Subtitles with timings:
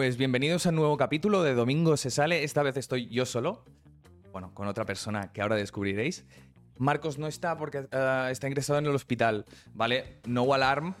[0.00, 2.42] Pues bienvenidos a un nuevo capítulo de Domingo se sale.
[2.42, 3.66] Esta vez estoy yo solo.
[4.32, 6.24] Bueno, con otra persona que ahora descubriréis.
[6.78, 9.44] Marcos no está porque eh, está ingresado en el hospital,
[9.74, 10.16] ¿vale?
[10.24, 10.94] No alarm.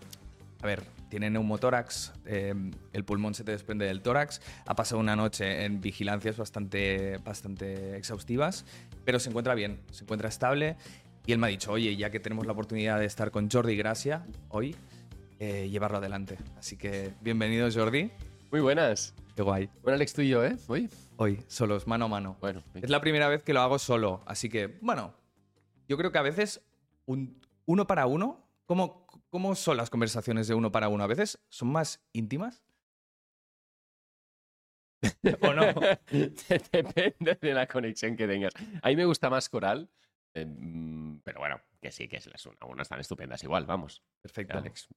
[0.62, 2.52] A ver, tiene neumotórax, eh,
[2.92, 7.96] el pulmón se te desprende del tórax, ha pasado una noche en vigilancias bastante, bastante
[7.96, 8.66] exhaustivas,
[9.06, 10.76] pero se encuentra bien, se encuentra estable
[11.24, 13.76] y él me ha dicho, oye, ya que tenemos la oportunidad de estar con Jordi
[13.76, 14.76] Gracia hoy,
[15.38, 16.36] eh, llevarlo adelante.
[16.58, 18.10] Así que bienvenido Jordi.
[18.50, 19.14] Muy buenas.
[19.36, 19.70] Qué guay.
[19.82, 20.56] Bueno, Alex, tú y yo, ¿eh?
[20.66, 20.90] Hoy.
[21.18, 22.36] Hoy, solos, mano a mano.
[22.40, 25.14] Bueno, Es la primera vez que lo hago solo, así que, bueno,
[25.86, 26.60] yo creo que a veces
[27.06, 31.04] un uno para uno, ¿cómo, ¿cómo son las conversaciones de uno para uno?
[31.04, 32.64] A veces son más íntimas.
[35.42, 35.66] ¿O no?
[36.72, 38.52] Depende de la conexión que tengas.
[38.82, 39.88] A mí me gusta más coral,
[40.34, 43.64] eh, mm, pero bueno, que sí, que es las una a una están estupendas igual,
[43.64, 44.02] vamos.
[44.20, 44.58] Perfecto.
[44.58, 44.88] Alex.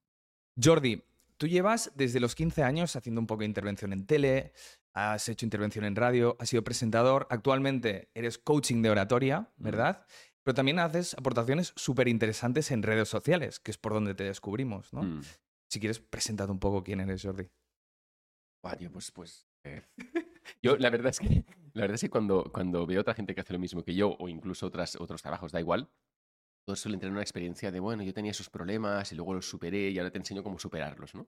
[0.61, 1.03] Jordi,
[1.37, 4.53] tú llevas desde los 15 años haciendo un poco de intervención en tele,
[4.93, 10.05] has hecho intervención en radio, has sido presentador, actualmente eres coaching de oratoria, ¿verdad?
[10.43, 14.93] Pero también haces aportaciones súper interesantes en redes sociales, que es por donde te descubrimos,
[14.93, 15.03] ¿no?
[15.03, 15.21] Mm.
[15.69, 17.49] Si quieres, preséntate un poco quién eres, Jordi.
[18.77, 19.47] Tío, pues, pues.
[19.63, 19.83] eh,
[20.61, 23.41] Yo, la verdad es que, la verdad es que cuando, cuando veo otra gente que
[23.41, 25.89] hace lo mismo que yo, o incluso otras, otros trabajos, da igual,
[26.65, 29.89] todos suelen tener una experiencia de, bueno, yo tenía esos problemas y luego los superé
[29.89, 31.27] y ahora te enseño cómo superarlos, ¿no?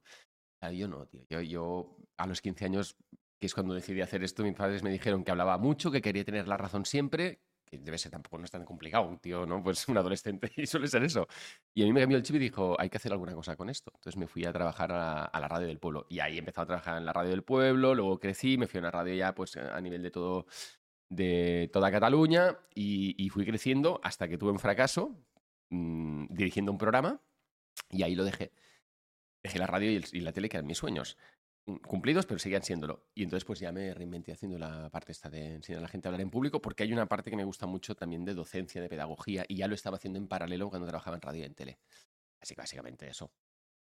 [0.62, 1.22] Ah, Yo no, tío.
[1.30, 2.98] Yo, yo a los 15 años,
[3.40, 6.24] que es cuando decidí hacer esto, mis padres me dijeron que hablaba mucho, que quería
[6.26, 9.62] tener la razón siempre, que debe ser tampoco no es tan complicado, un tío, ¿no?
[9.64, 11.28] Pues un adolescente y suele ser eso.
[11.74, 13.70] Y a mí me cambió el chip y dijo, hay que hacer alguna cosa con
[13.70, 13.92] esto.
[13.96, 16.06] Entonces me fui a trabajar a, a la radio del pueblo.
[16.10, 18.82] Y ahí he a trabajar en la radio del pueblo, luego crecí, me fui a
[18.82, 20.46] una radio ya pues a nivel de todo,
[21.10, 25.16] de toda Cataluña y, fui creciendo hasta que tuve un fracaso
[25.70, 27.22] mm, dirigiendo un programa
[27.90, 28.52] y ahí lo dejé.
[29.44, 31.18] Dejé la radio y, la tele, que eran mis sueños.
[31.68, 33.08] Mm, Cumplidos, pero seguían siéndolo.
[33.14, 36.08] Y entonces, pues ya me reinventé haciendo la parte esta de enseñar a la gente
[36.08, 38.82] a hablar en público, porque hay una parte que me gusta mucho también de docencia,
[38.82, 41.56] de pedagogía, y ya lo estaba haciendo en paralelo cuando trabajaba en radio y en
[41.56, 41.80] tele.
[42.42, 43.32] Así que básicamente eso.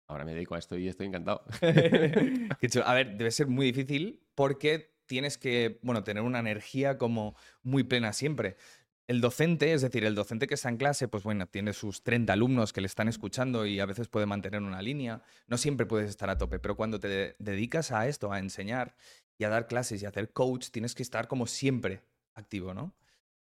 [0.09, 1.45] Ahora me dedico a esto y estoy encantado.
[2.85, 7.83] A ver, debe ser muy difícil porque tienes que, bueno, tener una energía como muy
[7.83, 8.57] plena siempre.
[9.09, 12.35] El docente, es decir, el docente que está en clase, pues bueno, tiene sus 30
[12.35, 15.23] alumnos que le están escuchando y a veces puede mantener una línea.
[15.47, 18.95] No siempre puedes estar a tope, pero cuando te de- dedicas a esto, a enseñar
[19.39, 22.03] y a dar clases y a hacer coach, tienes que estar como siempre
[22.35, 22.95] activo, ¿no?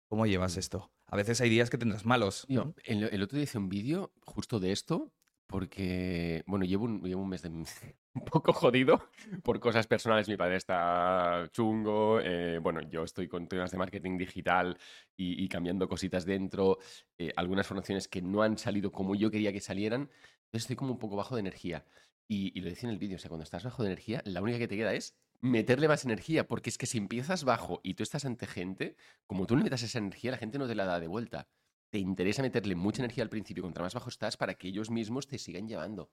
[0.09, 0.59] ¿Cómo llevas Mm.
[0.59, 0.91] esto?
[1.07, 2.45] A veces hay días que tendrás malos.
[2.50, 2.75] ¿no?
[2.85, 5.12] el, el otro día hice un vídeo justo de esto,
[5.47, 7.50] porque, bueno, llevo un, llevo un mes de,
[8.18, 9.10] un poco jodido
[9.44, 10.28] por cosas personales.
[10.28, 14.78] Mi padre está chungo, eh, bueno, yo estoy con temas de marketing digital
[15.16, 16.78] y, cambiando cositas dentro,
[17.18, 20.02] eh, algunas formaciones que no han salido como yo quería que salieran,
[20.46, 21.86] entonces estoy como un poco bajo de energía.
[22.28, 24.60] Y, lo decía en el vídeo, o sea, cuando estás bajo de energía, la única
[24.60, 28.04] que te queda es meterle más energía, porque es que si empiezas bajo y tú
[28.04, 28.96] estás ante gente,
[29.28, 31.48] como tú no metas esa energía, la gente no te la da de vuelta
[31.90, 35.28] te interesa meterle mucha energía al principio, contra más bajo estás, para que ellos mismos
[35.28, 36.12] te sigan llevando.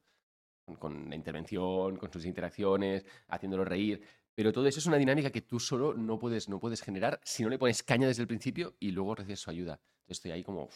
[0.79, 4.03] Con, la intervención, con sus interacciones, haciéndolo reír.
[4.35, 7.43] Pero todo eso es una dinámica que tú solo no puedes, no puedes generar si
[7.43, 9.75] no le pones caña desde el principio y luego recibes su ayuda.
[10.01, 10.65] Entonces estoy ahí como.
[10.65, 10.75] uf,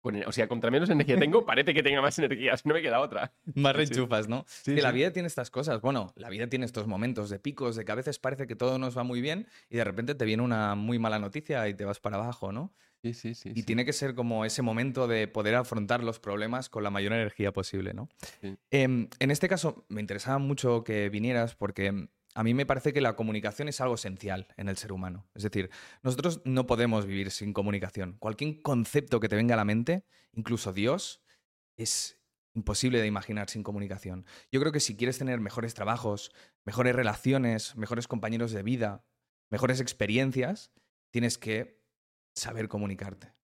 [0.00, 2.56] con o sea, contra menos energía tengo, parece que tenga más energía.
[2.56, 3.32] Si no me queda otra.
[3.54, 3.76] Más Sí.
[3.78, 4.44] reenchufas, ¿no?
[4.48, 5.80] Sí, que la vida tiene estas cosas.
[5.80, 8.78] Bueno, la vida tiene estos momentos de picos, de que a veces parece que todo
[8.78, 11.84] nos va muy bien y de repente te viene una muy mala noticia y te
[11.84, 12.74] vas para abajo, ¿no?
[13.02, 13.50] Sí, sí, sí.
[13.54, 13.62] Y sí.
[13.64, 17.52] tiene que ser como ese momento de poder afrontar los problemas con la mayor energía
[17.52, 18.08] posible, ¿no?
[18.40, 18.56] Sí.
[18.70, 23.00] Em, en este caso, me interesaba mucho que vinieras porque a mí me parece que
[23.00, 25.26] la comunicación es algo esencial en el ser humano.
[25.34, 25.70] Es decir,
[26.02, 28.16] nosotros no podemos vivir sin comunicación.
[28.18, 31.22] Cualquier concepto que te venga a la mente, incluso Dios,
[31.76, 32.20] es
[32.54, 34.26] imposible de imaginar sin comunicación.
[34.50, 36.32] Yo creo que si quieres tener mejores trabajos,
[36.64, 39.04] mejores relaciones, mejores compañeros de vida,
[39.50, 40.70] mejores experiencias,
[41.10, 41.81] tienes que
[42.34, 43.34] saber comunicarte.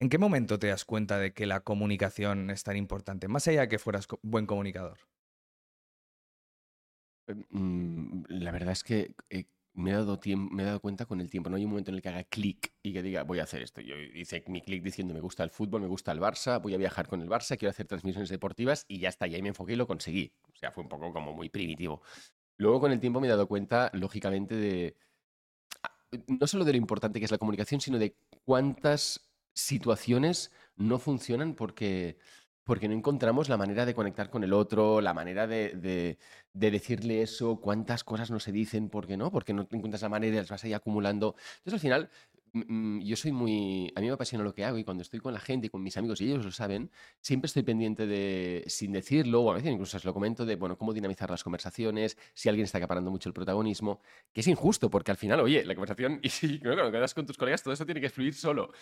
[0.00, 3.28] ¿En qué momento te das cuenta de que la comunicación es tan importante?
[3.28, 4.98] Más allá de que fueras buen comunicador.
[7.50, 10.18] Mm, La verdad es que eh, me, he dado
[10.50, 11.50] me he dado cuenta con el tiempo.
[11.50, 13.62] No hay un momento en el que haga clic y que diga, voy a hacer
[13.62, 13.80] esto.
[13.80, 16.78] Yo hice mi clic diciendo, me gusta el fútbol, me gusta el Barça, voy a
[16.78, 19.26] viajar con el Barça, quiero hacer transmisiones deportivas y ya está.
[19.26, 20.32] Y ahí me enfoqué y lo conseguí.
[20.52, 22.02] O sea, fue un poco como muy primitivo.
[22.58, 24.96] Luego con el tiempo me he dado cuenta, lógicamente, de
[26.26, 31.54] no solo de lo importante que es la comunicación, sino de cuántas situaciones no funcionan
[31.54, 32.18] porque,
[32.64, 36.18] porque no encontramos la manera de conectar con el otro, la manera de, de-
[36.52, 39.30] de decirle eso, cuántas cosas no se dicen, ¿por qué no?
[39.30, 41.36] Porque no encuentras la manera y las vas ahí acumulando.
[41.58, 42.10] Entonces al final
[42.52, 43.92] yo soy muy...
[43.94, 45.82] A mí me apasiona lo que hago y cuando estoy con la gente y con
[45.82, 49.72] mis amigos, y ellos lo saben, siempre estoy pendiente de, sin decirlo, o a veces
[49.72, 53.28] incluso os lo comento, de, bueno, cómo dinamizar las conversaciones, si alguien está acaparando mucho
[53.28, 54.00] el protagonismo,
[54.32, 57.36] que es injusto, porque al final, oye, la conversación, y si cuando quedas con tus
[57.36, 58.72] colegas, todo eso tiene que fluir solo.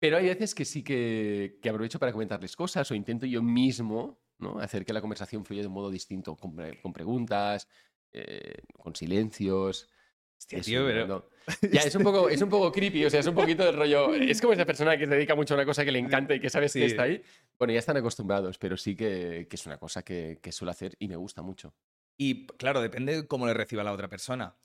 [0.00, 4.58] Pero hay veces que sí que, aprovecho para comentarles cosas o intento yo mismo ¿no?
[4.60, 7.68] hacer que la conversación fluya de un modo distinto, con, con preguntas,
[8.12, 9.88] eh, con silencios.
[10.38, 11.28] Hostia, tío, pero...
[11.72, 14.14] Ya, es un, poco, es un poco creepy, o sea, es un poquito del rollo.
[14.14, 16.40] Es como esa persona que se dedica mucho a una cosa que le encanta y
[16.40, 17.22] que sabes que está ahí.
[17.58, 20.94] Bueno, ya están acostumbrados, pero sí que, que es una cosa que, que suelo hacer
[20.98, 21.74] y me gusta mucho.
[22.18, 24.56] Y claro, depende de cómo le reciba la otra persona.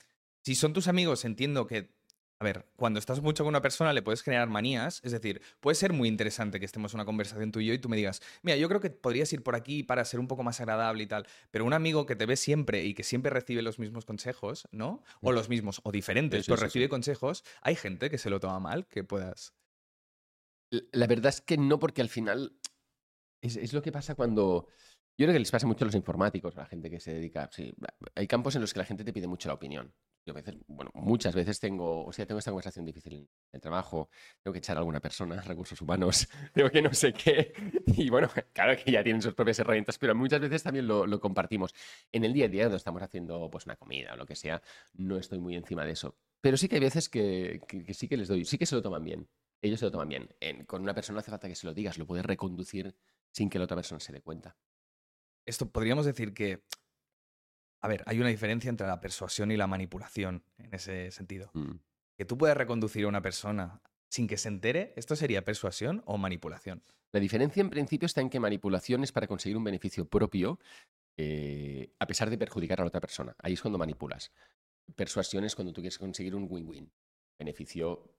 [0.42, 1.94] Si son tus amigos, entiendo que
[2.40, 5.76] a ver, cuando estás mucho con una persona le puedes generar manías, es decir, puede
[5.76, 8.22] ser muy interesante que estemos en una conversación tú y yo y tú me digas,
[8.42, 11.08] mira, yo creo que podrías ir por aquí para ser un poco más agradable y
[11.08, 14.68] tal, pero un amigo que te ve siempre y que siempre recibe los mismos consejos,
[14.72, 15.04] ¿no?
[15.22, 18.88] O los mismos, o diferentes, pero recibe consejos, hay gente que se lo toma mal,
[18.88, 19.54] que puedas...
[20.92, 22.58] La verdad es que no, porque al final
[23.42, 24.68] es, es lo que pasa cuando...
[25.16, 27.48] Yo creo que les pasa mucho a los informáticos, a la gente que se dedica.
[27.52, 27.72] Sí,
[28.16, 29.94] hay campos en los que la gente te pide mucho la opinión.
[30.26, 33.60] Yo a veces, bueno, muchas veces tengo, o sea, tengo esta conversación difícil en el
[33.60, 34.10] trabajo,
[34.42, 37.54] tengo que echar a alguna persona, recursos humanos, tengo que no sé qué.
[37.88, 41.74] Y bueno, claro que ya tienen sus propias herramientas, pero muchas veces también lo, compartimos.
[42.12, 44.62] En el día a día, cuando estamos haciendo pues una comida o lo que sea,
[44.94, 46.16] no estoy muy encima de eso.
[46.40, 47.62] Pero sí que hay veces que,
[47.94, 49.28] sí que les doy, sí que se lo toman bien.
[49.62, 50.30] Ellos se lo toman bien.
[50.40, 52.96] En, con una persona hace falta que se lo digas, lo puedes reconducir
[53.32, 54.58] sin que la otra persona se dé cuenta.
[55.46, 56.64] Esto podríamos decir que
[57.84, 61.52] a ver, hay una diferencia entre la persuasión y la manipulación en ese sentido.
[61.54, 61.74] Mm.
[62.18, 66.18] Que tú puedas reconducir a una persona sin que se entere, ¿esto sería persuasión o
[66.18, 66.82] manipulación?
[67.12, 70.60] La diferencia en principio está en que manipulación es para conseguir un beneficio propio
[71.18, 73.36] eh, a pesar de perjudicar a la otra persona.
[73.40, 74.32] Ahí es cuando manipulas.
[74.96, 76.90] Persuasión es cuando tú quieres conseguir un win-win.
[77.38, 78.16] Beneficio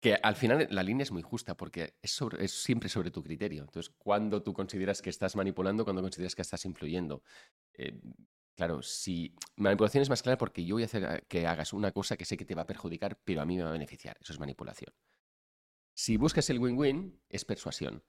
[0.00, 3.22] que al final la línea es muy justa porque es, sobre- es siempre sobre tu
[3.22, 3.62] criterio.
[3.62, 7.22] Entonces, cuando tú consideras que estás manipulando, cuando consideras que estás influyendo.
[7.74, 7.98] Eh,
[8.56, 12.16] claro, si manipulación es más clara porque yo voy a hacer que hagas una cosa
[12.16, 14.16] que sé que te va a perjudicar, pero a mí me va a beneficiar.
[14.20, 14.92] Eso es manipulación.
[15.94, 18.04] Si buscas el win-win, es persuasión.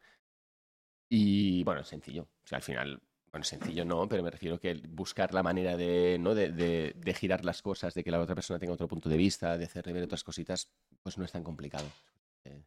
[1.10, 2.24] Y bueno, es sencillo.
[2.24, 3.02] O sea, al final,
[3.32, 6.34] bueno, sencillo no, pero me refiero que buscar la manera de, ¿no?
[6.36, 9.18] de, de- de girar las cosas, de que la otra persona tenga otro punto de
[9.18, 10.72] vista, de hacerle ver otras cositas,
[11.04, 11.88] pues no es tan complicado.
[12.46, 12.64] Eh,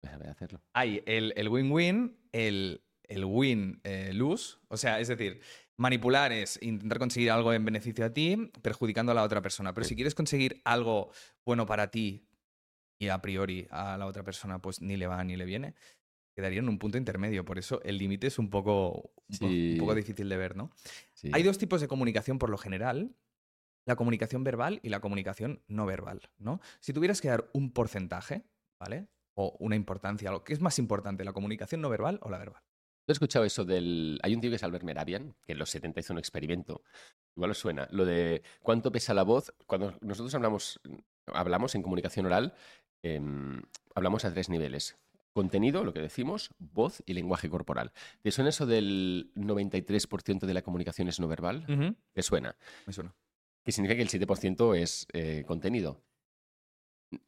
[0.00, 0.62] pues saber hacerlo.
[0.74, 4.56] Hay el win-win, el, el win-lose.
[4.68, 5.40] o sea, es decir,
[5.76, 9.72] manipular es intentar conseguir algo en beneficio a ti, perjudicando a la otra persona.
[9.74, 11.10] Pero si quieres conseguir algo
[11.44, 12.28] bueno para ti
[13.00, 15.74] y a priori a la otra persona, pues ni le va ni le viene,
[16.38, 17.44] quedaría en un punto intermedio.
[17.44, 20.70] Por eso el límite es un poco, un po- un poco difícil de ver, ¿no?
[21.14, 21.30] Sí.
[21.32, 23.12] Hay dos tipos de comunicación por lo general.
[23.86, 26.60] La comunicación verbal y la comunicación no verbal, ¿no?
[26.78, 28.44] Si tuvieras que dar un porcentaje,
[28.78, 29.08] ¿vale?
[29.34, 32.62] O una importancia, que es más importante, la comunicación no verbal o la verbal.
[33.06, 34.20] ¿Tú has escuchado eso del...
[34.22, 36.82] Hay un tío que es Albert Meravian, que en los 70 hizo un experimento.
[37.34, 37.88] Igual os suena.
[37.90, 39.52] Lo de cuánto pesa la voz.
[39.66, 40.78] Cuando nosotros hablamos,
[41.26, 42.54] hablamos en comunicación oral,
[43.02, 43.62] em,
[43.94, 44.98] hablamos a tres niveles.
[45.38, 47.92] Contenido, lo que decimos, voz y lenguaje corporal.
[48.22, 51.64] ¿Te suena eso del 93% de la comunicación es no verbal?
[51.68, 52.56] Ujú, ¿Te suena?
[52.86, 53.14] Me suena.
[53.64, 56.02] Que significa que el 7% es eh, contenido.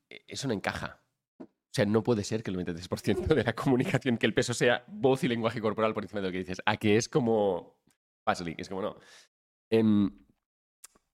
[0.08, 1.04] E- Eso no encaja.
[1.38, 4.84] O sea, no puede ser que el 93% de la comunicación, que el peso sea
[4.88, 6.60] voz y lenguaje corporal por encima de lo que dices.
[6.66, 7.78] A que es como
[8.24, 8.96] puzzling, es como no.
[9.70, 10.10] Em,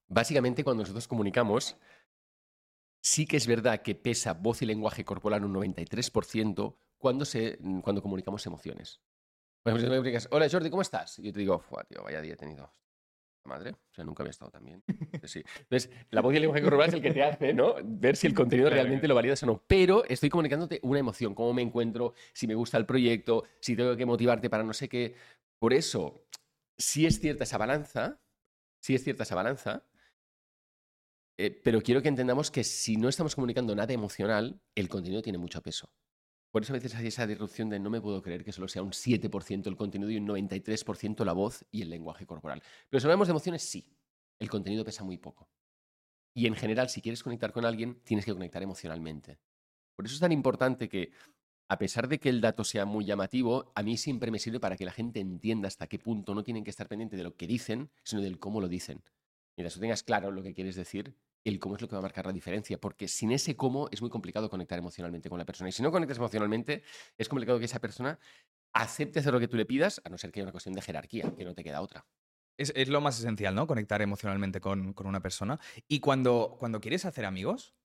[0.07, 1.77] básicamente, cuando nosotros comunicamos,
[3.03, 8.01] sí que es verdad que pesa voz y lenguaje corporal un 93% cuando, se, cuando
[8.01, 9.01] comunicamos emociones.
[9.63, 11.19] Por ejemplo, si me explicas, hola Jordi, ¿cómo estás?
[11.19, 12.73] Y yo te digo, "Fua, tío, vaya día he tenido.
[13.43, 14.83] Madre, o sea, nunca había estado tan bien.
[15.23, 15.41] Sí.
[15.59, 17.75] Entonces, la voz y el lenguaje corporal es el que te hace, ¿no?
[17.81, 19.63] Ver si el contenido realmente lo validas o no.
[19.67, 23.95] Pero estoy comunicándote una emoción, cómo me encuentro, si me gusta el proyecto, si tengo
[23.95, 25.15] que motivarte para no sé qué.
[25.59, 26.25] Por eso,
[26.77, 28.19] sí es cierta esa balanza,
[28.81, 29.85] sí es cierta esa balanza,
[31.39, 35.37] eh, pero quiero que entendamos que si no estamos comunicando nada emocional, el contenido tiene
[35.37, 35.89] mucho peso.
[36.57, 38.81] Por eso a veces hay esa disrupción de no me puedo creer que solo sea
[38.81, 42.63] un 7% el contenido y un 93% la voz y el lenguaje corporal.
[42.89, 43.85] Pero si hablamos de emociones, sí.
[44.39, 45.51] El contenido pesa muy poco.
[46.33, 49.37] Y en general, si quieres conectar con alguien, tienes que conectar emocionalmente.
[49.95, 51.11] Por eso es tan importante que,
[51.69, 54.77] a pesar de que el dato sea muy llamativo, a mí siempre me sirve para
[54.77, 57.45] que la gente entienda hasta qué punto no tienen que estar pendiente de lo que
[57.45, 59.03] dicen, sino del cómo lo dicen.
[59.57, 62.01] Mientras tú tengas claro lo que quieres decir, el cómo es lo que va a
[62.01, 65.69] marcar la diferencia, porque sin ese cómo es muy complicado conectar emocionalmente con la persona.
[65.69, 66.83] Y si no conectas emocionalmente,
[67.17, 68.19] es complicado que esa persona
[68.73, 70.81] acepte hacer lo que tú le pidas, a no ser que haya una cuestión de
[70.81, 72.05] jerarquía, que no te queda otra.
[72.57, 73.67] Es, es lo más esencial, ¿no?
[73.67, 75.59] Conectar emocionalmente con, con una persona.
[75.87, 77.75] Y cuando, cuando quieres hacer amigos,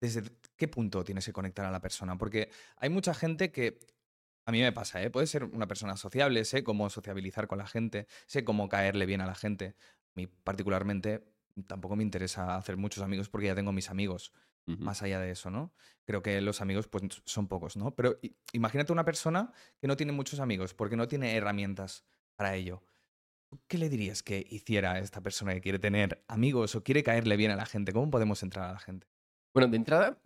[0.00, 0.22] ¿desde
[0.56, 2.16] qué punto tienes que conectar a la persona?
[2.16, 3.78] Porque hay mucha gente que
[4.46, 5.10] a mí me pasa, ¿eh?
[5.10, 9.20] Puede ser una persona sociable, sé cómo sociabilizar con la gente, sé cómo caerle bien
[9.20, 9.76] a la gente.
[10.08, 11.24] A mí particularmente
[11.66, 14.32] tampoco me interesa hacer muchos amigos porque ya tengo mis amigos.
[14.66, 15.72] Más allá de eso, ¿no?
[16.04, 17.96] Creo que los amigos pues son pocos, ¿no?
[17.96, 18.20] Pero
[18.52, 22.04] imagínate una persona que no tiene muchos amigos porque no tiene herramientas
[22.36, 22.80] para ello.
[23.66, 27.36] ¿Qué le dirías que hiciera a esta persona que quiere tener amigos o quiere caerle
[27.36, 27.92] bien a la gente?
[27.92, 29.08] ¿Cómo podemos entrar a la gente?
[29.52, 30.20] Bueno, de entrada,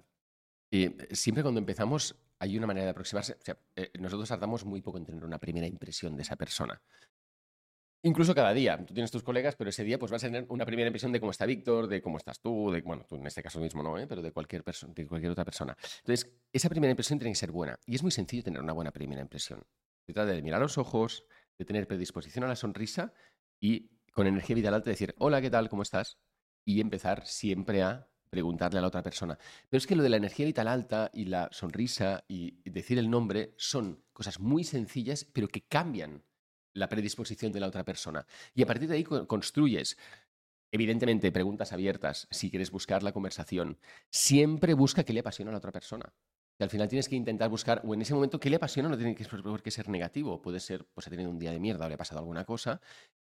[0.71, 3.33] eh, siempre cuando empezamos hay una manera de aproximarse.
[3.33, 6.83] O sea, eh, nosotros tardamos muy poco en tener una primera impresión de esa persona.
[8.07, 8.77] Incluso cada día.
[8.85, 11.21] Tú tienes tus colegas, pero ese día pues vas a tener una primera impresión de
[11.21, 13.99] cómo está Víctor, de cómo estás tú, de, bueno, tú en este caso mismo no,
[13.99, 14.07] ¿eh?
[14.07, 15.75] pero de cualquier, persona, de cualquier otra persona.
[16.01, 17.79] Entonces, esa primera impresión tiene que ser buena.
[17.87, 19.65] Y es muy sencillo tener una buena primera impresión.
[20.07, 21.25] Se trata de mirar los ojos,
[21.57, 23.15] de tener predisposición a la sonrisa
[23.59, 25.71] y con energía vital alta decir, hola, ¿qué tal?
[25.71, 26.19] ¿Cómo estás?
[26.67, 29.39] Y empezar siempre a preguntarle a la otra persona.
[29.71, 33.09] Pero es que lo de la energía vital alta y la sonrisa y decir el
[33.09, 36.23] nombre son cosas muy sencillas, pero que cambian
[36.75, 38.27] la predisposición de la otra persona.
[38.55, 39.97] Y a partir de ahí construyes,
[40.71, 43.79] evidentemente, preguntas abiertas, si quieres buscar la conversación.
[44.11, 46.13] Siempre busca qué le apasiona a la otra persona.
[46.61, 49.15] Al final tienes que intentar buscar, o en ese momento, qué le apasiona, no tiene
[49.15, 49.27] que,
[49.63, 50.43] qué ser negativo.
[50.43, 52.81] Puede ser, pues ha tenido un día de mierda o le ha pasado alguna cosa,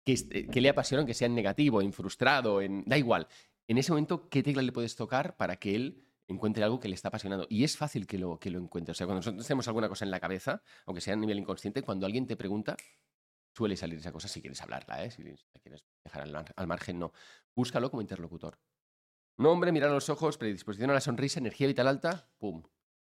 [0.05, 2.85] que, que le apasiona, que sea en negativo, en frustrado, en...
[2.87, 3.27] da igual
[3.71, 6.97] en ese momento, ¿qué tecla le puedes tocar para que él encuentre algo que le
[6.97, 7.47] está apasionando?
[7.49, 8.91] Y es fácil que lo, que lo encuentre.
[8.91, 11.83] O sea, cuando nosotros tenemos alguna cosa en la cabeza, aunque sea a nivel inconsciente,
[11.83, 12.77] cuando alguien te pregunta,
[13.53, 15.11] suele salir esa cosa si quieres hablarla, ¿eh?
[15.11, 16.23] si la quieres dejar
[16.57, 17.13] al, margen, no.
[17.55, 18.59] Búscalo como interlocutor.
[19.37, 22.63] Nombre, mirar a los ojos, predisposición a la sonrisa, energía vital alta, pum,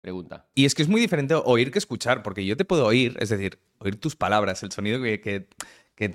[0.02, 0.50] pregunta.
[0.56, 3.30] Y es que es muy diferente oír que escuchar, porque yo te puedo oír, es
[3.30, 5.48] decir, oír tus palabras, el sonido que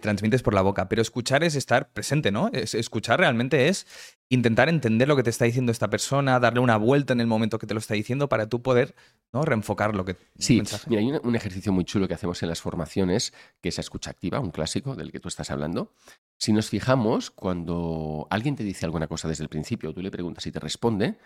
[0.00, 2.50] transmites por la boca, pero escuchar es estar presente, ¿no?
[2.52, 3.86] escuchar realmente es
[4.28, 7.58] intentar entender lo que te está diciendo esta persona, darle una vuelta en el momento
[7.58, 8.94] que te lo está diciendo para tú poder
[9.32, 9.42] ¿no?
[9.42, 10.16] reenfocar lo que...
[10.38, 13.80] Sí, mira, hay un, ejercicio muy chulo que hacemos en las formaciones, que es la
[13.80, 15.94] escucha activa, un clásico del que tú estás hablando.
[16.38, 20.46] Si nos fijamos, cuando alguien te dice alguna cosa desde el principio, tú le preguntas
[20.46, 21.18] y te responde,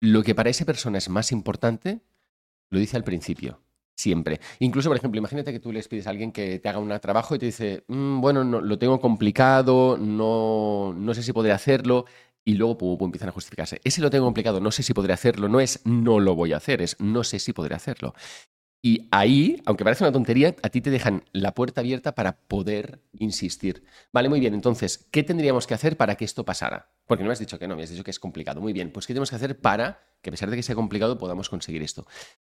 [0.00, 2.00] lo que para esa persona es más importante,
[2.70, 3.62] lo dice al principio.
[3.94, 4.40] Siempre.
[4.60, 7.34] Incluso, por ejemplo, imagínate que tú les pides a alguien que te haga un trabajo
[7.34, 12.06] y te dice, mm, bueno, no, lo tengo complicado, no, no sé si podré hacerlo,
[12.44, 13.80] y luego empiezan a justificarse.
[13.84, 16.56] Ese lo tengo complicado, no sé si podré hacerlo, no es no lo voy a
[16.56, 18.14] hacer, es no sé si podré hacerlo.
[18.84, 23.00] Y ahí, aunque parece una tontería, a ti te dejan la puerta abierta para poder
[23.16, 23.84] insistir.
[24.12, 26.90] Vale, muy bien, entonces, ¿qué tendríamos que hacer para que esto pasara?
[27.06, 28.60] Porque no me has dicho que no, me has dicho que es complicado.
[28.60, 31.16] Muy bien, pues ¿qué tenemos que hacer para que a pesar de que sea complicado
[31.16, 32.06] podamos conseguir esto?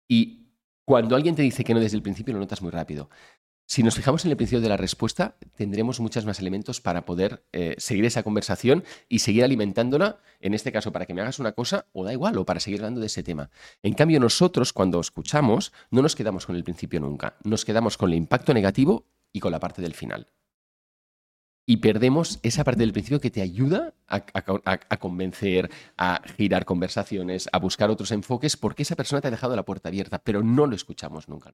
[0.08, 0.53] Y
[0.86, 3.10] cuando alguien te dice que no desde el principio, lo notas muy rápido.
[3.66, 7.46] Si nos fijamos en el principio de la respuesta, tendremos muchos más elementos para poder
[7.54, 11.54] eh, seguir esa conversación y seguir alimentándola, en este caso para que me hagas una
[11.54, 13.50] cosa o da igual, o para seguir hablando de ese tema.
[13.82, 18.10] En cambio, nosotros cuando escuchamos no nos quedamos con el principio nunca, nos quedamos con
[18.10, 20.28] el impacto negativo y con la parte del final
[21.66, 27.60] y perdemos esa parte del principio que te ayuda a, convencer, a girar conversaciones, a
[27.60, 30.76] buscar otros enfoques, porque esa persona te ha dejado la puerta abierta, pero no lo
[30.76, 31.54] escuchamos nunca.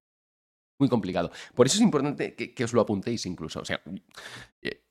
[0.79, 1.31] Muy complicado.
[1.53, 3.59] Por eso es importante que, os lo apuntéis incluso.
[3.59, 3.81] O sea,
[4.61, 4.81] eh,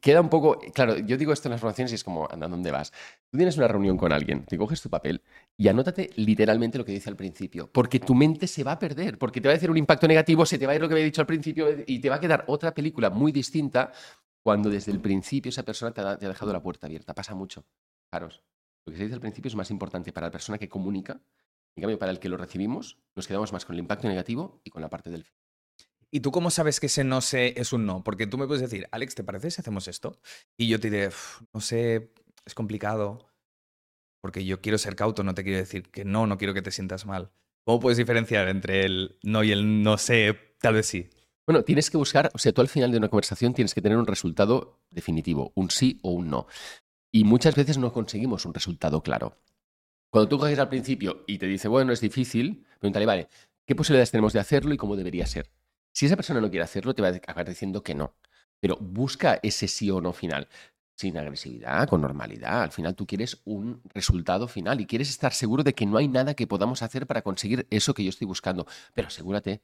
[0.00, 0.58] queda un poco.
[0.74, 2.92] Claro, yo digo esto en las formaciones y es como, anda, ¿dónde vas?
[3.30, 5.22] Tú tienes una reunión con alguien, te coges tu papel
[5.56, 9.16] y anótate literalmente lo que dice al principio, porque tu mente se va a perder,
[9.16, 10.94] porque te va a hacer un impacto negativo, se te va a ir lo que
[10.94, 13.92] había dicho al principio y te va a quedar otra película muy distinta
[14.42, 17.14] cuando desde el principio esa persona te ha, dejado la puerta abierta.
[17.14, 17.64] Pasa mucho.
[18.10, 18.42] Fijaros,
[18.86, 21.20] lo que se dice al principio es más importante para la persona que comunica.
[21.76, 24.70] En cambio, para el que lo recibimos, nos quedamos más con el impacto negativo y
[24.70, 25.26] con la parte del
[26.10, 28.02] ¿Y tú cómo sabes que ese no sé es un no?
[28.02, 30.18] Porque tú me puedes decir, Alex, ¿te parece si hacemos esto?
[30.56, 31.10] Y yo te diré,
[31.52, 32.14] no sé,
[32.46, 33.28] es complicado.
[34.22, 36.70] Porque yo quiero ser cauto, no te quiero decir que no, no quiero que te
[36.70, 37.30] sientas mal.
[37.64, 40.56] ¿Cómo puedes diferenciar entre el no y el no sé?
[40.60, 41.10] Tal vez sí.
[41.48, 43.96] Bueno, tienes que buscar, o sea, tú al final de una conversación tienes que tener
[43.96, 46.46] un resultado definitivo, un sí o un no.
[47.10, 49.38] Y muchas veces no conseguimos un resultado claro.
[50.10, 53.28] Cuando tú coges al principio y te dice, bueno, es difícil, pregúntale, vale,
[53.64, 55.50] ¿qué posibilidades tenemos de hacerlo y cómo debería ser?
[55.90, 58.14] Si esa persona no quiere hacerlo, te va a acabar diciendo que no.
[58.60, 60.48] Pero busca ese sí o no final,
[60.96, 62.64] sin agresividad, con normalidad.
[62.64, 66.08] Al final tú quieres un resultado final y quieres estar seguro de que no hay
[66.08, 68.66] nada que podamos hacer para conseguir eso que yo estoy buscando.
[68.92, 69.62] Pero asegúrate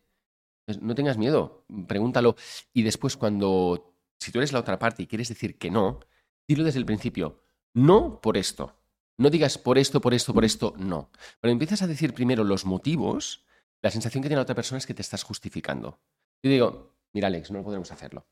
[0.81, 2.37] no tengas miedo, pregúntalo.
[2.73, 6.01] Y después cuando, si tú eres la otra parte y quieres decir que no,
[6.49, 7.43] dilo desde el principio.
[7.75, 8.77] No por esto.
[9.17, 11.11] No digas por esto, por esto, por esto, no.
[11.41, 13.45] Pero empiezas a decir primero los motivos,
[13.83, 16.01] la sensación que tiene la otra persona es que te estás justificando.
[16.43, 18.27] Yo digo, mira Alex, no podemos hacerlo.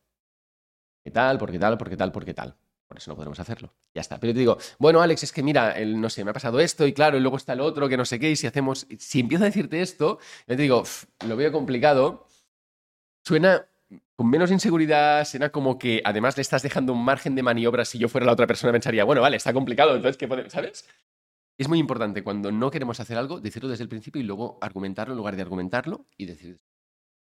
[1.05, 1.39] ¿Qué tal?
[1.39, 1.79] ¿Por qué tal?
[1.79, 2.13] ¿Por qué tal?
[2.13, 2.57] ¿Por qué tal?
[2.93, 3.73] Por eso no podremos hacerlo.
[3.95, 4.21] Ya está.
[4.21, 6.87] Pero te digo, bueno, Alex, es que mira, el, no sé, me ha pasado esto
[6.87, 8.87] y claro, y luego está el otro que no sé qué, y si hacemos.
[8.99, 12.27] Si empiezo a decirte esto, yo te digo, "Pf, lo veo complicado.
[13.25, 13.67] Suena
[14.15, 17.87] con menos inseguridad, suena como que además le estás dejando un margen de maniobra.
[17.87, 20.53] Si yo fuera la otra persona, pensaría, bueno, vale, está complicado, entonces, ¿qué podemos?
[20.53, 20.87] ¿Sabes?
[21.57, 25.15] Es muy importante cuando no queremos hacer algo, decirlo desde el principio y luego argumentarlo
[25.15, 26.61] en lugar de argumentarlo y decir.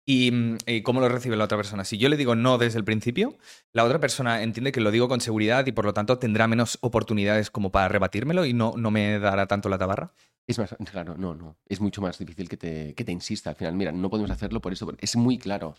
[0.09, 1.83] ¿Y, mm, y cómo lo recibe la otra persona?
[1.83, 3.37] Si yo le digo no desde el principio,
[3.73, 6.77] la otra persona entiende que lo digo con seguridad y por lo tanto tendrá menos
[6.81, 10.13] oportunidades como para rebatírmelo y no, no me dará tanto la tabarra.
[10.47, 11.57] Es más, claro, no, no.
[11.67, 13.49] Es mucho más difícil que te, que te insista.
[13.49, 14.89] Al final, mira, no podemos hacerlo por eso.
[14.99, 15.75] Es muy claro.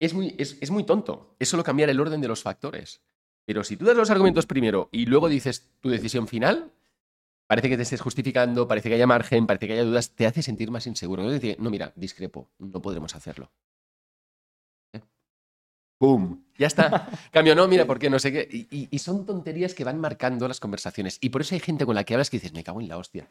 [0.00, 1.36] Es muy, es, es muy tonto.
[1.38, 3.02] Es solo cambiar el orden de los factores.
[3.44, 6.72] Pero si tú das los argumentos primero y luego dices tu decisión final,
[7.48, 10.42] parece que te estés justificando, parece que haya margen, parece que haya dudas, te hace
[10.42, 11.22] sentir más inseguro.
[11.24, 13.50] No, decir, no mira, discrepo, no podremos hacerlo.
[14.92, 15.00] ¿Eh?
[16.58, 17.08] Ya está.
[17.32, 18.48] Cambio, no, mira, porque no sé qué.
[18.50, 21.18] Y, y- y son tonterías que van marcando las conversaciones.
[21.20, 22.98] Y por eso hay gente con la que hablas que dices, me cago en la
[22.98, 23.30] hostia.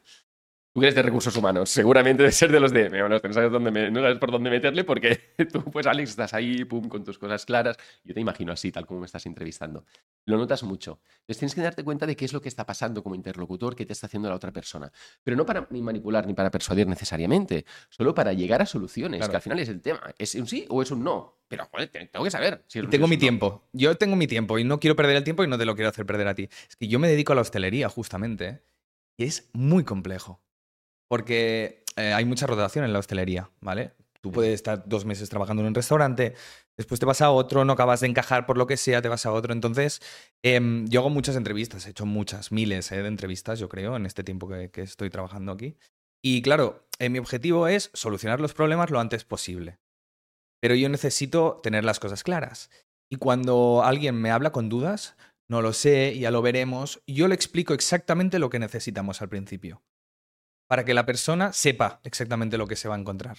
[0.74, 3.72] Tú eres de recursos humanos, seguramente de ser de los de, "Me- no sabes, dónde
[3.72, 7.18] me- no sabes por dónde meterle porque tú, pues Alex, estás ahí, pum, con tus
[7.18, 7.78] cosas claras.
[8.04, 9.86] Yo te imagino así, tal como me estás entrevistando.
[10.26, 11.00] Lo notas mucho.
[11.22, 13.88] Entonces tienes que darte cuenta de qué es lo que está pasando como interlocutor, qué
[13.88, 14.92] te está haciendo la otra persona.
[15.24, 19.32] Pero no para ni manipular ni para persuadir necesariamente, solo para llegar a soluciones, Claro.
[19.32, 20.02] que al final es el tema.
[20.20, 21.40] ¿Es un sí o es un no?
[21.48, 22.64] Pero, joder, te- tengo que saber.
[22.68, 23.20] Si Y tengo mi no.
[23.22, 23.68] tiempo.
[23.74, 25.90] Yo tengo mi tiempo y no quiero perder el tiempo y no te lo quiero
[25.90, 26.50] hacer perder a ti.
[26.70, 28.46] Es que yo me dedico a la hostelería, justamente.
[28.48, 28.62] ¿eh?
[29.18, 30.40] Y es muy complejo.
[31.08, 33.94] Porque eh, hay mucha rotación en la hostelería, ¿vale?
[34.22, 36.34] Tú puedes estar dos meses trabajando en un restaurante,
[36.76, 39.26] después te vas a otro, no acabas de encajar por lo que sea, te vas
[39.26, 39.54] a otro.
[39.54, 40.02] Entonces,
[40.44, 44.06] em, yo hago muchas entrevistas, he hecho muchas, miles eh, de entrevistas, yo creo, en
[44.06, 45.78] este tiempo que, estoy trabajando aquí.
[46.24, 49.80] Y claro, eh, mi objetivo es solucionar los problemas lo antes posible.
[50.62, 52.70] Pero yo necesito tener las cosas claras.
[53.10, 55.16] Y cuando alguien me habla con dudas,
[55.50, 59.82] no lo sé, ya lo veremos, yo le explico exactamente lo que necesitamos al principio.
[60.68, 63.38] Para que la persona sepa exactamente lo que se va a encontrar.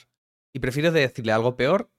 [0.52, 1.90] Y prefiero decirle algo peor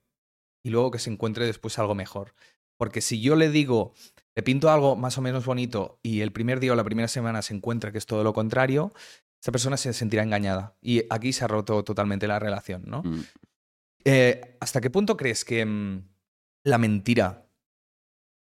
[0.63, 2.33] y luego que se encuentre después algo mejor.
[2.77, 3.93] Porque si yo le digo,
[4.36, 7.41] le pinto algo más o menos bonito y el primer día o la primera semana
[7.41, 8.91] se encuentra que es todo lo contrario,
[9.41, 10.75] esa persona se sentirá engañada.
[10.82, 13.03] Y aquí se ha roto totalmente la relación, ¿no?
[13.03, 13.23] Mm.
[14.06, 16.08] Eh, ¿Hasta qué punto crees que mm,
[16.63, 17.48] la mentira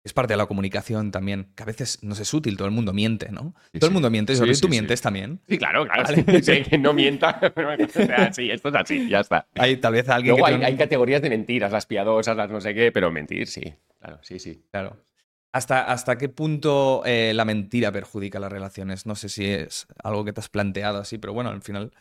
[0.06, 1.48] es parte de la comunicación también?
[1.56, 3.54] Que a veces no es útil, todo el mundo miente, ¿no?
[3.72, 5.40] Sí, todo el mundo miente, Sí, sí, tú mientes también.
[5.48, 6.04] Sí, claro, claro.
[6.04, 6.42] Vale.
[6.42, 7.40] sí, que no mienta.
[8.32, 9.46] Sí, esto es así, ya está.
[9.56, 12.48] Hay tal vez alguien Luego que hay, te- hay categorías de mentiras, las piadosas, las
[12.50, 13.74] no sé qué, pero mentir, sí.
[13.98, 14.62] Claro, sí, sí.
[14.70, 15.04] Claro.
[15.52, 19.06] ¿Hasta, ¿Hasta qué punto eh, la mentira perjudica las relaciones?
[19.06, 21.92] No sé si es algo que te has planteado así, pero bueno, al final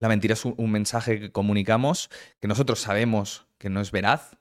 [0.00, 4.36] la mentira es un, un mensaje que comunicamos que nosotros sabemos que no es veraz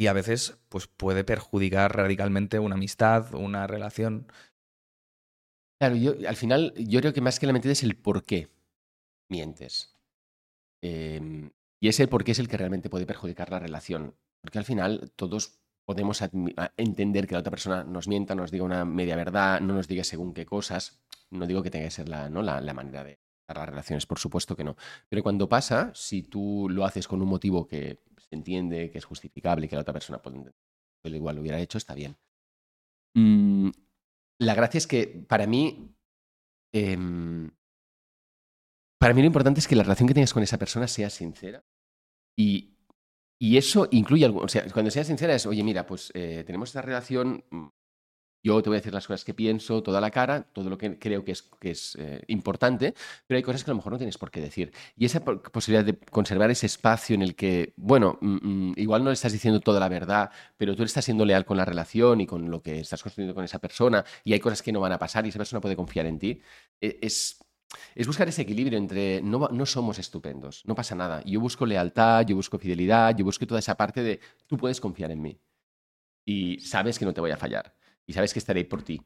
[0.00, 4.32] y a veces pues, puede perjudicar radicalmente una amistad, una relación.
[5.78, 8.48] Claro, yo al final, yo creo que más que la mentira es el por qué
[9.28, 9.94] mientes.
[10.80, 11.50] Eh,
[11.82, 14.14] y ese por qué es el que realmente puede perjudicar la relación.
[14.40, 16.22] Porque al final todos podemos
[16.78, 20.02] entender que la otra persona nos mienta, nos diga una media verdad, no nos diga
[20.02, 21.02] según qué cosas.
[21.28, 22.40] No digo que tenga que ser la, ¿no?
[22.40, 24.76] la, la manera de las relaciones, por supuesto que no.
[25.10, 27.98] Pero cuando pasa, si tú lo haces con un motivo que
[28.30, 30.54] se entiende, que es justificable, que la otra persona puede entender,
[31.04, 32.16] igual lo hubiera hecho, está bien.
[33.14, 33.70] Mm,
[34.38, 35.94] la gracia es que para mí,
[36.72, 37.50] em,
[38.98, 41.64] para mí lo importante es que la relación que tengas con esa persona sea sincera
[42.38, 42.76] y,
[43.40, 46.68] y eso incluye algo, o sea, cuando sea sincera es, oye, mira, pues eh, tenemos
[46.68, 47.66] esta relación, mm,
[48.42, 50.98] yo te voy a decir las cosas que pienso, toda la cara, todo lo que
[50.98, 52.94] creo que es, que es eh, importante,
[53.26, 54.72] pero hay cosas que a lo mejor no tienes por qué decir.
[54.96, 59.02] Y esa po- posibilidad de conservar ese espacio en el que, bueno, mm, mm, igual
[59.04, 61.64] no le estás diciendo toda la verdad, pero tú le estás siendo leal con la
[61.64, 64.80] relación y con lo que estás construyendo con esa persona, y hay cosas que no
[64.80, 66.40] van a pasar y esa persona puede confiar en ti,
[66.80, 67.38] e- es,
[67.94, 71.22] es buscar ese equilibrio entre no, no somos estupendos, no pasa nada.
[71.24, 75.10] Yo busco lealtad, yo busco fidelidad, yo busco toda esa parte de tú puedes confiar
[75.10, 75.38] en mí
[76.24, 77.74] y sabes que no te voy a fallar
[78.10, 79.00] y sabes que estaré por ti.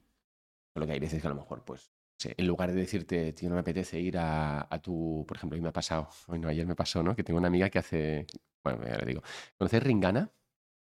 [0.72, 1.92] Solo que hay veces que a lo mejor, pues,
[2.24, 5.60] en lugar de decirte, tío, no me apetece ir a, a tu, por ejemplo, hoy
[5.60, 7.14] me ha pasado, bueno, ayer me pasó, ¿no?
[7.14, 8.26] Que tengo una amiga que hace,
[8.64, 9.22] bueno, ya le digo,
[9.58, 10.32] ¿conoces Ringana?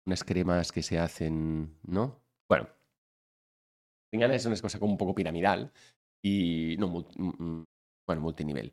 [0.07, 2.23] Unas cremas que se hacen, ¿no?
[2.49, 2.69] Bueno,
[4.13, 5.73] Ringana es una cosa como un poco piramidal
[6.23, 7.65] y, no, mm, mm,
[8.07, 8.73] bueno, multinivel.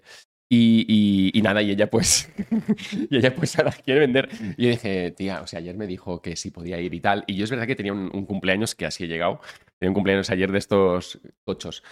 [0.52, 2.32] Y, y- nada, y ella pues,
[3.10, 4.30] y ella pues ahora quiere vender.
[4.58, 7.24] Y yo dije, tía, o sea, ayer me dijo que sí podía ir y tal.
[7.28, 9.42] Y yo es verdad que tenía un, cumpleaños que así he llegado.
[9.78, 11.84] Tenía un cumpleaños ayer de estos tochos.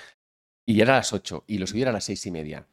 [0.65, 2.67] Y era a las 8 y lo subí a las seis y media.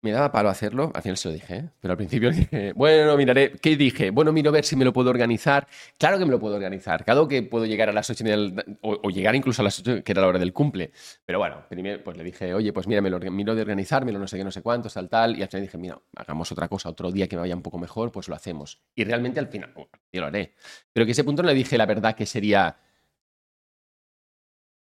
[0.00, 1.70] Me daba palo hacerlo, al final se lo dije, ¿eh?
[1.80, 4.10] pero al principio dije, bueno, miraré, ¿qué dije?
[4.10, 5.66] Bueno, miro a ver si me lo puedo organizar.
[5.98, 8.64] Claro que me lo puedo organizar, claro que puedo llegar a las ocho y media,
[8.82, 10.92] o, o, llegar incluso a las ocho, que era la hora del cumple.
[11.26, 14.28] Pero bueno, primero pues le dije, oye, pues mira, me lo miro de organizármelo, no
[14.28, 16.88] sé qué, no sé cuántos, tal, tal, y al final dije, mira, hagamos otra cosa,
[16.88, 18.80] otro día que me vaya un poco mejor, pues lo hacemos.
[18.94, 19.74] Y realmente al final,
[20.12, 20.54] yo lo haré.
[20.92, 22.76] Pero que ese punto no le dije la verdad que sería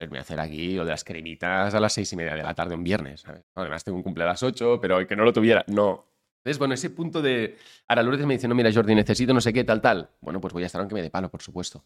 [0.10, 2.54] voy a hacer aquí lo de las cremitas a las seis y media de la
[2.54, 3.22] tarde un viernes.
[3.22, 3.44] ¿sabes?
[3.56, 5.64] Además, tengo un cumple a las ocho, pero que no lo tuviera.
[5.68, 6.06] No.
[6.40, 7.58] Entonces, bueno, ese punto de.
[7.88, 10.10] Ahora Lourdes me dice, no, mira, Jordi, necesito no sé qué, tal, tal.
[10.22, 11.84] Bueno, pues voy a estar aunque me dé palo, por supuesto.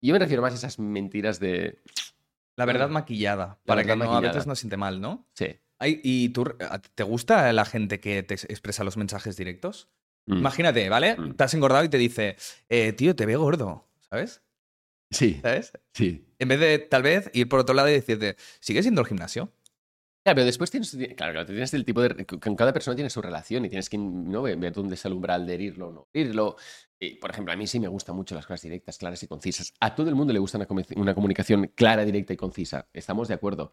[0.00, 1.80] Y yo me refiero más a esas mentiras de.
[2.56, 4.32] La verdad maquillada, La para verdad que no, a maquillada.
[4.34, 5.26] veces no siente mal, ¿no?
[5.34, 5.56] Sí.
[5.78, 6.44] Ay, ¿Y tú,
[6.94, 9.88] te gusta la gente que te expresa los mensajes directos?
[10.26, 10.38] Mm.
[10.38, 11.16] Imagínate, ¿vale?
[11.16, 11.34] Mm.
[11.34, 12.36] Te has engordado y te dice,
[12.68, 14.42] eh, tío, te veo gordo, ¿sabes?
[15.10, 15.72] Sí, ¿Sabes?
[15.94, 16.26] sí.
[16.38, 19.52] En vez de, tal vez, ir por otro lado y decirte, ¿sigues yendo al gimnasio?
[20.24, 23.22] Claro, pero después tienes, claro, claro, tienes el tipo de, con cada persona tiene su
[23.22, 24.42] relación y tienes que ¿no?
[24.42, 26.56] ver dónde está el umbral de herirlo o no herirlo.
[26.98, 29.72] Y, por ejemplo, a mí sí me gustan mucho las cosas directas, claras y concisas.
[29.78, 32.88] A todo el mundo le gusta una, comu- una comunicación clara, directa y concisa.
[32.92, 33.72] Estamos de acuerdo.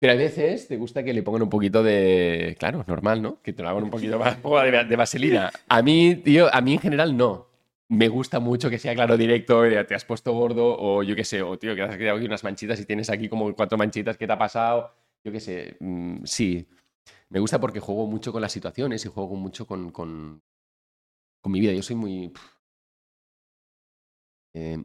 [0.00, 3.40] Pero a veces te gusta que le pongan un poquito de, claro, normal, ¿no?
[3.42, 5.50] Que te lo hagan un poquito más de vaselina.
[5.68, 7.48] A mí, tío, a mí en general no.
[7.88, 11.42] Me gusta mucho que sea claro, directo, te has puesto gordo o yo qué sé,
[11.42, 14.26] o tío, que has creado aquí unas manchitas y tienes aquí como cuatro manchitas, ¿qué
[14.26, 14.92] te ha pasado?
[15.22, 16.68] Yo qué sé, mm, sí.
[17.30, 20.42] Me gusta porque juego mucho con las situaciones y juego mucho con, con,
[21.40, 21.72] con mi vida.
[21.72, 22.32] Yo soy muy...
[24.54, 24.78] eh,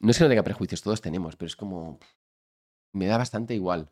[0.00, 1.98] no es que no tenga prejuicios, todos tenemos, pero es como...
[2.92, 3.90] Me da bastante igual.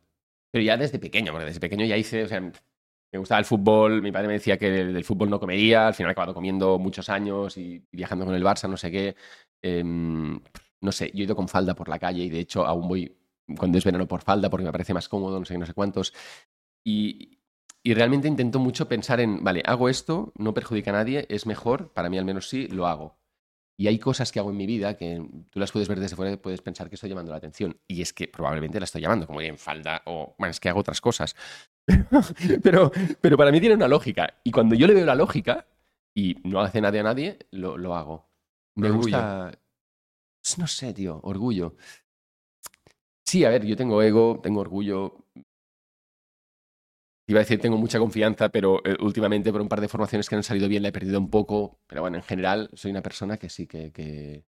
[0.51, 2.27] Pero ya desde pequeño, desde pequeño ya hice,
[3.13, 6.11] me gustaba el fútbol, mi padre me decía que del, fútbol no comería, al final
[6.11, 9.17] he acabado comiendo muchos años y viajando con el Barça, no sé qué.
[9.61, 10.41] Em,
[10.81, 13.17] no sé, yo he ido con falda por la calle y de hecho aún voy
[13.59, 15.75] cuando es verano por falda porque me parece más cómodo, no sé qué, no sé
[15.75, 16.15] cuántos.
[16.85, 17.39] Y,
[17.83, 21.93] y realmente intento mucho pensar en, vale, hago esto, no perjudica a nadie, es mejor,
[21.93, 23.19] para mí al menos sí, lo hago.
[23.77, 25.21] Y hay cosas que hago en mi vida que
[25.51, 27.81] tú las puedes ver desde fuera y puedes pensar que estoy llamando la atención.
[27.89, 30.69] Y es que probablemente la estoy llamando, como ir en falda o, bueno, es que
[30.69, 31.35] hago otras cosas.
[32.63, 32.91] pero,
[33.21, 34.35] pero para mí tiene una lógica.
[34.45, 35.67] Y cuando yo le veo la lógica
[36.15, 38.29] y no hace nadie a nadie, lo, lo hago.
[38.77, 39.03] Me Orgullo.
[39.03, 39.59] gusta...
[40.59, 41.77] No sé, tío, orgullo.
[43.27, 45.25] Sí, a ver, yo tengo ego, tengo orgullo.
[47.29, 50.35] Iba a decir tengo mucha confianza, pero eh, últimamente por un par de formaciones que
[50.35, 51.79] no han salido bien la he perdido un poco.
[51.87, 53.93] Pero bueno, en general soy una persona que sí que...
[53.93, 54.45] que...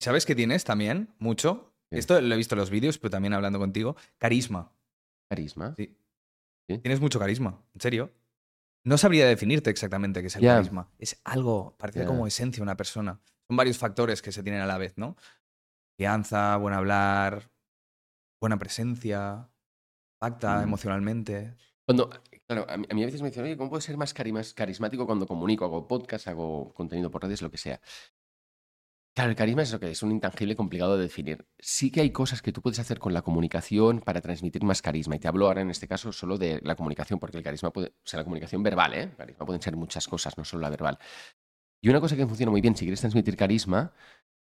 [0.00, 1.14] ¿Sabes qué tienes también?
[1.18, 1.72] Mucho.
[1.90, 3.96] Esto lo he visto en los vídeos, pero también hablando contigo.
[4.18, 4.72] Carisma.
[5.28, 5.74] Carisma.
[5.76, 5.96] Sí.
[6.74, 6.78] ¿Sí?
[6.78, 8.12] Tienes mucho carisma, en serio.
[8.84, 10.88] No sabría definirte exactamente qué es el carisma.
[10.98, 13.20] Es algo, parece como esencia de una persona.
[13.48, 15.16] Son varios factores que se tienen a la vez, ¿no?
[15.96, 17.50] Confianza, buen hablar,
[18.40, 19.48] buena presencia,
[20.18, 20.62] pacta Mm.
[20.64, 21.54] emocionalmente.
[21.86, 22.10] Cuando,
[22.46, 25.26] claro, a mí, a veces me dicen, oye, ¿cómo puedo ser más carimas- carismático cuando
[25.26, 25.64] comunico?
[25.64, 27.80] Hago podcast, hago contenido por redes, lo que sea.
[29.14, 31.46] Claro, el carisma es lo que es un intangible complicado de definir.
[31.58, 35.16] Sí que hay cosas que tú puedes hacer con la comunicación para transmitir más carisma.
[35.16, 37.88] Y te hablo ahora en este caso solo de la comunicación, porque el carisma puede,
[37.88, 39.02] o sea, la comunicación verbal, ¿eh?
[39.02, 40.98] El carisma pueden ser muchas cosas, no solo la verbal.
[41.82, 43.92] Y una cosa que funciona muy bien si quieres transmitir carisma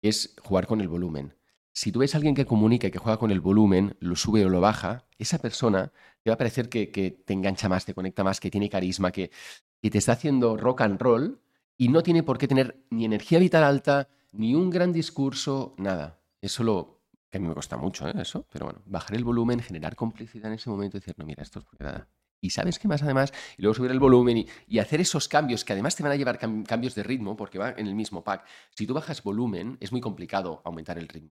[0.00, 1.34] es jugar con el volumen.
[1.72, 4.44] Si tú ves a alguien que comunica y que juega con el volumen, lo sube
[4.44, 8.22] o lo baja, esa persona te va a parecer que, te engancha más, te conecta
[8.22, 9.32] más, que tiene carisma, que,
[9.80, 11.40] que te está haciendo rock and roll
[11.76, 16.20] y no tiene por qué tener ni energía vital alta, ni un gran discurso, nada.
[16.40, 17.02] Eso lo...
[17.30, 18.12] que a mí me cuesta mucho, ¿eh?
[18.16, 21.42] Eso, pero bueno, bajar el volumen, generar complicidad en ese momento y decir, no, mira,
[21.42, 22.08] esto es nada.
[22.40, 25.72] Y sabes qué más además, y luego subir el volumen y, hacer esos cambios que
[25.74, 28.44] además te van a llevar cam- cambios de ritmo porque va en el mismo pack.
[28.70, 31.30] Si tú bajas volumen, es muy complicado aumentar el ritmo.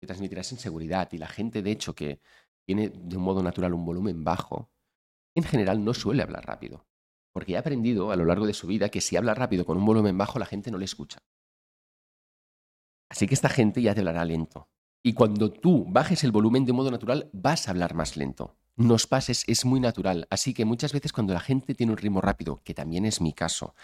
[0.00, 2.20] Te transmitirás inseguridad y la gente, de hecho, que
[2.66, 4.70] tiene de un modo natural un volumen bajo,
[5.36, 6.86] en general no suele hablar rápido.
[7.32, 9.86] Porque ha aprendido a lo largo de su vida que si habla rápido con un
[9.86, 11.22] volumen bajo, la gente no le escucha.
[13.10, 14.68] Así que esta gente ya te hablará lento.
[15.02, 18.56] Y cuando tú bajes el volumen de modo natural, vas a hablar más lento.
[18.76, 20.26] Nos pases, es muy natural.
[20.30, 23.32] Así que muchas veces cuando la gente tiene un ritmo rápido, que también es mi
[23.32, 23.74] caso,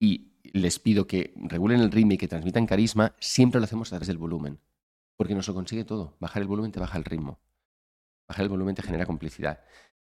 [0.00, 3.90] y les pido que regulen el ritmo y que transmitan carisma, siempre lo hacemos a
[3.90, 4.58] través del volumen.
[5.16, 6.16] Porque nos lo consigue todo.
[6.18, 7.38] Bajar el volumen te baja el ritmo.
[8.26, 9.60] Bajar el volumen te genera complicidad.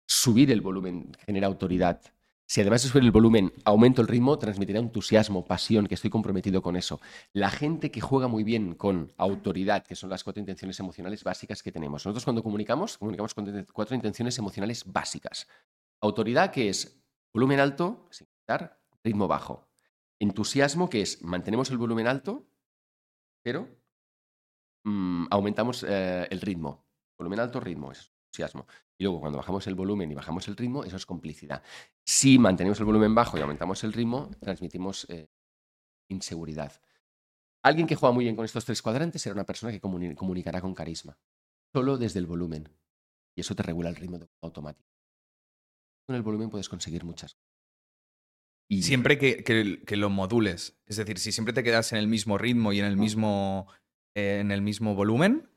[0.08, 2.02] Subir el volumen genera autoridad.
[2.48, 6.62] Si además de subir el volumen aumento el ritmo, transmitirá entusiasmo, pasión, que estoy comprometido
[6.62, 7.02] con eso.
[7.34, 11.64] La gente que juega muy bien con autoridad, que son las cuatro intenciones emocionales básicas
[11.64, 12.06] que tenemos.
[12.06, 15.48] Nosotros cuando comunicamos, comunicamos con cuatro intenciones emocionales básicas.
[16.02, 17.02] Autoridad, que es
[17.34, 19.68] volumen alto, sin quitar, ritmo bajo.
[20.20, 22.46] Entusiasmo, que es mantenemos el volumen alto,
[23.42, 23.68] pero
[24.84, 26.86] mm, aumentamos eh, el ritmo.
[27.18, 27.92] Volumen alto, ritmo.
[27.92, 28.68] Es entusiasmo.
[28.98, 31.64] Y luego cuando bajamos el volumen y bajamos el ritmo, eso es complicidad.
[32.06, 35.28] Si mantenemos el volumen bajo y aumentamos el ritmo, transmitimos eh,
[36.10, 36.72] inseguridad.
[37.64, 40.74] Alguien que juega muy bien con estos tres cuadrantes será una persona que comunicará con
[40.74, 41.18] carisma,
[41.74, 42.70] solo desde el volumen.
[43.36, 44.90] Y eso te regula el ritmo automático.
[46.08, 47.56] Con el volumen puedes conseguir muchas cosas.
[48.70, 48.84] Y...
[48.84, 50.78] Siempre que, lo modules.
[50.86, 53.68] Es decir, si siempre te quedas en el mismo ritmo y en el mismo,
[54.16, 55.50] eh, en el mismo volumen,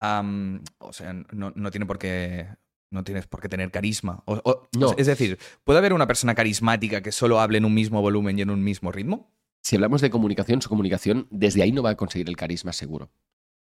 [0.00, 2.48] o sea, no, tiene por qué.
[2.90, 4.24] No tienes por qué tener carisma.
[4.96, 8.42] Es decir, ¿puede haber una persona carismática que solo hable en un mismo volumen y
[8.42, 9.30] en un mismo ritmo?
[9.68, 13.10] si hablamos de comunicación, su comunicación desde ahí no va a conseguir el carisma seguro.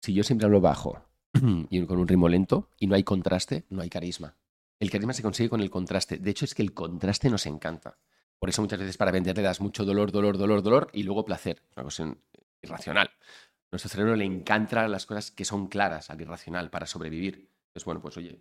[0.03, 1.03] Si yo siempre hablo bajo
[1.71, 4.37] y con un ritmo lento y no hay contraste, no hay carisma.
[4.81, 6.19] El carisma se consigue con el contraste.
[6.19, 7.97] De hecho, es que el contraste nos encanta.
[8.39, 11.25] Por eso muchas veces para vender le das mucho dolor, dolor, dolor, dolor y luego
[11.25, 11.63] placer.
[11.75, 12.15] Una cosa
[12.63, 13.11] irracional.
[13.73, 17.49] nuestro cerebro le encantan las cosas que son claras al irracional para sobrevivir.
[17.69, 18.39] Entonces, bueno, pues oye,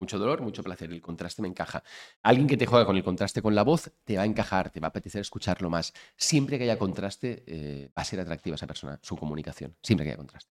[0.00, 0.90] mucho dolor, mucho placer.
[0.92, 1.82] El contraste me encaja.
[2.22, 4.80] Alguien que te juega con el contraste con la voz te va a encajar, te
[4.80, 5.92] va a apetecer escucharlo más.
[6.16, 9.76] Siempre que haya contraste, eh, va a ser atractiva esa persona, su comunicación.
[9.82, 10.52] Siempre que haya contraste.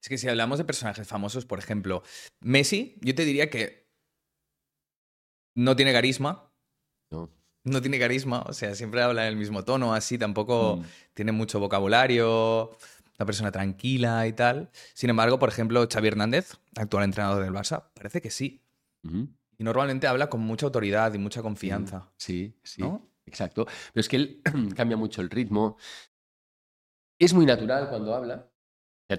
[0.00, 2.02] Es que si hablamos de personajes famosos, por ejemplo,
[2.40, 3.90] Messi, yo te diría que
[5.54, 6.52] no tiene carisma.
[7.10, 7.30] No.
[7.64, 10.84] No tiene carisma, o sea, siempre habla en el mismo tono, así, tampoco mm.
[11.12, 12.70] tiene mucho vocabulario,
[13.18, 14.70] una persona tranquila y tal.
[14.94, 18.62] Sin embargo, por ejemplo, Xavi Hernández, actual entrenador del Barça, parece que sí.
[19.02, 22.12] Y normalmente habla con mucha autoridad y mucha confianza.
[22.16, 22.82] Sí, sí.
[23.26, 23.66] Exacto.
[23.92, 24.42] Pero es que él
[24.76, 25.76] cambia mucho el ritmo.
[27.18, 28.50] Es muy natural cuando habla.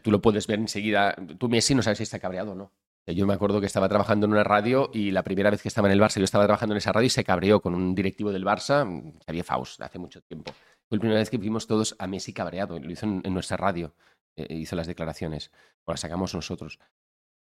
[0.04, 1.16] tú lo puedes ver enseguida.
[1.38, 2.74] Tú, Messi, no sabes si está cabreado o no.
[3.08, 5.88] Yo me acuerdo que estaba trabajando en una radio y la primera vez que estaba
[5.88, 8.32] en el Barça, yo estaba trabajando en esa radio y se cabreó con un directivo
[8.32, 8.86] del Barça,
[9.26, 10.54] Xavier Faust, hace mucho tiempo.
[10.88, 12.80] Fue la primera vez que vimos todos a Messi cabreado.
[12.80, 13.96] Lo hizo en, nuestra radio.
[14.36, 15.52] Eh, hizo las declaraciones.
[15.86, 16.80] O las sacamos nosotros.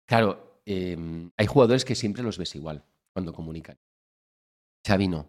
[0.07, 3.79] Claro, Em, hay jugadores que siempre los ves igual cuando comunican.
[4.87, 5.27] Xavi no.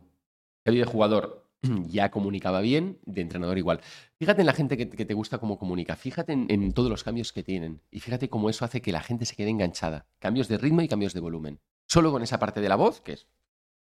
[0.65, 1.49] Xavi de jugador
[1.87, 3.79] ya comunicaba bien, de entrenador igual.
[4.17, 7.41] Fíjate en la gente que, te gusta cómo comunica, fíjate en, todos los cambios que
[7.41, 10.07] tienen y fíjate cómo eso hace que la gente se quede enganchada.
[10.19, 11.61] Cambios de ritmo y cambios de volumen.
[11.87, 13.27] Solo con esa parte de la voz, que es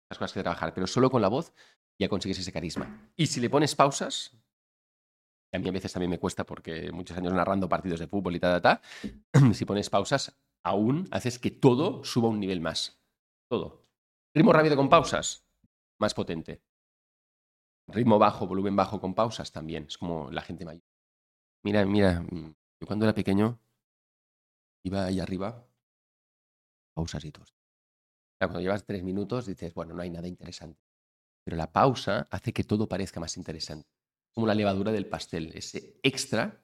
[0.10, 1.54] las cosas que trabajar, pero solo con la voz
[1.98, 3.10] ya consigues ese carisma.
[3.16, 4.32] Y si le pones pausas,
[5.50, 8.36] que a mí a veces también me cuesta porque muchos años narrando partidos de fútbol
[8.36, 8.82] y tal, tal,
[9.32, 10.36] tal si pones pausas,
[10.66, 13.00] aún haces que todo suba un nivel más.
[13.48, 13.86] Todo.
[14.34, 15.46] Ritmo rápido con pausas,
[16.00, 16.62] más potente.
[17.88, 19.86] Ritmo bajo, volumen bajo con pausas también.
[19.88, 20.84] Es como la gente mayor.
[21.64, 23.60] Mira, mira, mm, yo cuando era pequeño
[24.84, 25.66] iba ahí arriba,
[26.96, 27.46] pausas y todo.
[28.40, 30.80] cuando llevas tres minutos dices, bueno, no hay nada interesante.
[31.44, 33.88] Pero la pausa hace que todo parezca más interesante.
[34.34, 36.64] Como la levadura del pastel, ese extra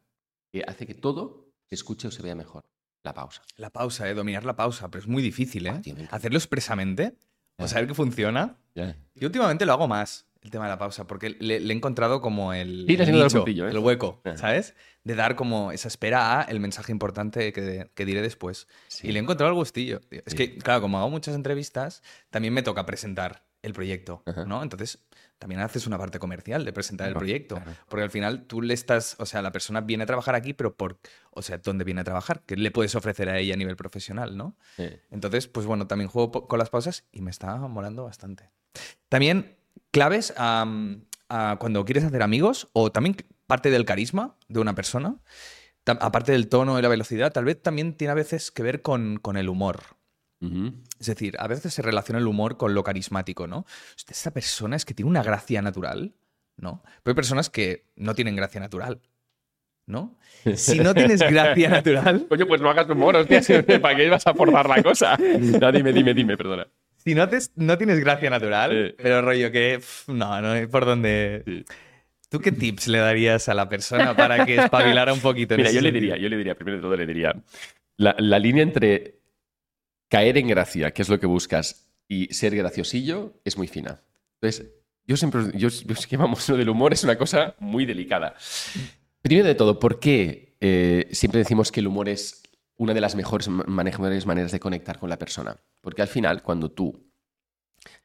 [0.51, 2.65] que hace que todo se escuche o se vea mejor.
[3.03, 3.41] La pausa.
[3.57, 4.13] La pausa, ¿eh?
[4.13, 5.81] dominar la pausa, pero es muy difícil, ¿eh?
[6.11, 7.15] Hacerlo expresamente,
[7.57, 8.57] o saber que funciona.
[8.75, 12.53] Yo últimamente lo hago más, el tema de la pausa, porque le, he encontrado como
[12.53, 13.71] el, ¿eh?
[13.71, 14.75] el, hueco, ¿sabes?
[15.03, 18.67] De dar como esa espera a el mensaje importante que, diré después.
[19.01, 20.01] Y le he encontrado el gustillo.
[20.09, 24.63] Es que, claro, como hago muchas entrevistas, también me toca presentar el proyecto, ¿no?
[24.63, 24.99] Entonces,
[25.37, 27.61] también haces una parte comercial de presentar el proyecto.
[27.89, 30.75] Porque al final tú le estás, o sea, la persona viene a trabajar aquí, pero
[30.75, 30.99] por,
[31.31, 32.43] o sea, ¿dónde viene a trabajar?
[32.45, 34.55] ¿Qué le puedes ofrecer a ella a nivel profesional, no?
[35.09, 38.51] Entonces, pues bueno, también juego con las pausas y me está molando bastante.
[39.09, 39.57] También
[39.91, 40.65] claves a,
[41.59, 45.17] cuando quieres hacer amigos o también parte del carisma de una persona,
[45.85, 49.17] aparte del tono y la velocidad, tal vez también tiene a veces que ver con,
[49.17, 49.81] con el humor.
[50.99, 53.65] Es decir, a veces se relaciona el humor con lo carismático, ¿no?
[53.95, 56.15] Esta persona es que tiene una gracia natural,
[56.57, 56.81] ¿no?
[57.03, 59.01] Pero hay personas que no tienen gracia natural,
[59.85, 60.17] ¿no?
[60.55, 62.25] Si no tienes gracia natural.
[62.27, 63.41] Coño, pues no hagas humor, hostia,
[63.79, 65.15] ¿para qué vas a forzar la cosa?
[65.17, 66.67] No, dime, dime, dime, perdona.
[66.97, 69.79] Si no, no tienes gracia natural, pero rollo que.
[70.07, 71.65] no, no hay por dónde.
[72.29, 75.55] ¿Tú qué tips le darías a la persona para que espabilara un poquito?
[75.55, 77.35] Mira, yo le diría, yo le diría, primero de todo le diría,
[77.97, 79.20] la línea entre
[80.11, 84.01] caer en gracia, que es lo que buscas, y ser graciosillo, es muy fina.
[84.41, 84.69] Entonces,
[85.07, 88.35] yo siempre, yo, es que vamos, lo del humor es una cosa muy delicada.
[89.21, 92.43] Primero de todo, ¿por qué eh, siempre decimos que el humor es
[92.75, 95.55] una de las mejores maneras de conectar con la persona?
[95.79, 97.09] Porque al final, cuando tú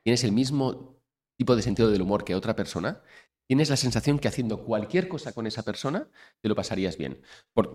[0.05, 1.03] tienes el mismo
[1.37, 3.03] tipo de sentido del humor que otra persona,
[3.47, 6.09] tienes la sensación que haciendo cualquier cosa con esa persona
[6.41, 7.21] te lo pasarías bien.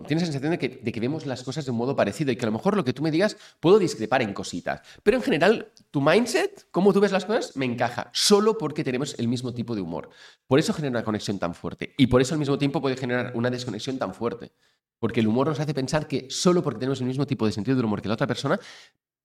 [0.06, 0.58] Tienes la sensación de
[0.92, 2.92] que, vemos las cosas de un modo parecido y que a lo mejor lo que
[2.92, 4.82] tú me digas puedo discrepar en cositas.
[5.02, 9.18] Pero en general, tu mindset, cómo tú ves las cosas, me encaja solo porque tenemos
[9.18, 10.10] el mismo tipo de humor.
[10.46, 11.94] Por eso genera una conexión tan fuerte.
[11.96, 14.52] Y por eso al mismo tiempo puede generar una desconexión tan fuerte.
[14.98, 17.76] Porque el humor nos hace pensar que solo porque tenemos el mismo tipo de sentido
[17.76, 18.60] del humor que la otra persona,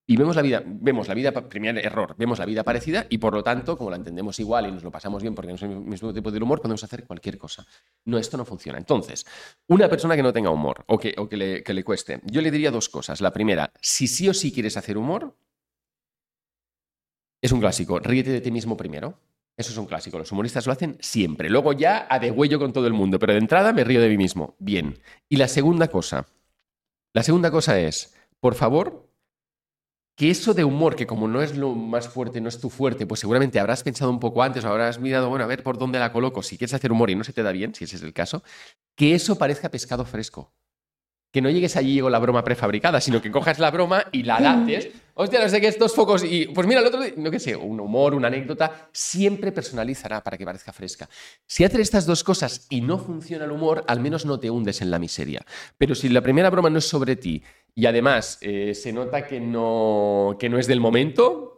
[0.10, 3.34] y vemos la vida, vemos la vida, primer error, vemos la vida parecida y por
[3.34, 5.70] lo tanto, como la entendemos igual y nos lo pasamos bien porque no es el
[5.82, 7.68] mismo tipo de humor, podemos hacer cualquier cosa.
[8.06, 8.78] No, esto no funciona.
[8.78, 9.26] Entonces,
[9.68, 12.42] una persona que no tenga humor o que, o que, le, que le cueste, yo
[12.42, 13.20] le diría dos cosas.
[13.20, 15.36] La primera, si sí o sí quieres hacer humor,
[17.42, 19.20] es un clásico, ríete de ti mismo primero.
[19.58, 21.50] Eso es un clásico, los humoristas lo hacen siempre.
[21.50, 24.16] Luego ya a degüello con todo el mundo, pero de entrada me río de mí
[24.16, 24.56] mismo.
[24.60, 25.00] Bien.
[25.28, 26.28] Y la segunda cosa,
[27.14, 29.07] la segunda cosa es, por favor,
[30.18, 33.06] que eso de humor, que como no es lo más fuerte, no es tu fuerte,
[33.06, 36.00] pues seguramente habrás pensado un poco antes o habrás mirado, bueno, a ver por dónde
[36.00, 38.02] la coloco, si quieres hacer humor y no se te da bien, si ese es
[38.02, 38.44] el caso,
[38.96, 40.52] que eso parezca pescado fresco
[41.38, 44.38] que no llegues allí con la broma prefabricada, sino que cojas la broma y la
[44.38, 44.90] adaptes.
[45.14, 47.80] Hostia, no sé qué, estos focos y pues mira, el otro, no qué sé, un
[47.80, 51.08] humor, una anécdota, siempre personalizará para que parezca fresca.
[51.46, 54.82] Si haces estas dos cosas y no funciona el humor, al menos no te hundes
[54.82, 55.46] en la miseria.
[55.78, 57.44] Pero si la primera broma no es sobre ti
[57.76, 61.57] y además eh, se nota que no, que no es del momento,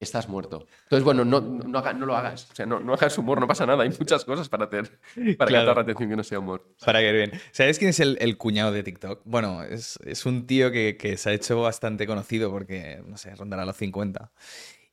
[0.00, 0.66] estás muerto.
[0.84, 2.48] Entonces, bueno, no, no, lo hagas.
[2.50, 3.82] O sea, no, hagas humor, no pasa nada.
[3.82, 5.00] Hay muchas cosas para hacer,
[5.38, 5.74] para claro.
[5.74, 6.66] la atención que no sea humor.
[6.84, 7.32] Para que bien.
[7.52, 9.22] ¿Sabes quién es el, cuñado de TikTok?
[9.24, 13.76] Bueno, es, un tío que, se ha hecho bastante conocido porque, no sé, rondará los
[13.76, 14.32] 50.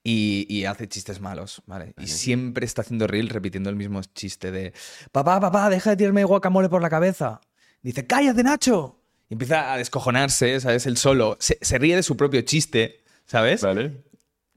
[0.05, 1.93] Y, hace chistes malos, ¿vale?
[1.97, 4.73] Y siempre está haciendo reel repitiendo el mismo chiste de
[5.11, 7.39] papá, papá, deja de tirarme guacamole por la cabeza.
[7.81, 8.99] Dice, cállate, Nacho.
[9.29, 10.85] Y empieza a descojonarse, ¿sabes?
[10.85, 11.37] Él solo.
[11.39, 13.61] Se, se ríe de su propio chiste, ¿sabes?
[13.61, 14.03] Vale.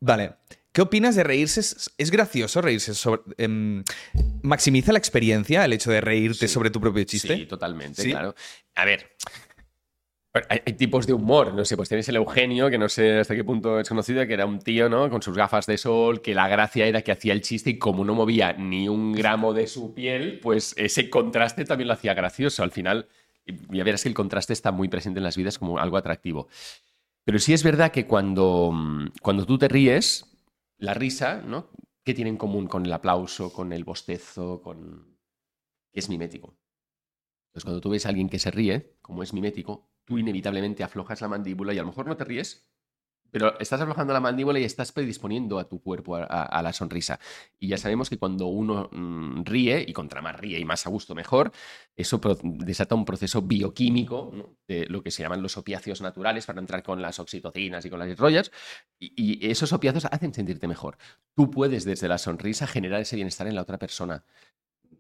[0.01, 0.35] Vale.
[0.73, 1.61] ¿Qué opinas de reírse?
[1.61, 2.95] ¿Es gracioso reírse?
[2.95, 3.83] Sobre, em,
[4.43, 7.35] ¿Maximiza la experiencia el hecho de reírte sobre tu propio chiste?
[7.35, 8.35] Sí, totalmente, claro.
[8.75, 9.17] A ver,
[10.49, 13.45] hay, tipos de humor, no sé, pues tienes el Eugenio, que no sé hasta qué
[13.45, 15.09] punto es conocido, que era un tío, ¿no?
[15.09, 18.05] Con sus gafas de sol, que la gracia era que hacía el chiste y como
[18.05, 22.63] no movía ni un gramo de su piel, pues ese contraste también lo hacía gracioso.
[22.63, 23.09] Al final,
[23.71, 26.49] ya verás que el contraste está muy presente en las vidas como algo atractivo.
[27.27, 30.25] Pero sí es verdad que cuando, mm, cuando tú te ríes,
[30.79, 31.71] la risa, ¿no?
[32.05, 35.19] ¿Qué tiene en común con el aplauso, con el bostezo, con...
[35.93, 36.57] es mimético.
[37.49, 41.21] Entonces, cuando tú ves a alguien que se ríe, como es mimético, tú inevitablemente aflojas
[41.21, 42.71] la mandíbula y a lo mejor no te ríes,
[43.31, 47.19] pero estás aflojando la mandíbula y estás predisponiendo a tu cuerpo a, la sonrisa.
[47.59, 50.91] Y ya sabemos que cuando uno mm, ríe, y contra más ríe y más a
[50.91, 51.53] gusto mejor,
[51.97, 56.83] eso desata un proceso bioquímico de lo que se llaman los opiáceos naturales para entrar
[56.83, 58.51] con las oxitocinas y con las rollas.
[58.99, 60.99] Y, y esos opiáceos hacen sentirte mejor.
[61.35, 64.25] Tú puedes desde la sonrisa generar ese bienestar en la otra persona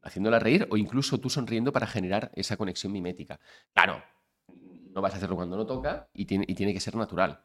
[0.03, 3.41] haciéndola reír o incluso tú sonriendo para generar esa conexión mimética.
[3.73, 4.03] Claro,
[4.95, 7.43] no vas a hacerlo cuando no toca y tiene, y tiene que ser natural.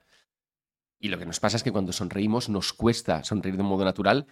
[1.02, 3.84] Y lo que nos pasa es que cuando sonreímos nos cuesta sonreír de un modo
[3.84, 4.28] natural,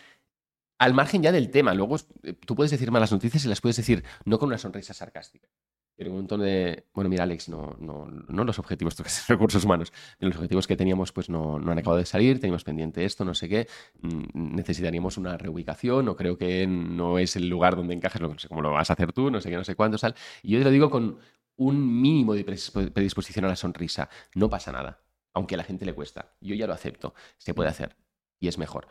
[0.78, 1.74] al margen ya del tema.
[1.74, 4.94] Luego eh, tú puedes decir malas noticias y las puedes decir no con una sonrisa
[4.94, 5.50] sarcástica,
[5.96, 9.04] pero un tono de, bueno, mira Alex, no, no, no los objetivos, que
[9.34, 13.04] recursos humanos, los objetivos que teníamos pues no, no, han acabado de salir, teníamos pendiente
[13.04, 13.68] esto, no sé qué,
[14.02, 18.48] mm, necesitaríamos una reubicación o creo que no es el lugar donde encajas, no sé
[18.48, 20.14] cómo lo vas a hacer tú, no sé qué, no sé cuánto, tal.
[20.44, 21.18] Y yo te lo digo con
[21.58, 25.02] un mínimo de predisposición a la sonrisa, no pasa nada
[25.34, 26.34] aunque a la gente le cuesta.
[26.42, 27.96] Yo ya lo acepto, se puede hacer
[28.40, 28.88] y es mejor.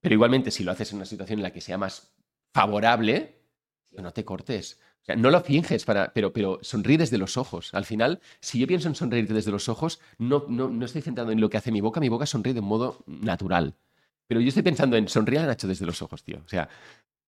[0.00, 2.14] Pero igualmente, si lo haces en una situación en la que sea más
[2.52, 3.40] favorable,
[3.92, 4.80] no te cortes.
[5.02, 7.72] O sea, no lo finges, para, pero, pero sonríe desde los ojos.
[7.74, 11.32] Al final, si yo pienso en sonreírte desde los ojos, no, no, no estoy centrado
[11.32, 13.74] en lo que hace mi boca, mi boca sonríe de un modo natural.
[14.26, 16.40] Pero yo estoy pensando en sonreír a Nacho desde los ojos, tío.
[16.44, 16.68] O sea,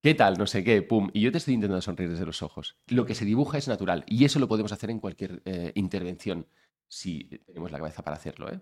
[0.02, 0.38] ¿qué tal?
[0.38, 1.10] No sé qué, pum.
[1.12, 2.76] Y yo te estoy intentando sonreír desde los ojos.
[2.88, 4.04] Lo que se dibuja es natural.
[4.06, 6.46] Y eso lo podemos hacer en cualquier eh, intervención
[6.92, 8.60] si tenemos la cabeza para hacerlo, ¿eh?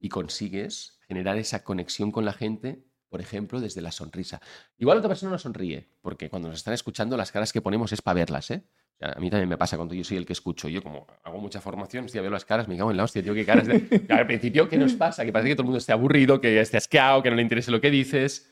[0.00, 4.40] Y consigues generar esa conexión con la gente, por ejemplo, desde la sonrisa.
[4.78, 8.00] Igual otra persona no sonríe, porque cuando nos están escuchando las caras que ponemos es
[8.00, 8.64] para verlas, ¿eh?
[9.00, 10.66] a mí también me pasa cuando yo soy el que escucho.
[10.68, 13.34] Yo, como hago mucha formación, si veo las caras, me cago en la hostia, tío,
[13.34, 13.66] qué caras.
[13.66, 14.06] De...
[14.08, 15.22] Al principio, ¿qué nos pasa?
[15.22, 17.70] Que parece que todo el mundo esté aburrido, que esté asqueado, que no le interese
[17.70, 18.50] lo que dices.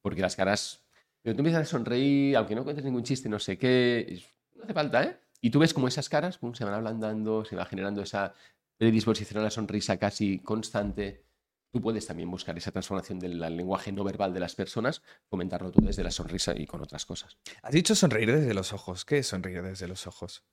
[0.00, 0.88] Porque las caras.
[1.20, 4.22] Pero tú empiezas a sonreír, aunque no cuentes ningún chiste, no sé qué.
[4.56, 5.18] No hace falta, ¿eh?
[5.40, 8.34] Y tú ves como esas caras se van ablandando, se va generando esa
[8.76, 11.24] predisposición a la sonrisa casi constante.
[11.70, 15.80] Tú puedes también buscar esa transformación del lenguaje no verbal de las personas, comentarlo tú
[15.82, 17.36] desde la sonrisa y con otras cosas.
[17.62, 19.04] Has dicho sonreír desde los ojos.
[19.04, 20.44] ¿Qué es sonreír desde los ojos?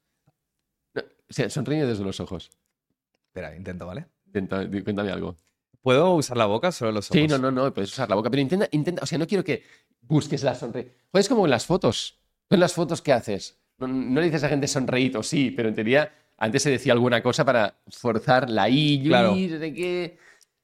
[0.94, 2.52] No, o sonreír desde los ojos.
[3.28, 4.08] Espera, intento, ¿vale?
[4.26, 5.38] Intenta, cuéntame algo.
[5.82, 7.22] ¿Puedo usar la boca o solo los ojos?
[7.22, 9.44] Sí, no, no, no, puedes usar la boca, pero intenta, intenta, o sea, no quiero
[9.44, 9.64] que
[10.02, 10.90] busques la sonrisa.
[11.12, 12.20] Pues como en las fotos.
[12.50, 13.58] en las fotos qué haces?
[13.78, 13.88] No,
[14.20, 17.76] le dices a gente sonreído, sí, pero en teoría antes se decía alguna cosa para
[17.88, 19.36] forzar la I, claro.
[19.36, 20.18] de.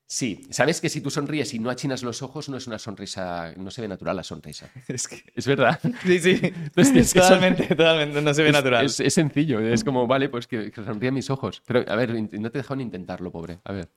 [0.06, 3.54] Sí, sabes que si tú sonríes y no achinas los ojos, no es una sonrisa,
[3.56, 4.70] no se ve natural la sonrisa.
[4.90, 5.24] Es, que...
[5.34, 5.80] es verdad.
[6.04, 6.54] Sí, sí.
[7.14, 8.88] Totalmente, totalmente, no se ve natural.
[8.88, 11.64] Es, sencillo, es como, vale, pues que, que sonríen mis ojos.
[11.66, 13.60] Pero, a ver, no te dejaron intentarlo, pobre.
[13.64, 13.90] A ver.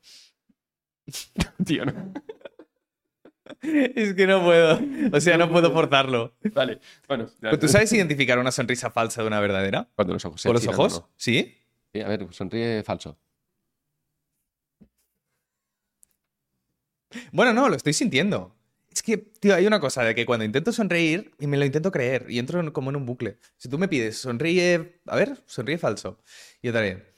[1.64, 2.12] Tío, ¿no?
[3.62, 4.80] Es que no puedo.
[5.12, 6.34] O sea, no puedo forzarlo.
[6.54, 7.26] Vale, bueno.
[7.26, 9.88] ya- ¿Pero ¿Tú sabes identificar una sonrisa falsa de una verdadera?
[9.94, 11.00] Cuando los ojos se ¿Con los ojos?
[11.00, 11.10] ¿no?
[11.16, 11.54] ¿Sí?
[11.92, 13.18] Sí, a ver, sonríe falso.
[17.32, 18.54] Bueno, no, lo estoy sintiendo.
[18.92, 21.90] Es que, tío, hay una cosa de que cuando intento sonreír y me lo intento
[21.90, 23.38] creer y entro en- como en un bucle.
[23.56, 26.18] Si tú me pides, sonríe, a ver, sonríe falso.
[26.62, 27.14] Yo te haré.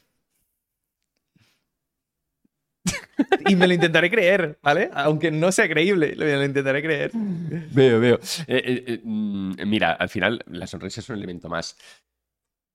[3.49, 4.91] Y me lo intentaré creer, ¿vale?
[4.93, 7.11] Aunque no sea creíble, lo intentaré creer.
[7.14, 8.17] Veo, veo.
[8.47, 11.77] Eh, eh, eh, mm, mira, al final la sonrisa es un elemento más.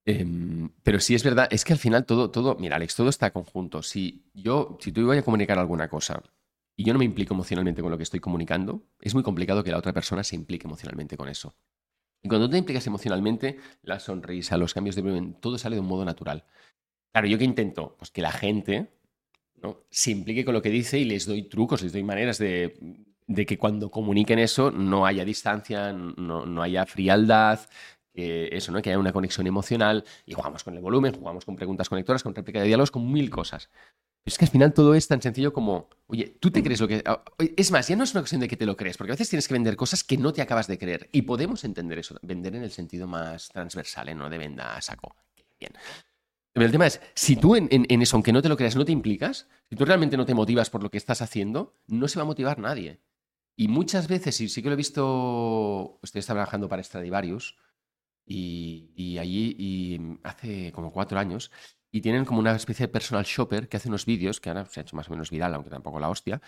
[0.06, 3.32] Em, pero sí es verdad, es que al final todo, todo, mira, Alex, todo está
[3.32, 3.84] conjunto.
[3.84, 6.24] Si yo, si tú voy a comunicar alguna cosa
[6.76, 9.72] y yo no me implico emocionalmente con lo que estoy comunicando, es muy complicado que
[9.72, 11.56] la otra persona se implique emocionalmente con eso.
[12.24, 16.06] Y cuando te implicas emocionalmente, la sonrisa, los cambios de todo sale de un modo
[16.06, 16.46] natural.
[17.12, 17.96] Claro, ¿yo qué intento?
[17.98, 18.92] Pues que la gente
[19.62, 19.84] ¿no?
[19.90, 22.74] se implique con lo que dice y les doy trucos, les doy maneras de,
[23.48, 27.60] que cuando comuniquen eso no haya distancia, no, no haya frialdad,
[28.14, 28.82] que eso, ¿no?
[28.82, 32.36] que haya una conexión emocional y jugamos con el volumen, jugamos con preguntas conectoras, con
[32.36, 33.70] réplica de diálogos, con mil cosas.
[34.24, 36.88] Pero es que al final todo es tan sencillo como, oye, tú te crees lo
[36.88, 37.02] que...
[37.06, 37.24] ah,
[37.56, 39.30] Es más, ya no es una cuestión de que te lo crees, porque a veces
[39.30, 41.10] tienes que vender cosas que no te acabas de creer.
[41.12, 44.16] Y podemos entender eso, vender en el sentido más transversal, ¿eh?
[44.16, 45.16] no de venda a saco.
[45.60, 45.74] Bien.
[46.54, 48.76] Pero el tema es, si tú en, en- en eso, aunque no te lo creas,
[48.76, 52.08] no te implicas, si tú realmente no te motivas por lo que estás haciendo, no
[52.08, 53.02] se va a motivar nadie.
[53.58, 57.58] Y muchas veces, y sí que lo he visto, estoy trabajando para Stradivarius,
[58.26, 61.52] y, y allí y hace como cuatro años,
[61.92, 64.80] y tienen como una especie de personal shopper que hace unos vídeos, que ahora se
[64.80, 66.42] ha hecho más o menos viral, aunque tampoco la hostia.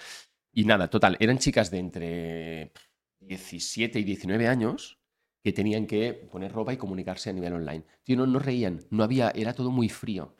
[0.53, 2.73] Y nada, total, eran chicas de entre
[3.19, 4.99] 17 y 19 años
[5.43, 7.83] que tenían que poner ropa y comunicarse a nivel online.
[8.03, 10.35] Tío, no, no reían, no había, era todo muy frío.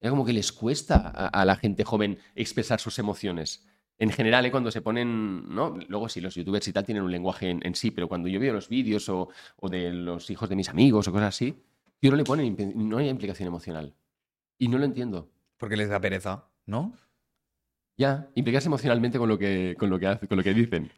[0.00, 3.66] Era como que les cuesta a, a la gente joven expresar sus emociones.
[3.98, 4.50] En general, ¿eh?
[4.50, 5.76] cuando se ponen, ¿no?
[5.88, 8.40] Luego sí, los youtubers y tal tienen un lenguaje en, en sí, pero cuando yo
[8.40, 11.62] veo los vídeos o, o de los hijos de mis amigos o cosas así,
[12.00, 13.94] tío, no le ponen, no hay implicación emocional.
[14.58, 15.30] Y no lo entiendo.
[15.58, 16.94] Porque les da pereza, ¿no?
[17.96, 20.90] Ya, implicarse emocionalmente con lo que, con lo que, hace- con lo que dicen.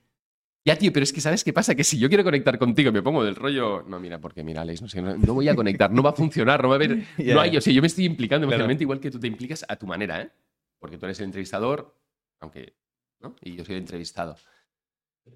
[0.67, 1.75] Ya, tío, pero es que ¿sabes qué pasa?
[1.75, 4.81] Que si yo quiero conectar contigo me pongo del rollo, no, mira, porque mira, Alex,
[4.81, 7.05] no sé, no, no voy a conectar, no va a funcionar, no va a haber,
[7.19, 8.55] no hay, o sea, yo me estoy implicando Claro.
[8.55, 10.31] emocionalmente igual que tú te implicas a tu manera, ¿eh?
[10.79, 11.95] Porque tú eres el entrevistador,
[12.41, 12.75] aunque,
[13.21, 13.37] ¿no?
[13.43, 14.37] Y yo soy el entrevistado.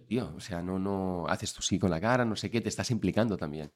[0.06, 2.68] Tío, o sea, no, no haces tú sí con la cara, no sé qué, te
[2.68, 3.70] estás implicando también.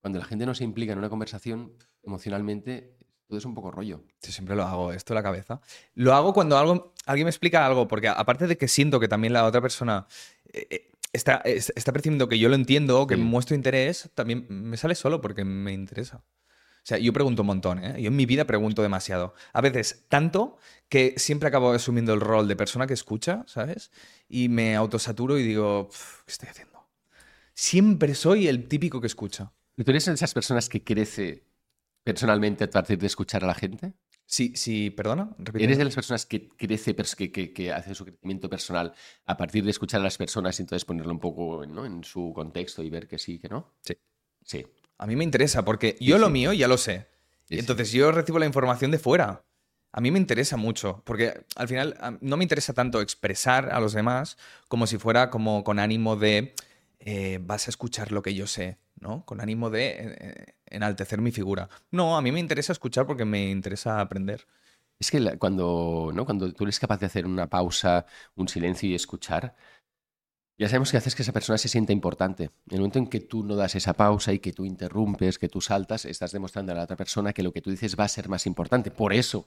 [0.00, 1.72] Cuando la gente no se implica en una conversación
[2.04, 2.96] emocionalmente,
[3.26, 4.02] todo es un poco rollo.
[4.22, 5.60] Yo siempre lo hago, esto en la cabeza.
[5.94, 9.32] Lo hago cuando algo, alguien me explica algo, porque aparte de que siento que también
[9.32, 10.06] la otra persona
[10.52, 14.76] eh, eh, está, es- está percibiendo que yo lo entiendo, que muestro interés, también me
[14.76, 16.18] sale solo porque me interesa.
[16.18, 18.00] O sea, yo pregunto un montón, ¿eh?
[18.00, 19.34] Yo en mi vida pregunto demasiado.
[19.52, 20.56] A veces tanto
[20.88, 23.90] que siempre acabo asumiendo el rol de persona que escucha, ¿sabes?
[24.28, 26.86] Y me autosaturo y digo, "Pf, ¿qué estoy haciendo?
[27.54, 29.52] Siempre soy el típico que escucha.
[29.76, 31.44] ¿Tú eres de esas personas que crece
[32.04, 33.94] personalmente a partir de escuchar a la gente?
[34.28, 35.64] Sí, sí, perdona, repite.
[35.64, 38.92] ¿Eres de las personas que crece, que, que- que hace su crecimiento personal
[39.24, 41.86] a partir de escuchar a las personas y entonces ponerlo un poco ¿no?
[41.86, 43.72] en su contexto y ver que sí, que no?
[43.82, 43.94] Sí.
[44.42, 44.66] Sí.
[44.98, 46.32] A mí me interesa porque yo Sí, lo sí.
[46.32, 47.06] mío ya lo sé.
[47.44, 47.58] Sí.
[47.58, 49.44] Entonces yo recibo la información de fuera.
[49.92, 53.92] A mí me interesa mucho, porque al final no me interesa tanto expresar a los
[53.92, 54.36] demás
[54.68, 56.54] como si fuera como con ánimo de
[56.98, 59.24] eh, vas a escuchar lo que yo sé, ¿no?
[59.24, 61.68] Con ánimo de eh, enaltecer mi figura.
[61.90, 64.46] No, a mí me interesa escuchar porque me interesa aprender.
[64.98, 66.24] Es que cuando, ¿no?
[66.24, 69.54] cuando tú eres capaz de hacer una pausa, un silencio y escuchar,
[70.58, 72.44] ya sabemos que haces que esa persona se sienta importante.
[72.44, 75.48] En el momento en que tú no das esa pausa y que tú interrumpes, que
[75.48, 78.08] tú saltas, estás demostrando a la otra persona que lo que tú dices va a
[78.08, 78.90] ser más importante.
[78.90, 79.46] Por eso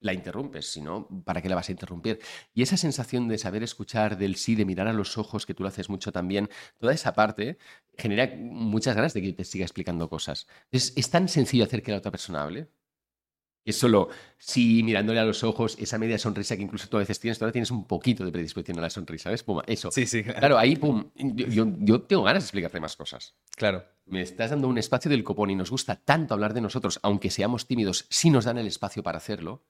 [0.00, 2.20] la interrumpes, si no, ¿para qué la vas a interrumpir?
[2.54, 5.62] Y esa sensación de saber escuchar, del sí, de mirar a los ojos, que tú
[5.62, 7.58] lo haces mucho también, toda esa parte
[7.96, 10.46] genera muchas ganas de que te siga explicando cosas.
[10.70, 12.68] Es, es tan sencillo hacer que la otra persona hable.
[13.64, 17.18] Es solo, sí, mirándole a los ojos, esa media sonrisa que incluso tú a veces
[17.18, 19.42] tienes, tú ahora tienes un poquito de predisposición a la sonrisa, ¿ves?
[19.42, 19.90] Pum, eso.
[19.90, 23.34] Sí, sí, Claro, ahí, pum, yo, yo- yo tengo ganas de explicarte más cosas.
[23.56, 23.84] claro.
[24.04, 27.28] Me estás dando un espacio del copón y nos gusta tanto hablar de nosotros, aunque
[27.28, 29.64] seamos tímidos, si nos dan el espacio para hacerlo.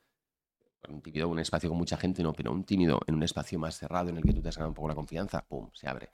[0.89, 3.77] Un tímido, un espacio con mucha gente, no, pero un tímido en un espacio más
[3.79, 6.11] cerrado en el que tú te has ganado un poco la confianza, pum, se abre.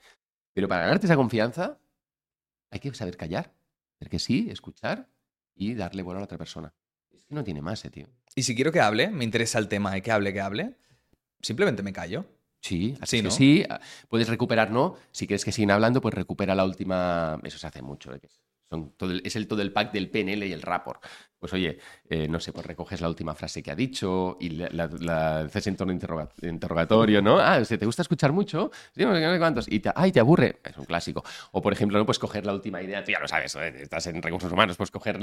[0.53, 1.77] Pero para ganarte esa confianza,
[2.71, 3.53] hay que saber callar,
[3.95, 5.07] hacer que sí, escuchar
[5.55, 6.73] y darle bola a la otra persona.
[7.11, 8.07] Es que no tiene más, eh, tío.
[8.35, 10.75] Y si quiero que hable, me interesa el tema y que hable, que hable,
[11.41, 12.25] simplemente me callo.
[12.61, 13.31] Sí, Sí, así que ¿no?
[13.31, 13.65] sí.
[13.69, 14.95] ah, Puedes recuperar, ¿no?
[15.11, 17.37] Si quieres que siguen hablando, pues recupera la última.
[17.43, 18.13] Eso se hace mucho.
[18.13, 18.19] ¿eh?
[18.21, 18.29] que
[18.69, 21.03] Son todo el- es el todo el pack del PNL y el rapport.
[21.43, 21.77] Pues oye,
[22.09, 24.69] eh, no sé, pues recoges la última frase que ha dicho y la,
[24.99, 27.37] la, haces en tono interroga- interrogatorio, ¿no?
[27.37, 28.71] Ah, sea, ¿te gusta escuchar mucho?
[28.95, 29.69] Sí, no sé cuántos.
[29.69, 30.61] Y te, ay, te aburre.
[30.63, 31.21] Es un clásico.
[31.51, 33.73] O, por ejemplo, no puedes coger la última idea, tú ya lo sabes, ¿eh?
[33.81, 35.19] estás en recursos humanos, puedes coger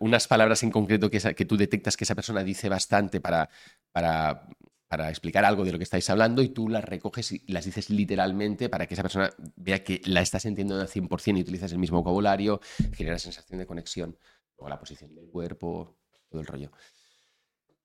[0.00, 3.48] unas palabras en concreto que, esa- que tú detectas que esa persona dice bastante para,
[3.92, 4.48] para,
[4.88, 7.90] para explicar algo de lo que estáis hablando y tú las recoges y las dices
[7.90, 11.78] literalmente para que esa persona vea que la estás entendiendo al 100% y utilizas el
[11.78, 12.60] mismo vocabulario,
[12.94, 14.16] genera sensación de conexión.
[14.56, 15.96] Luego la posición del cuerpo,
[16.28, 16.70] todo el rollo.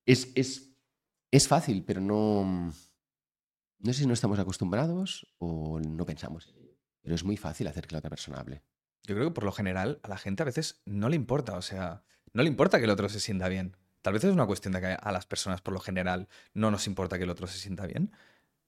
[0.05, 0.71] Es, es,
[1.29, 2.71] es fácil, pero no...
[3.83, 6.77] No sé si no estamos acostumbrados o no pensamos en ello.
[7.01, 8.61] Pero es muy fácil hacer que la otra persona hable.
[9.03, 11.63] Yo creo que por lo general a la gente a veces no le importa, o
[11.63, 12.03] sea,
[12.33, 13.75] no le importa que el otro se sienta bien.
[14.01, 16.87] Tal vez es una cuestión de que a las personas por lo general no nos
[16.87, 18.11] importa que el otro se sienta bien,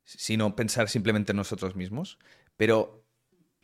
[0.03, 2.17] sino pensar simplemente en nosotros mismos.
[2.57, 3.02] Pero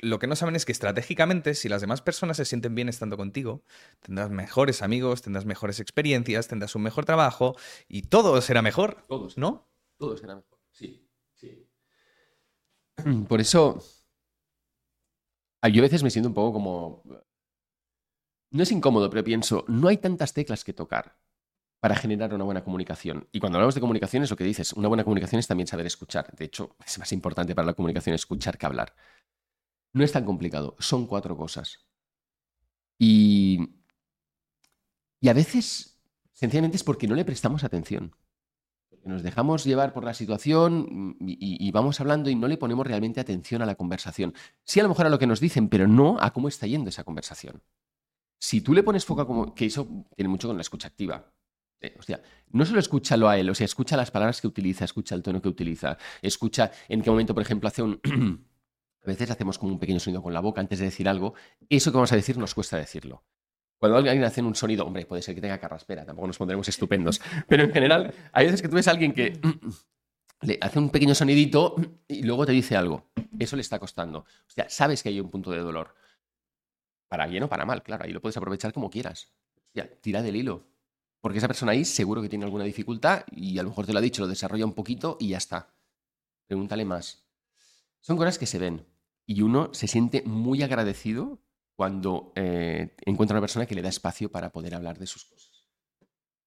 [0.01, 3.17] lo que no saben es que estratégicamente, si las demás personas se sienten bien estando
[3.17, 3.63] contigo,
[3.99, 7.55] tendrás mejores amigos, tendrás mejores experiencias, tendrás un mejor trabajo
[7.87, 9.37] y todo será mejor, Todos.
[9.37, 9.67] ¿no?
[9.97, 10.59] Todo será mejor.
[10.71, 11.67] Sí, sí.
[13.27, 13.79] Por eso,
[15.63, 17.03] yo a veces me siento un poco como...
[18.51, 21.15] No es incómodo, pero pienso, no hay tantas teclas que tocar
[21.79, 23.27] para generar una buena comunicación.
[23.31, 25.85] Y cuando hablamos de comunicación es lo que dices, una buena comunicación es también saber
[25.85, 26.35] escuchar.
[26.35, 28.93] De hecho, es más importante para la comunicación escuchar que hablar.
[29.93, 31.85] No es tan complicado, son cuatro cosas.
[32.97, 33.69] Y,
[35.19, 35.99] y a veces,
[36.33, 38.15] sencillamente, es porque no le prestamos atención.
[39.03, 43.61] Nos dejamos llevar por la situación y, vamos hablando y no le ponemos realmente atención
[43.61, 44.33] a la conversación.
[44.63, 46.89] Sí, a lo mejor a lo que nos dicen, pero no a cómo está yendo
[46.89, 47.63] esa conversación.
[48.39, 51.33] Si tú le pones foco a cómo, que eso tiene mucho con la escucha activa.
[51.81, 55.15] Eh, hostia, no solo escúchalo a él, o sea, escucha las palabras que utiliza, escucha
[55.15, 58.01] el tono que utiliza, escucha en qué momento, por ejemplo, hace un...
[59.03, 61.33] a veces hacemos como un pequeño sonido con la boca antes de decir algo.
[61.69, 63.23] Eso que vamos a decir nos cuesta decirlo.
[63.77, 67.21] Cuando alguien hace un sonido, hombre, puede ser que tenga carraspera, tampoco nos pondremos estupendos,
[67.47, 69.39] pero en general hay veces que tú ves a alguien que
[70.41, 71.75] le hace un pequeño sonidito
[72.07, 73.09] y luego te dice algo.
[73.39, 74.19] Eso le está costando.
[74.19, 75.95] O sea, sabes que hay un punto de dolor.
[77.07, 79.31] Para bien o para mal, claro, ahí lo puedes aprovechar como quieras.
[79.73, 80.67] Ya, tira del hilo.
[81.21, 83.99] Porque esa persona ahí seguro que tiene alguna dificultad y a lo mejor te lo
[83.99, 85.73] ha dicho, lo desarrolla un poquito y ya está.
[86.47, 87.28] Pregúntale más.
[88.01, 88.85] Son cosas que se ven
[89.25, 91.39] y uno se siente muy agradecido
[91.75, 95.67] cuando eh, encuentra una persona que le da espacio para poder hablar de sus cosas.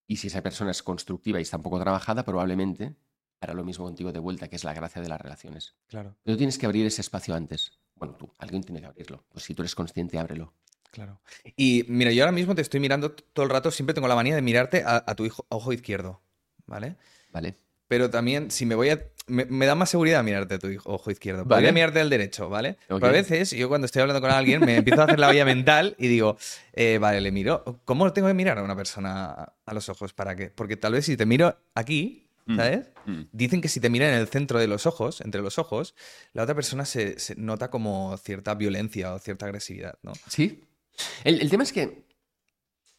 [0.07, 2.96] Y si esa persona es constructiva y está un poco trabajada, probablemente
[3.40, 5.74] hará lo mismo contigo de vuelta, que es la gracia de las relaciones.
[5.88, 7.72] Claro, Pero tienes que abrir ese espacio antes.
[7.94, 9.24] Bueno, tú, alguien tiene que abrirlo.
[9.30, 10.53] Pues si tú eres consciente, ábrelo.
[10.90, 11.20] claro.
[11.57, 14.34] Y mira, yo ahora mismo te estoy mirando todo el rato, siempre tengo la manía
[14.34, 16.20] de mirarte a, a tu hijo- ojo izquierdo,
[16.66, 16.96] ¿vale?
[17.32, 17.57] ¿Vale?
[17.88, 19.11] Pero también, si me voy a.
[19.26, 21.44] Me, me da más seguridad mirarte a tu ojo izquierdo.
[21.44, 21.58] Vale.
[21.60, 22.76] Podría mirarte al derecho, ¿vale?
[22.88, 23.00] Ok.
[23.00, 25.44] Pero a veces, yo cuando estoy hablando con alguien, me empiezo a hacer la valla
[25.44, 26.36] mental y digo,
[26.72, 27.80] eh, vale, le miro.
[27.84, 30.12] ¿Cómo tengo que mirar a una persona a los ojos?
[30.12, 30.50] ¿Para qué?
[30.50, 32.56] Porque tal vez si te miro aquí, Mm.
[32.56, 32.88] ¿sabes?
[33.06, 33.20] Mm.
[33.30, 35.94] Dicen que si te mira en el centro de los ojos, entre los ojos,
[36.32, 40.12] la otra persona se, se nota como cierta violencia o cierta agresividad, ¿no?
[40.28, 40.64] Sí.
[41.22, 42.02] El, el tema es que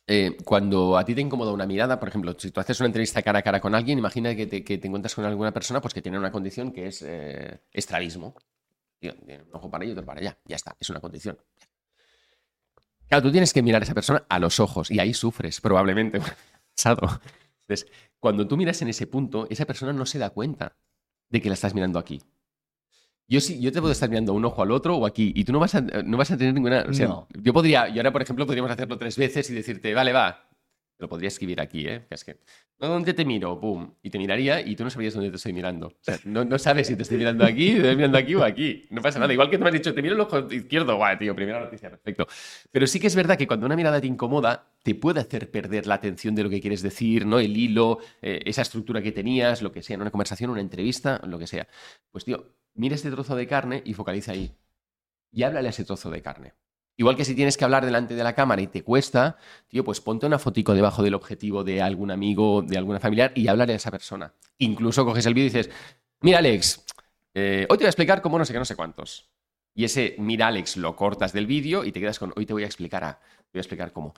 [0.06, 3.22] eh, cuando a ti te incomoda una mirada, por ejemplo, si tú haces una entrevista
[3.22, 6.20] cara a cara con alguien, imagina que te, encuentras con alguna persona pues, que tiene
[6.20, 8.36] una condición que es eh, estrabismo.
[8.99, 10.38] Tiene un ojo para allá y otro para allá.
[10.45, 11.38] Ya está, es una condición.
[13.08, 16.20] Claro, tú tienes que mirar a esa persona a los ojos y ahí sufres, probablemente.
[16.86, 17.88] Entonces,
[18.20, 20.76] cuando tú miras en ese punto, esa persona no se da cuenta
[21.30, 22.22] de que la estás mirando aquí.
[23.34, 25.51] Yo sí, yo te puedo estar mirando un ojo al otro o aquí y tú
[25.53, 26.86] no vas a, no vas a tener ninguna...
[26.88, 27.27] O sea, No.
[27.34, 30.49] yo podría, y ahora por ejemplo podríamos hacerlo tres veces y decirte, vale, va.
[30.99, 32.05] Lo podría escribir aquí, ¿eh?
[32.07, 32.38] Que es que,
[32.79, 33.59] ¿no, ¿dónde te miro?
[33.59, 33.91] Pum.
[34.03, 35.88] Y te miraría y tú no sabrías dónde te estoy mirando.
[35.88, 38.43] O sea, no, no sabes si te estoy mirando aquí, te estoy mirando aquí o
[38.43, 38.86] aquí.
[38.91, 39.34] No pasa nada.
[39.34, 40.95] Igual que tú me has dicho, te miro el ojo izquierdo.
[40.95, 42.27] Guau, tío, primera noticia, perfecto.
[42.71, 45.88] Pero sí que es verdad que cuando una mirada te incomoda, te puede hacer perder
[45.88, 47.39] la atención de lo que quieres decir, ¿no?
[47.39, 51.19] El hilo, eh, esa estructura que tenías, lo que sea, en una conversación, una entrevista,
[51.25, 51.67] lo que sea.
[52.11, 54.55] Pues, tío, mira este trozo de carne y focaliza ahí.
[55.32, 56.53] Y háblale a ese trozo de carne.
[56.95, 59.99] Igual que si tienes que hablar delante de la cámara y te cuesta, tío, pues
[59.99, 63.78] ponte una fotico debajo del objetivo de algún amigo, de alguna familiar y háblale a
[63.78, 64.34] esa persona.
[64.59, 65.71] Incluso coges el vídeo y dices,
[66.21, 66.86] mira Alex,
[67.34, 69.32] eh, hoy te voy a explicar cómo no sé qué, no sé cuántos.
[69.74, 72.63] Y ese mira Alex lo cortas del vídeo y te quedas con, hoy te voy
[72.63, 74.13] a explicar a, te voy a explicar cómo.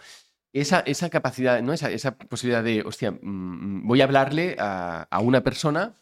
[0.51, 1.71] Esa, esa capacidad, ¿no?
[1.71, 5.95] esa, esa posibilidad de, hostia, mm, voy a hablarle a, a una persona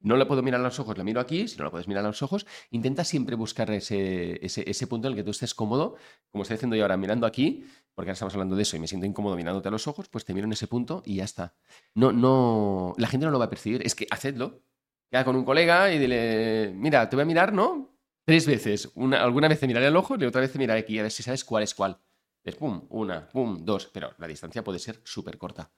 [0.00, 2.04] no la puedo mirar a los ojos, la miro aquí, si no la puedes mirar
[2.04, 5.96] a los ojos, intenta siempre buscar ese, ese, punto en el que tú estés cómodo,
[6.30, 8.86] como estoy haciendo yo ahora mirando aquí, porque ahora estamos hablando de eso y me
[8.86, 11.56] siento incómodo mirándote a los ojos, pues te miro en ese punto y ya está.
[11.94, 14.62] No, no, la gente no lo va a percibir, es que hacedlo.
[15.10, 17.98] Queda con un colega y dile, mira, te voy a mirar, ¿no?
[18.24, 18.90] Tres veces.
[18.94, 21.10] Una, alguna vez te miraré al ojo y otra vez te miraré aquí, a ver
[21.10, 21.98] si sabes cuál es cuál.
[22.44, 25.70] Es pum, una, pum, dos, pero la distancia puede ser súper corta.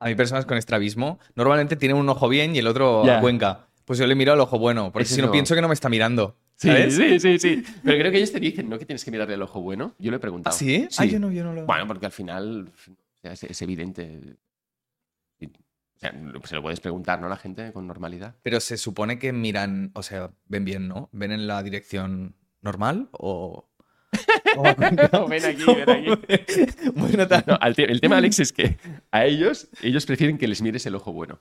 [0.00, 3.18] A mí personas con estrabismo normalmente tienen un ojo bien y el otro Ya.
[3.18, 3.66] a cuenca.
[3.84, 5.32] Pues yo le miro al ojo bueno, porque Ese si no no.
[5.32, 6.36] pienso que no me está mirando.
[6.56, 6.94] Sí, ¿sabes?
[6.96, 7.62] sí, sí, sí.
[7.84, 8.78] Pero creo que ellos te dicen, ¿no?
[8.78, 9.94] Que tienes que mirarle el ojo bueno.
[9.98, 10.56] Yo lo he ¿Ah, preguntado.
[10.56, 10.86] sí?
[10.90, 10.96] Sí.
[10.98, 11.64] Ah, yo no, yo no lo...
[11.66, 12.70] Bueno, porque al final
[13.22, 14.36] es, es evidente.
[15.40, 17.26] O sea, se lo puedes preguntar, ¿no?
[17.26, 18.36] A la gente con normalidad.
[18.42, 21.08] Pero se supone que miran, o sea, ven bien, ¿no?
[21.12, 23.68] ¿Ven en la dirección normal o...?
[25.28, 26.70] ven aquí, ven aquí.
[26.94, 28.76] bueno, No, el tema, Alex, es que
[29.10, 31.40] a ellos, ellos prefieren que les mires el ojo bueno.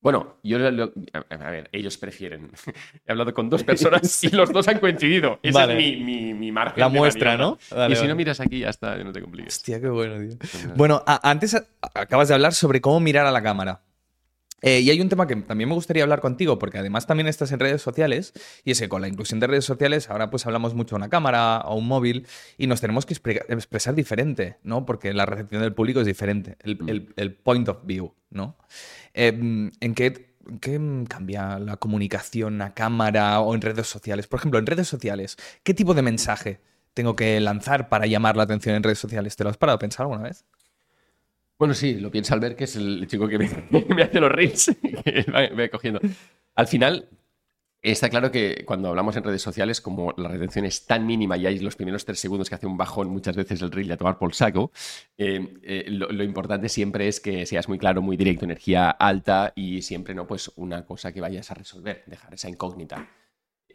[0.00, 2.52] Bueno, yo lo- a, ver, ellos prefieren.
[3.06, 5.40] He hablado con dos personas y los dos han coincidido.
[5.52, 5.72] Vale.
[5.72, 6.78] es mi, mi, mi margen.
[6.80, 7.36] La de muestra.
[7.36, 7.58] ¿no?
[7.60, 8.08] Y si vale.
[8.08, 9.56] no miras aquí, ya está, no te compliques.
[9.56, 10.72] Hostia, qué bueno, tío.
[10.76, 13.82] Bueno, a- antes a- acabas de hablar sobre cómo mirar a la cámara.
[14.60, 17.52] Eh, y hay un tema que también me gustaría hablar contigo, porque además también estás
[17.52, 18.32] en redes sociales,
[18.64, 21.08] y es que con la inclusión de redes sociales ahora pues hablamos mucho a una
[21.08, 24.84] cámara o un móvil y nos tenemos que expre- expresar diferente, ¿no?
[24.84, 26.88] Porque la recepción del público es diferente, el, Mm.
[26.88, 28.56] el- el point of view, ¿no?
[29.14, 29.28] Eh,
[29.80, 34.26] ¿En qué, en qué cambia la comunicación a cámara o en redes sociales?
[34.26, 36.60] Por ejemplo, en redes sociales, ¿qué tipo de mensaje
[36.94, 39.36] tengo que lanzar para llamar la atención en redes sociales?
[39.36, 40.44] ¿Te lo has parado a pensar alguna vez?
[41.58, 43.46] Bueno, sí, lo piensa Albert, que es el chico que me,
[44.02, 44.70] hace los reels,
[45.34, 46.00] va, cogiendo.
[46.54, 47.08] Al final,
[47.82, 51.46] está claro que cuando hablamos en redes sociales, como la retención es tan mínima y
[51.46, 53.96] hay los primeros tres segundos que hace un bajón muchas veces el reel y a
[53.96, 54.70] tomar por saco,
[55.16, 59.52] eh, eh, lo, lo importante siempre es que seas muy claro, muy directo, energía alta
[59.56, 63.08] y siempre no pues una cosa que vayas a resolver, dejar esa incógnita.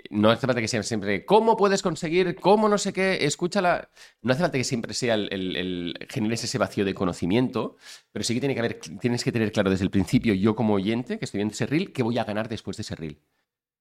[0.10, 2.36] No hace falta que sea siempre, ¿cómo puedes conseguir?
[2.36, 3.26] ¿Cómo no sé qué?
[3.26, 3.89] Escúchala.
[4.24, 7.78] No hace falta que siempre sea el, generes ese vacío de conocimiento,
[8.12, 10.74] pero sí que, tiene que haber, tienes que tener claro desde el principio, yo como
[10.74, 13.20] oyente, que estoy viendo ese reel, qué voy a ganar después de ese reel.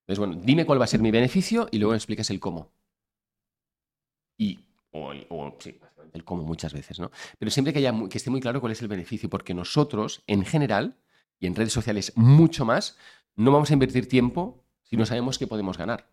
[0.02, 2.72] Entonces, bueno, dime cuál va a ser mi beneficio y luego me explicas el cómo.
[4.36, 4.58] Y,
[4.90, 5.78] o, sí,
[6.12, 7.10] el cómo muchas veces, ¿no?
[7.38, 10.44] Pero siempre que, haya, que esté muy claro cuál es el beneficio, porque nosotros, en
[10.44, 10.98] general,
[11.40, 12.98] y en redes sociales mucho más,
[13.34, 14.61] no vamos a invertir tiempo
[14.92, 16.06] si no sabemos qué podemos ganar.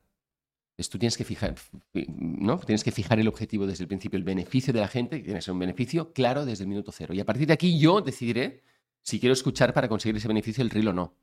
[0.72, 1.56] Entonces tú tienes que fijar,
[1.92, 2.58] fi- ¿no?
[2.60, 5.40] Tienes que fijar el objetivo desde el principio, el beneficio de la gente, que tiene
[5.40, 7.14] que ser un beneficio claro desde el minuto cero.
[7.14, 8.64] Y a partir de aquí yo decidiré
[9.02, 11.14] si quiero escuchar para conseguir ese beneficio el reel o no.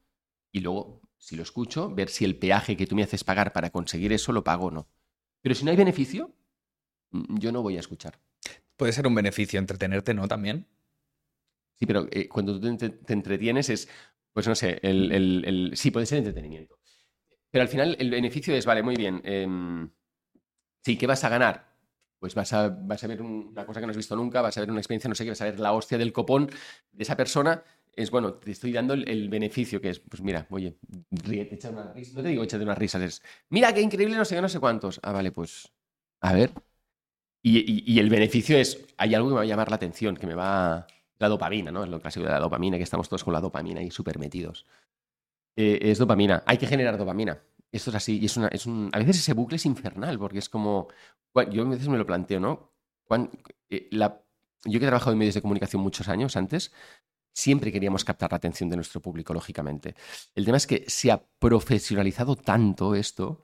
[0.53, 3.71] Y luego, si lo escucho, ver si el peaje que tú me haces pagar para
[3.71, 4.87] conseguir eso lo pago o no.
[5.41, 6.35] Pero si no hay beneficio,
[7.13, 8.21] mm, yo no voy a escuchar.
[8.77, 10.29] Puede ser un beneficio entretenerte, ¿no?
[10.29, 10.67] También.
[11.77, 13.89] Sí, pero eh, cuando tú te entretienes es,
[14.35, 16.79] pues no sé, el, el- el- sí, puede ser entretenimiento.
[17.51, 19.20] Pero al final el beneficio es, vale, muy bien.
[19.24, 19.90] em,
[20.84, 21.66] sí, ¿qué vas a ganar?
[22.18, 24.57] Pues vas a, vas a ver un- una cosa que no has visto nunca, vas
[24.57, 26.49] a ver una experiencia, no sé qué, vas a ver la hostia del copón
[26.92, 27.62] de esa persona.
[27.94, 30.76] Es bueno, te estoy dando el, beneficio que es, pues mira, oye,
[31.11, 32.12] ríete, una risa.
[32.16, 34.61] No te digo échate unas risas, es, mira qué increíble, no sé qué, no sé
[34.61, 35.01] cuántos.
[35.03, 35.72] Ah, vale, pues,
[36.20, 36.53] a ver.
[37.42, 40.16] Y, y- y el beneficio es, hay algo que me va a llamar la atención,
[40.16, 40.86] que me va...
[41.18, 41.82] La dopamina, ¿no?
[41.84, 44.66] Es lo clásico de la dopamina, que estamos todos con la dopamina ahí súper metidos.
[45.57, 46.43] Eh, es dopamina.
[46.47, 47.43] Hay que generar dopamina.
[47.73, 48.19] Esto es así.
[48.19, 50.89] Y es una, es un, a veces ese bucle es infernal, porque es como.
[51.51, 52.73] Yo a veces me lo planteo, ¿no?
[53.69, 56.73] Eh, yo que he trabajado en medios de comunicación muchos años antes,
[57.33, 59.95] siempre queríamos captar la atención de nuestro público, lógicamente.
[60.35, 63.43] El tema es que se ha profesionalizado tanto esto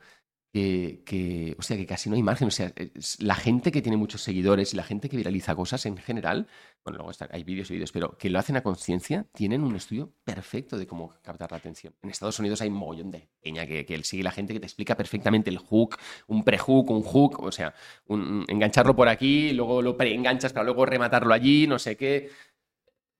[0.52, 2.48] que, o sea, que casi no hay margen.
[2.48, 2.72] O sea,
[3.20, 6.46] la gente que tiene muchos seguidores y la gente que viraliza cosas en general,
[6.84, 9.74] bueno, luego está- hay vídeos y vídeos, pero que lo hacen a conciencia, tienen un
[9.76, 11.94] estudio perfecto de cómo captar la atención.
[12.02, 14.66] En Estados Unidos hay un mogollón de peña que, que sigue la gente que te
[14.66, 15.96] explica perfectamente el hook,
[16.26, 17.74] un pre-hook, un hook, o sea,
[18.08, 22.28] un- engancharlo por aquí, luego lo pre-enganchas para luego rematarlo allí, no sé qué.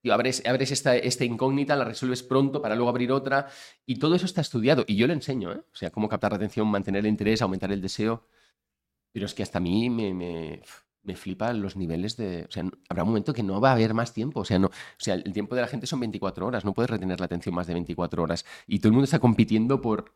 [0.03, 3.47] Tío, abres, abres esta, esta incógnita, la resuelves pronto para luego abrir otra.
[3.85, 4.83] Y todo eso está estudiado.
[4.85, 5.61] Y yo lo enseño, ¿eh?
[5.71, 8.27] O sea, cómo captar la atención, mantener el interés, aumentar el deseo.
[9.13, 10.61] Pero es que hasta a mí me, me,
[11.03, 12.43] me flipan los niveles de...
[12.49, 14.41] O sea, habrá un momento que no va a haber más tiempo.
[14.41, 16.65] O sea, no, o sea, el tiempo de la gente son 24 horas.
[16.65, 18.43] No puedes retener la atención más de 24 horas.
[18.67, 20.11] Y todo el mundo está compitiendo por,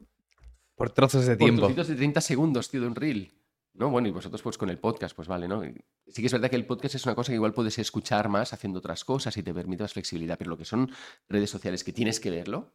[0.76, 1.62] Por trozos de por tiempo.
[1.62, 3.32] trocitos de 30 segundos, tío, de un reel.
[3.78, 3.90] ¿No?
[3.92, 5.62] Bueno, y vosotros pues con el podcast, pues vale, ¿no?
[6.08, 8.52] Sí que es verdad que el podcast es una cosa que igual puedes escuchar más
[8.54, 10.90] haciendo otras cosas y te permite más flexibilidad, pero lo que son
[11.30, 12.74] redes sociales que tienes que verlo,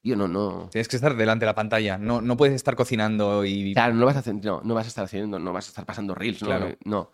[0.00, 0.68] tío, no, no...
[0.72, 1.98] Tienes que estar delante de la pantalla.
[1.98, 3.74] No, no puedes estar cocinando y.
[3.74, 5.84] Claro, no vas a hacer, no, no vas a estar haciendo, no vas a estar
[5.84, 6.48] pasando reels, ¿no?
[6.48, 6.76] Claro.
[6.84, 7.10] No.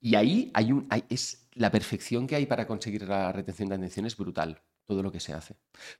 [0.00, 3.74] Y ahí hay un, hay- es la perfección que hay para conseguir la retención de
[3.74, 5.56] atención es brutal, todo lo que se hace.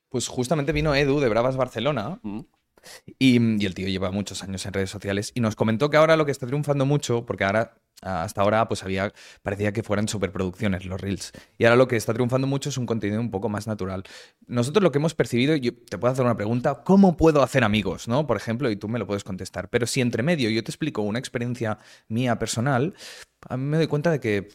[0.08, 2.40] Pues justamente vino Edu de Bravas Barcelona Mm.
[3.18, 6.16] Y, y el tío lleva muchos años en redes sociales y nos comentó que ahora
[6.16, 9.12] lo que está triunfando mucho, porque ahora hasta ahora pues había,
[9.42, 11.32] parecía que fueran superproducciones los reels.
[11.56, 14.02] Y ahora lo que está triunfando mucho es un contenido un poco más natural.
[14.46, 18.08] Nosotros lo que hemos percibido, yo te puedo hacer una pregunta, ¿cómo puedo hacer amigos?
[18.08, 18.26] ¿no?
[18.26, 19.70] Por ejemplo, y tú me lo puedes contestar.
[19.70, 21.78] Pero si entre medio yo te explico una experiencia
[22.08, 22.94] mía personal,
[23.48, 24.48] a mí me doy cuenta de que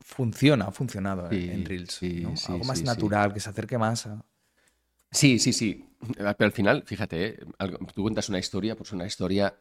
[0.00, 2.00] funciona, ha funcionado en Reels.
[2.48, 4.24] Algo más natural, que se acerque más a...
[5.10, 5.84] Sí, sí, sí.
[6.16, 7.38] Pero al final, fíjate, ¿eh?
[7.94, 9.54] tú cuentas una historia, pues una historia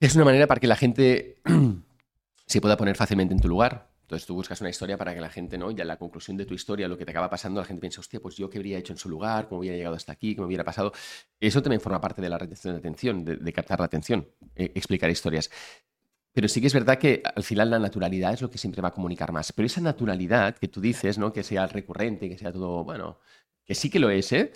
[0.00, 1.36] es una manera para que la gente
[2.46, 3.92] se pueda poner fácilmente en tu lugar.
[4.02, 5.70] Entonces tú buscas una historia para que la gente, ¿no?
[5.70, 8.20] En la conclusión de tu historia, lo que te acaba pasando, la gente piensa, hostia,
[8.20, 10.64] pues yo qué habría hecho en su lugar, cómo hubiera llegado hasta aquí, cómo hubiera
[10.64, 10.92] pasado.
[11.40, 15.08] Eso también forma parte de la retención de atención, de, captar la atención, eh, explicar
[15.08, 15.50] historias.
[16.32, 18.88] Pero sí que es verdad que al final la naturalidad es lo que siempre va
[18.88, 19.52] a comunicar más.
[19.52, 21.32] Pero esa naturalidad que tú dices, ¿no?
[21.32, 23.18] Que sea recurrente, que sea todo, bueno,
[23.64, 24.52] que sí que lo es, ¿eh?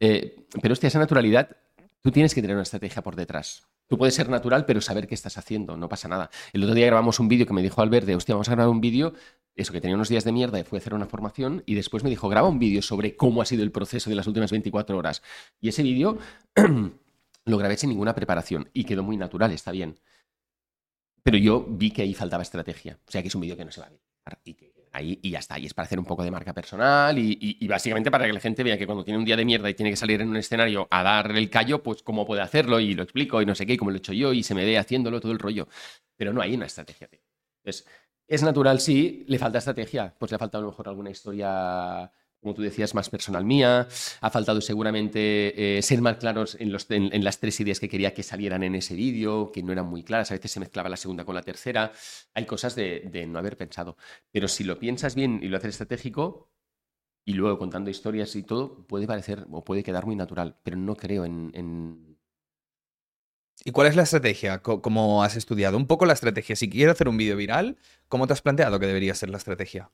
[0.00, 1.56] Eh pero hostia, esa naturalidad,
[2.00, 3.62] tú tienes que tener una estrategia por detrás.
[3.86, 6.30] Tú puedes ser natural, pero saber qué estás haciendo, no pasa nada.
[6.52, 8.70] El otro día grabamos un vídeo que me dijo Albert de, hostia, vamos a grabar
[8.70, 9.14] un vídeo,
[9.56, 12.04] eso que tenía unos días de mierda y fue a hacer una formación y después
[12.04, 14.96] me dijo, graba un vídeo sobre cómo ha sido el proceso de las últimas 24
[14.96, 15.22] horas.
[15.60, 16.18] Y ese vídeo
[17.44, 19.98] lo grabé sin ninguna preparación y quedó muy natural, está bien.
[21.22, 22.98] Pero yo vi que ahí faltaba estrategia.
[23.06, 25.38] O sea, que es un vídeo que no se va a ver ahí y ya
[25.38, 25.58] está.
[25.58, 28.62] Y es para hacer un poco de marca personal y, básicamente para que la gente
[28.62, 30.88] vea que cuando tiene un día de mierda y tiene que salir en un escenario
[30.90, 33.74] a dar el callo, pues cómo puede hacerlo y lo explico y no sé qué,
[33.74, 35.68] y cómo lo he hecho yo y se me ve haciéndolo todo el rollo.
[36.16, 37.08] Pero no hay una estrategia.
[37.64, 37.86] Entonces,
[38.26, 40.14] es natural, sí, le falta estrategia.
[40.18, 42.10] Pues le ha faltado a lo mejor alguna historia
[42.40, 43.86] como tú decías, más personal mía.
[44.20, 48.62] Ha faltado seguramente eh, ser más claros en, las tres ideas que quería que salieran
[48.62, 50.30] en ese vídeo, que no eran muy claras.
[50.30, 51.92] A veces se mezclaba la segunda con la tercera.
[52.34, 53.96] Hay cosas de, no haber pensado.
[54.32, 56.50] Pero si lo piensas bien y lo haces estratégico,
[57.24, 60.58] y luego contando historias y todo, puede parecer o puede quedar muy natural.
[60.62, 61.50] Pero no creo en...
[61.54, 62.18] en...
[63.62, 64.62] ¿Y cuál es la estrategia?
[64.62, 65.76] ¿Cómo has estudiado?
[65.76, 66.56] Un poco la estrategia.
[66.56, 67.76] Si quieres hacer un vídeo viral,
[68.08, 69.90] ¿cómo te has planteado que debería ser la estrategia?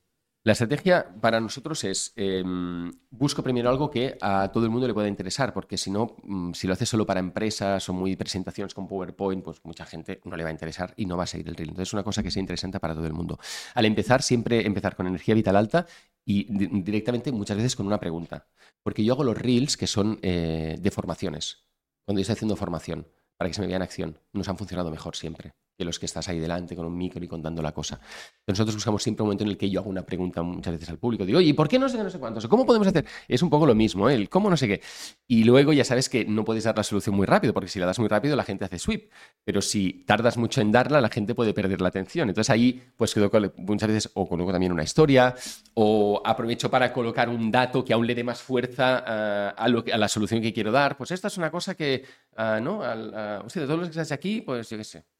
[0.47, 4.93] La estrategia para nosotros es, em, busco primero algo que a todo el mundo le
[4.93, 8.73] pueda interesar, porque si no, mm, si lo haces solo para empresas o muy presentaciones
[8.73, 11.49] con PowerPoint, pues mucha gente no le va a interesar y no va a seguir
[11.49, 11.71] el reel.
[11.71, 13.37] Entonces es una cosa que sea interesante para todo el mundo.
[13.75, 15.85] Al empezar, siempre empezar con energía vital alta
[16.23, 16.45] y
[16.81, 18.47] directamente muchas veces con una pregunta.
[18.83, 21.67] Porque yo hago los reels que son eh, de formaciones,
[22.05, 24.17] cuando yo estoy haciendo formación, para que se me vea en acción.
[24.31, 27.27] Nos han funcionado mejor siempre que los que estás ahí delante con un micro y
[27.27, 27.99] contando la cosa.
[28.47, 30.97] nosotros buscamos siempre un momento en el que yo hago una pregunta muchas veces al
[30.97, 31.25] público.
[31.25, 32.47] Digo, oye, ¿y por qué no sé qué, no sé cuántos?
[32.47, 33.05] ¿Cómo podemos hacer?
[33.27, 34.15] Es un poco lo mismo, ¿eh?
[34.15, 34.81] el cómo no sé qué.
[35.27, 37.85] Y luego ya sabes que no puedes dar la solución muy rápido, porque si la
[37.85, 39.11] das muy rápido la gente hace sweep.
[39.43, 42.27] Pero si tardas mucho en darla, la gente puede perder la atención.
[42.27, 45.35] Entonces ahí, pues quedo muchas veces o coloco también una historia,
[45.75, 50.07] o aprovecho para colocar un dato que aún le dé más fuerza ah, a, la
[50.07, 50.97] solución que quiero dar.
[50.97, 52.03] Pues esta es una cosa que,
[52.37, 52.81] uh, ¿no?
[52.81, 55.16] Al, sea, de todos los que estás aquí, pues yo qué sé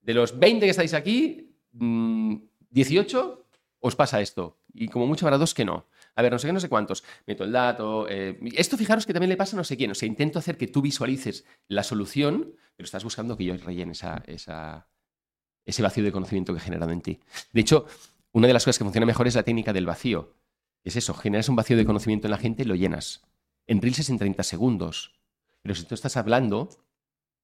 [0.00, 4.58] de los 20 que estáis aquí, 18 mm, os pasa esto.
[4.72, 5.86] Y como mucho habrá dos que no.
[6.14, 7.04] A ver, no sé qué, no sé cuántos.
[7.26, 8.06] Meto el dato.
[8.08, 9.90] Eh, esto fijaros que también le pasa a no sé quién.
[9.90, 13.92] O sea, intento hacer que tú visualices la solución, pero estás buscando que yo rellene
[13.92, 17.20] esa, ese vacío de conocimiento que he generado en ti.
[17.52, 17.86] De hecho,
[18.32, 20.34] una de las cosas que funciona mejor es la técnica del vacío.
[20.84, 23.22] Es eso, generas un vacío de conocimiento en la gente y lo llenas.
[23.66, 25.20] En Reels es en 30 segundos.
[25.62, 26.68] Pero si tú estás hablando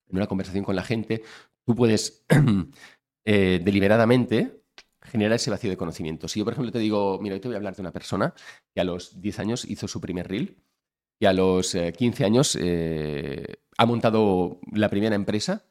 [0.08, 1.22] en una conversación con la gente,
[1.66, 2.24] tú puedes
[3.24, 4.62] eh, deliberadamente
[5.02, 6.28] generar ese vacío de conocimiento.
[6.28, 8.34] Si yo, por ejemplo, te digo, mira, hoy te voy a hablar de una persona
[8.74, 10.56] que a los 10 años hizo su primer reel
[11.18, 15.64] y a los 15 eh, años eh, ha montado la primera empresa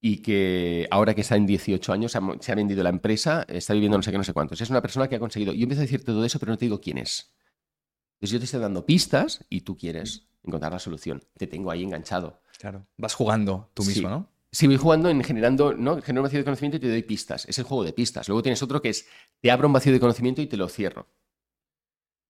[0.00, 3.96] y que ahora que está en 18 años se ha vendido la empresa, está viviendo
[3.96, 4.60] no sé qué, no sé cuántos.
[4.60, 5.52] Es una persona que ha conseguido.
[5.52, 7.32] Yo empiezo a decirte todo eso, pero no te digo quién es.
[8.16, 11.22] Entonces yo te estoy dando pistas y tú quieres encontrar la solución.
[11.36, 12.40] Te tengo ahí enganchado.
[12.58, 12.86] Claro.
[12.96, 14.31] Vas jugando tú mismo, ¿no?
[14.54, 16.02] Sí, voy jugando en generando, ¿no?
[16.02, 17.46] Genero un vacío de conocimiento y te doy pistas.
[17.48, 18.28] Es el juego de pistas.
[18.28, 19.08] Luego tienes otro que es,
[19.40, 21.08] te abro un vacío de conocimiento y te lo cierro.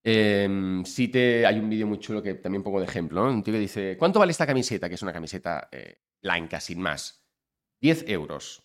[0.04, 3.52] Eh, sí te, hay un vídeo muy chulo que también pongo de ejemplo, Un tío
[3.52, 4.88] que dice, ¿cuánto vale esta camiseta?
[4.88, 7.24] Que es una camiseta eh, blanca, sin más.
[7.80, 8.62] 10 euros.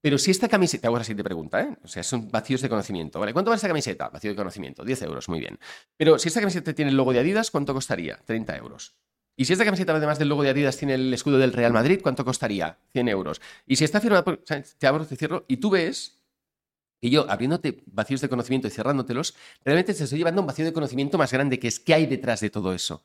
[0.00, 1.76] Pero si esta camiseta, hago la siguiente pregunta, ¿eh?
[1.82, 3.18] O sea, son vacíos de conocimiento.
[3.18, 3.32] ¿Vale?
[3.32, 4.10] ¿Cuánto vale esta camiseta?
[4.10, 4.84] Vacío de conocimiento.
[4.84, 5.58] 10 euros, muy bien.
[5.96, 8.16] Pero si esta camiseta tiene el logo de Adidas, ¿cuánto costaría?
[8.24, 8.96] 30 euros.
[9.36, 12.00] Y si esta camiseta, además del logo de Adidas, tiene el escudo del Real Madrid,
[12.02, 12.78] ¿cuánto costaría?
[12.92, 13.40] 100 euros.
[13.66, 14.38] Y si está firmada por...
[14.38, 14.62] Te
[15.16, 16.18] cierro, y tú ves
[17.00, 20.72] que yo, abriéndote vacíos de conocimiento y cerrándotelos, realmente te estoy llevando un vacío de
[20.72, 23.02] conocimiento más grande, que es qué hay detrás de todo eso.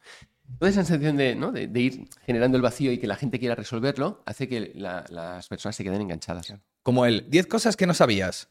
[0.60, 1.52] Toda esa sensación de, ¿no?
[1.52, 5.76] de, ir generando el vacío y que la gente quiera resolverlo, hace que las personas
[5.76, 6.54] se queden enganchadas.
[6.84, 8.50] Como el 10 cosas que no sabías.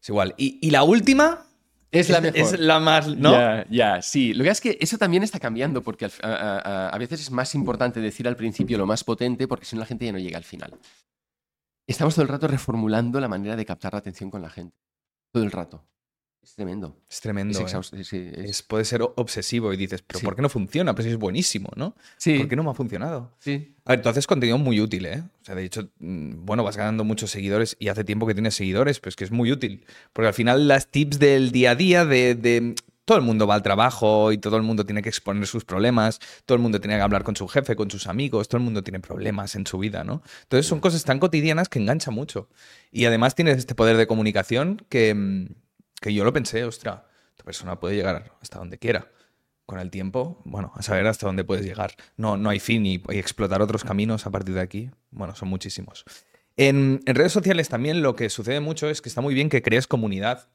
[0.00, 0.34] Es igual.
[0.36, 1.47] y la última,
[1.90, 2.38] es la mejor.
[2.38, 3.32] Es la más, ¿no?
[3.70, 4.34] Ya, sí.
[4.34, 8.28] Lo que es que eso también está cambiando porque a, veces es más importante decir
[8.28, 10.78] al principio lo más potente porque si no la gente ya no llega al final.
[11.86, 14.76] estamos todo el rato reformulando la manera de captar la atención con la gente.
[15.32, 15.84] Todo el rato.
[16.48, 16.96] Es tremendo.
[17.10, 17.66] Es tremendo.
[17.66, 18.04] Es ¿eh?
[18.04, 20.24] sí, es- puede ser obsesivo y dices, pero Sí.
[20.24, 20.94] ¿por qué no funciona?
[20.94, 21.94] Pues si es buenísimo, ¿no?
[22.16, 23.32] sí, ¿Por qué no me ha funcionado?
[23.38, 23.74] sí.
[23.84, 25.22] A ver, tú haces contenido muy útil, ¿eh?
[25.40, 28.54] O sea, de hecho, mm, bueno, vas ganando muchos seguidores y hace tiempo que tienes
[28.54, 29.84] seguidores, pues que es muy útil.
[30.12, 32.74] Porque al final las tips del día a día de, de-
[33.06, 36.18] Todo el mundo va al trabajo y todo el mundo tiene que exponer sus problemas,
[36.44, 38.82] todo el mundo tiene que hablar con su jefe, con sus amigos, todo el mundo
[38.82, 40.20] tiene problemas en su vida, ¿no?
[40.42, 42.50] Entonces son cosas tan cotidianas que enganchan mucho.
[42.92, 45.46] Y además tienes este poder de comunicación que, mm,
[46.00, 49.08] que yo lo pensé, ostra, esta persona puede llegar hasta donde quiera
[49.68, 51.94] con el tiempo, bueno, a saber hasta dónde puedes llegar.
[52.16, 56.06] No, no hay fin y, explotar otros caminos a partir de aquí, bueno, son muchísimos.
[56.56, 59.86] En, redes sociales también lo que sucede mucho es que está muy bien que crees
[59.86, 60.48] comunidad.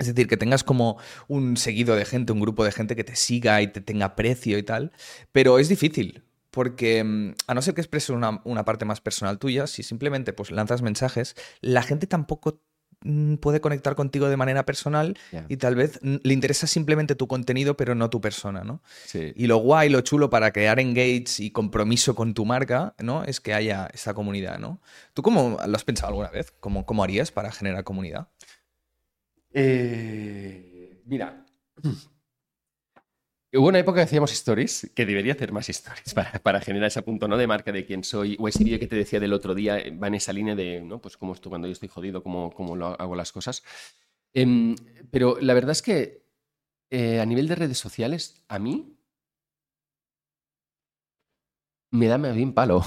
[0.00, 3.14] Es decir, que tengas como un seguido de gente, un grupo de gente que te
[3.14, 4.90] siga y te tenga precio y tal.
[5.30, 9.38] Pero es difícil, porque mm, a no ser que expreses una, una parte más personal
[9.38, 12.64] tuya, si simplemente pues, lanzas mensajes, la gente tampoco
[13.40, 15.16] puede conectar contigo de manera personal
[15.48, 18.82] y tal vez mm, le interesa simplemente tu contenido, pero no tu persona, ¿no?
[19.06, 19.32] Sí.
[19.36, 23.24] Y lo guay, lo chulo para crear engage y compromiso con tu marca, ¿no?
[23.24, 24.80] Es que haya esta comunidad, ¿no?
[25.14, 26.52] ¿Tú cómo lo has pensado alguna vez?
[26.60, 28.28] ¿Cómo, cómo harías para generar comunidad?
[29.52, 31.44] Eh, mira.
[33.52, 37.02] Hubo una época que hacíamos stories, que debería hacer más stories para, para generar ese
[37.02, 37.36] punto ¿no?
[37.36, 38.36] de marca de quién soy.
[38.38, 40.80] O ese vídeo que te decía del otro día eh, va en esa línea de,
[40.80, 41.00] ¿no?
[41.00, 43.64] Pues cómo estoy cuando yo estoy jodido, cómo, cómo lo hago las cosas.
[44.32, 44.76] Em,
[45.10, 46.22] pero la verdad es que
[46.90, 48.96] eh, a nivel de redes sociales, a mí
[51.90, 52.84] me da bien palo.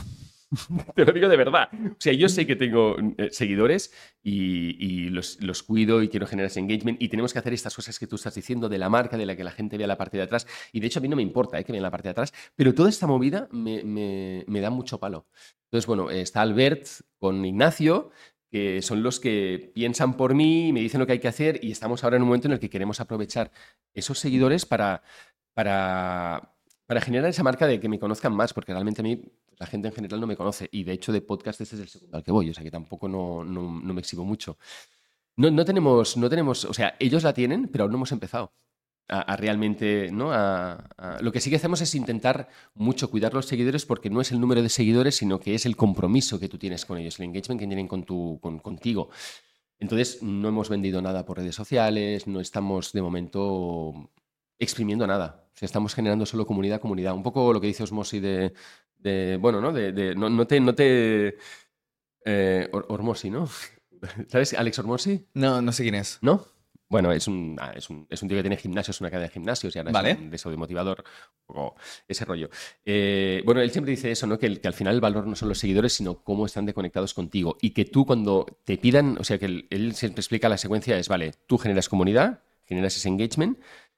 [0.96, 1.70] Te lo digo de verdad.
[1.74, 6.48] O sea, yo sé que tengo eh, seguidores y, los, los cuido y quiero generar
[6.48, 9.18] ese engagement y tenemos que hacer estas cosas que tú estás diciendo de la marca,
[9.18, 10.46] de la que la gente vea la parte de atrás.
[10.72, 12.34] Y de hecho a mí no me importa eh, que vean la parte de atrás,
[12.56, 15.28] pero toda esta movida me, me- me da mucho palo.
[15.66, 16.88] Entonces, bueno, eh, está Albert
[17.20, 18.12] con Ignacio,
[18.52, 21.72] que son los que piensan por mí, me dicen lo que hay que hacer y
[21.72, 23.52] estamos ahora en un momento en el que queremos aprovechar
[23.96, 25.02] esos seguidores para,
[25.54, 26.54] para,
[26.86, 29.22] para generar esa marca de que me conozcan más, porque realmente a mí
[29.64, 31.88] la gente en general no me conoce y de hecho de podcast este es el
[31.88, 34.58] segundo al que voy, o sea que tampoco no, no- no me exhibo mucho.
[35.38, 38.54] No, no tenemos, no tenemos, o sea, ellos la tienen, pero aún no hemos empezado
[39.08, 40.32] a, a realmente, ¿no?
[40.32, 44.22] A- a- lo que sí que hacemos es intentar mucho cuidar los seguidores porque no
[44.22, 47.18] es el número de seguidores, sino que es el compromiso que tú tienes con ellos,
[47.20, 49.10] el engagement que tienen con tu, con- contigo.
[49.80, 54.10] Entonces, no hemos vendido nada por redes sociales, no estamos de momento
[54.60, 55.46] exprimiendo nada.
[55.54, 57.14] O sea, estamos generando solo comunidad, comunidad.
[57.14, 58.54] Un poco lo que dice Osmosi de,
[58.98, 59.72] de, bueno, ¿no?
[59.72, 61.38] De, de- no, no te, no te,
[62.26, 63.48] eh, Or- Ormosi, ¿no?
[64.28, 64.54] ¿Sabes?
[64.54, 66.20] Alex Ormosi, No, no sé quién es.
[66.22, 66.46] ¿no?
[66.90, 69.28] Bueno, es un, ah, es un, es un tío que tiene gimnasio, es una cadena
[69.28, 70.12] de gimnasios y ahora Vale.
[70.12, 71.04] es un de eso de motivador,
[72.08, 72.50] ese rollo.
[72.86, 74.38] Eh, bueno, él siempre dice eso, ¿no?
[74.38, 76.74] Que, el- que al final el valor no son los seguidores, sino cómo están de
[76.74, 77.58] conectados contigo.
[77.62, 80.96] Y que tú cuando te pidan, o sea, que él, él siempre explica la secuencia
[80.98, 83.58] es, vale, tú generas comunidad, generas ese engagement,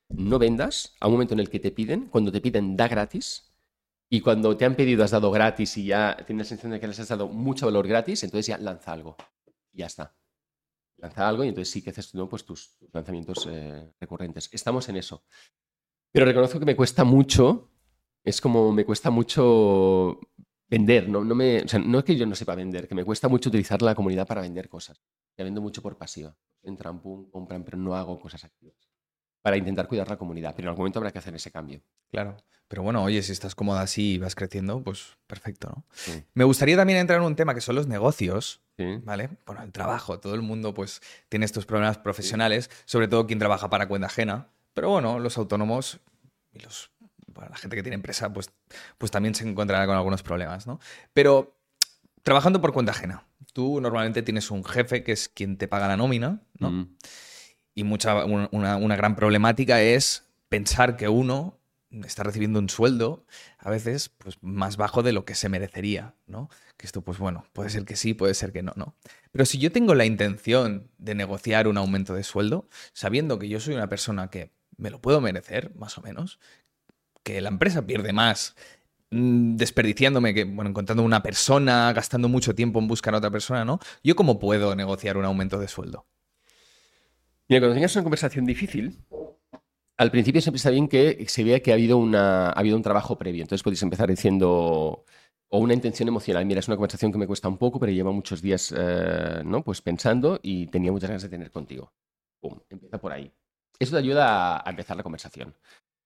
[0.10, 3.52] no vendas a un momento en el que te piden, cuando te piden da gratis.
[4.08, 6.88] Y cuando te han pedido has dado gratis y ya tienes la sensación de que
[6.88, 9.18] les has dado mucho valor gratis, entonces ya lanza algo.
[9.74, 10.16] Y ya está
[10.98, 12.30] lanza algo y entonces sí que haces ¿no?
[12.30, 14.50] pues tus, lanzamientos eh, recurrentes.
[14.52, 15.24] Estamos en eso.
[16.12, 17.70] Pero reconozco que me cuesta mucho,
[18.24, 20.20] es como me cuesta mucho
[20.68, 23.82] vender, no, me, no es que yo no sepa vender, que me cuesta mucho utilizar
[23.82, 25.02] la comunidad para vender cosas.
[25.38, 26.36] Ya vendo mucho por pasiva.
[26.64, 28.85] Entran, pum, compran, pero no hago cosas activas.
[29.46, 31.80] Para intentar cuidar la comunidad, pero en algún momento habrá que hacer ese cambio.
[32.10, 32.36] Claro.
[32.68, 35.86] Pero bueno, oye, si estás cómoda así y vas creciendo, pues perfecto, ¿no?
[35.94, 36.24] Sí.
[36.34, 39.00] Me gustaría también entrar en un tema que son los negocios, Sí.
[39.04, 39.30] ¿vale?
[39.46, 43.70] Bueno, el trabajo, todo el mundo pues tiene estos problemas profesionales, sobre todo quien trabaja
[43.70, 46.00] para cuenta ajena, pero bueno, los autónomos
[46.52, 46.90] y los,
[47.28, 48.50] bueno, la gente que tiene empresa pues,
[48.98, 50.80] pues también se encontrará con algunos problemas, ¿no?
[51.14, 51.56] Pero
[52.24, 55.98] trabajando por cuenta ajena, tú normalmente tienes un jefe que es quien te paga la
[55.98, 56.72] nómina, ¿no?
[56.72, 56.96] Mm.
[57.76, 61.60] Y mucha, un- una, una gran problemática es pensar que uno
[62.06, 63.26] está recibiendo un sueldo
[63.58, 66.50] a veces pues, más bajo de lo que se merecería, ¿no?
[66.78, 68.96] Que esto, pues bueno, puede ser que sí, puede ser que no, ¿no?
[69.32, 73.60] Pero si yo tengo la intención de negociar un aumento de sueldo, sabiendo que yo
[73.60, 76.40] soy una persona que me lo puedo merecer, más o menos,
[77.24, 78.56] que la empresa pierde más
[79.12, 83.66] mm, desperdiciándome, que, bueno, encontrando una persona, gastando mucho tiempo en buscar a otra persona,
[83.66, 83.80] ¿no?
[84.04, 86.08] ¿Yo cómo puedo negociar un aumento de sueldo?
[87.48, 88.98] Mira, cuando tengas una conversación difícil,
[89.98, 92.82] al principio siempre está bien que se vea que ha habido, una, ha habido un
[92.82, 93.44] trabajo previo.
[93.44, 95.06] Entonces podéis empezar diciendo,
[95.50, 96.46] o una intención emocional.
[96.46, 99.64] Mira, es una conversación que me cuesta un poco, pero llevo muchos días eh, ¿no?
[99.64, 101.94] pues pensando y tenía muchas ganas de tener contigo.
[102.42, 103.32] Pum, empieza por ahí.
[103.80, 105.54] Eso te ayuda a empezar la conversación.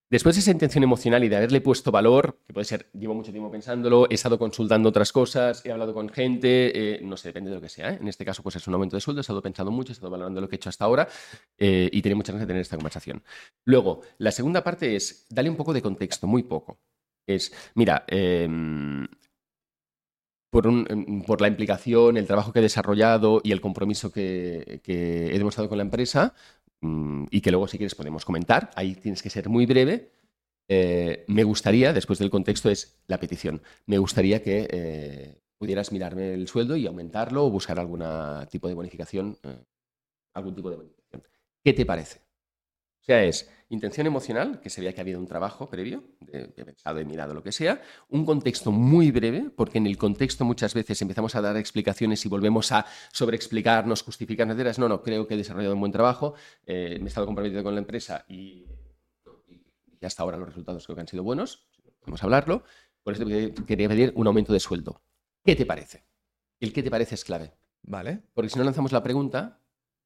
[0.10, 3.32] Después de esa intención emocional y de haberle puesto valor, que puede ser, llevo mucho
[3.32, 7.52] tiempo pensándolo, he estado consultando otras cosas, he hablado con gente, eh, no sé, depende
[7.52, 7.92] de lo que sea.
[7.92, 8.00] ¿eh?
[8.02, 10.10] En este caso, pues es un aumento de sueldo, he estado pensando mucho, he estado
[10.10, 11.08] valorando lo que he hecho hasta ahora
[11.60, 13.22] eh, y tiene muchas ganas de tener esta conversación.
[13.66, 16.80] Luego, la segunda parte es, dale un poco de contexto, muy poco.
[17.28, 19.08] Es, mira, em,
[20.50, 25.38] por, em, por, la implicación, el trabajo que he desarrollado y el compromiso que, he
[25.38, 26.34] demostrado con la empresa,
[26.82, 30.12] y que luego si quieres podemos comentar, ahí tienes que ser muy breve.
[30.68, 36.34] Eh, me gustaría, después del contexto es la petición, me gustaría que eh, pudieras mirarme
[36.34, 38.04] el sueldo y aumentarlo o buscar algún
[38.50, 39.58] tipo de bonificación, eh,
[40.34, 41.24] algún tipo de bonificación.
[41.64, 42.22] ¿Qué te parece?
[43.02, 46.48] O sea, es intención emocional, que se vea que ha habido un trabajo previo, de
[46.66, 50.74] pensado, he mirado, lo que sea, un contexto muy breve, porque en el contexto muchas
[50.74, 55.38] veces empezamos a dar explicaciones y volvemos a sobreexplicarnos, justificarnos, no, no, creo que he
[55.38, 56.34] desarrollado un buen trabajo,
[56.66, 58.66] eh, me he estado comprometido con la empresa y,
[59.48, 61.68] y, hasta ahora los resultados creo que han sido buenos,
[62.00, 62.64] podemos hablarlo,
[63.04, 63.26] por eso
[63.68, 65.02] quería pedir un aumento de sueldo.
[65.44, 66.06] ¿Qué te parece?
[66.60, 67.54] El qué te parece es clave.
[67.84, 68.22] Vale.
[68.34, 69.62] Porque si no lanzamos la pregunta,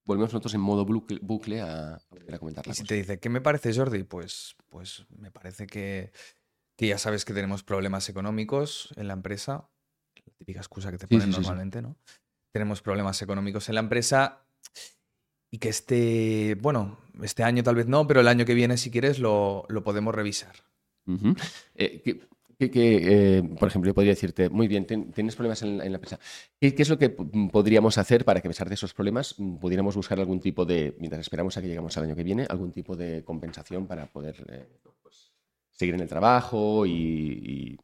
[0.06, 2.68] volvemos nosotros en modo bucle, a, a comentar.
[2.68, 4.04] Y si te dice, ¿qué me parece, Jordi?
[4.04, 6.12] Pues, pues me parece que,
[6.78, 9.70] que, ya sabes que tenemos problemas económicos en la empresa.
[10.26, 11.84] La típica excusa que te ponen sí, sí, normalmente, sí.
[11.84, 11.97] ¿no?
[12.54, 14.45] Tenemos problemas económicos en la empresa
[15.51, 18.91] y que este, bueno, este año tal vez no, pero el año que viene, si
[18.91, 20.56] quieres, lo, lo podemos revisar.
[21.06, 21.51] Uh -huh.
[21.76, 22.28] eh, que,
[22.60, 26.20] eh, por ejemplo, yo podría decirte, muy bien, ten, tienes problemas en, en la empresa.
[26.60, 29.95] ¿Qué, ¿Qué, es lo que podríamos hacer para que, a pesar de esos problemas, pudiéramos
[29.95, 32.95] buscar algún tipo de, mientras esperamos a que lleguemos al año que viene, algún tipo
[32.95, 34.68] de compensación para poder eh,
[35.01, 35.32] pues,
[35.72, 37.80] seguir en el trabajo y, y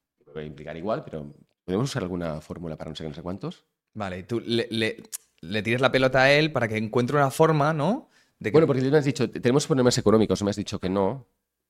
[0.45, 1.33] implicar igual, pero
[1.65, 3.65] ¿podemos usar alguna fórmula para no sé qué, no sé cuántos?
[3.93, 4.97] Vale, tú le, le,
[5.41, 8.09] le tires la pelota a él para que encuentre una forma, ¿no?
[8.41, 8.51] Que...
[8.51, 11.27] Bueno, porque tú me has dicho, tenemos problemas económicos, me has dicho que no,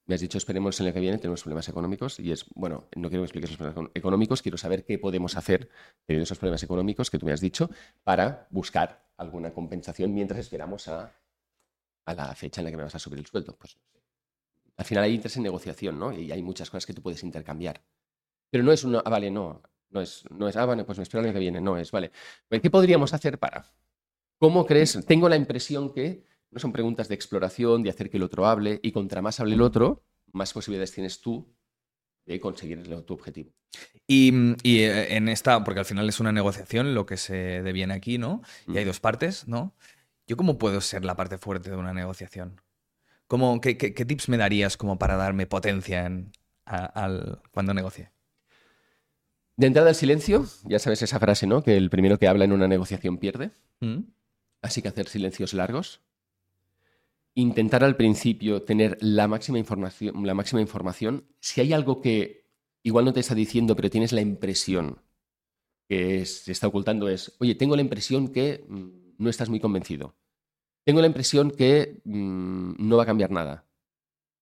[0.09, 3.09] me has dicho, esperemos el año que viene, tenemos problemas económicos y es, bueno, no
[3.09, 5.69] quiero que expliques los problemas económicos, quiero saber qué podemos hacer
[6.07, 7.69] teniendo esos problemas económicos que tú me has dicho
[8.03, 11.13] para buscar alguna compensación mientras esperamos a,
[12.05, 13.55] a la fecha en la que me vas a subir el sueldo.
[13.55, 13.77] Pues,
[14.77, 16.11] al final hay interés en negociación, ¿no?
[16.11, 17.83] Y hay muchas cosas que tú puedes intercambiar.
[18.49, 21.03] Pero no es una, ah, vale, no, no es, no es, ah, vale, pues me
[21.03, 22.11] espero el año que viene, no es, vale.
[22.49, 23.63] ¿Qué podríamos hacer para?
[24.39, 25.05] ¿Cómo crees?
[25.05, 28.79] Tengo la impresión que no son preguntas de exploración, de hacer que el otro hable,
[28.83, 31.53] y contra más hable el otro, más posibilidades tienes tú
[32.25, 33.51] de conseguir tu objetivo.
[34.07, 34.33] Y,
[34.63, 38.17] y, eh, en esta, porque al final es una negociación lo que se deviene aquí,
[38.17, 38.41] ¿no?
[38.67, 39.75] Y hay dos partes, ¿no?
[40.27, 42.61] ¿Yo cómo puedo ser la parte fuerte de una negociación?
[43.27, 46.31] ¿Cómo, qué, qué, qué tips me darías como para darme potencia en,
[46.65, 48.11] a, al, cuando negocie?
[49.55, 51.61] De entrada al silencio, ya sabes esa frase, ¿no?
[51.61, 53.51] Que el primero que habla en una negociación pierde.
[53.81, 53.99] ¿Mm?
[54.61, 56.01] Así que hacer silencios largos
[57.41, 61.25] intentar al principio tener la máxima información.
[61.39, 62.49] Si hay algo que
[62.83, 65.01] igual no te está diciendo, pero tienes la impresión
[65.87, 70.15] que se está ocultando, es, oye, tengo la impresión que mmm, no estás muy convencido.
[70.85, 73.67] Tengo la impresión que mmm, no va a cambiar nada.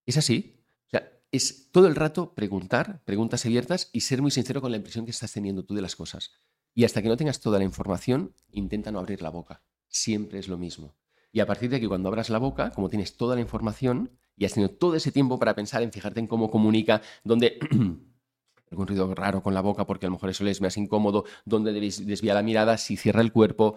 [0.05, 0.55] ¿Es así?
[0.87, 4.77] O sea, es todo el rato preguntar, preguntas abiertas y ser muy sincero con la
[4.77, 6.31] impresión que estás teniendo tú de las cosas.
[6.73, 9.63] Y hasta que no tengas toda la información, intenta no abrir la boca.
[9.87, 10.95] Siempre es lo mismo.
[11.31, 14.45] Y a partir de aquí, cuando abras la boca, como tienes toda la información y
[14.45, 17.59] has tenido todo ese tiempo para pensar en fijarte en cómo comunica, dónde
[18.71, 21.25] algún ruido raro con la boca, porque a lo mejor eso le es más incómodo,
[21.45, 23.75] dónde desvía la mirada, si cierra el cuerpo,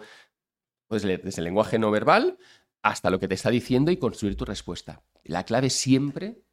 [0.87, 2.37] pues desde el lenguaje no verbal
[2.81, 5.03] hasta lo que te está diciendo y construir tu respuesta.
[5.23, 6.43] La clave es siempre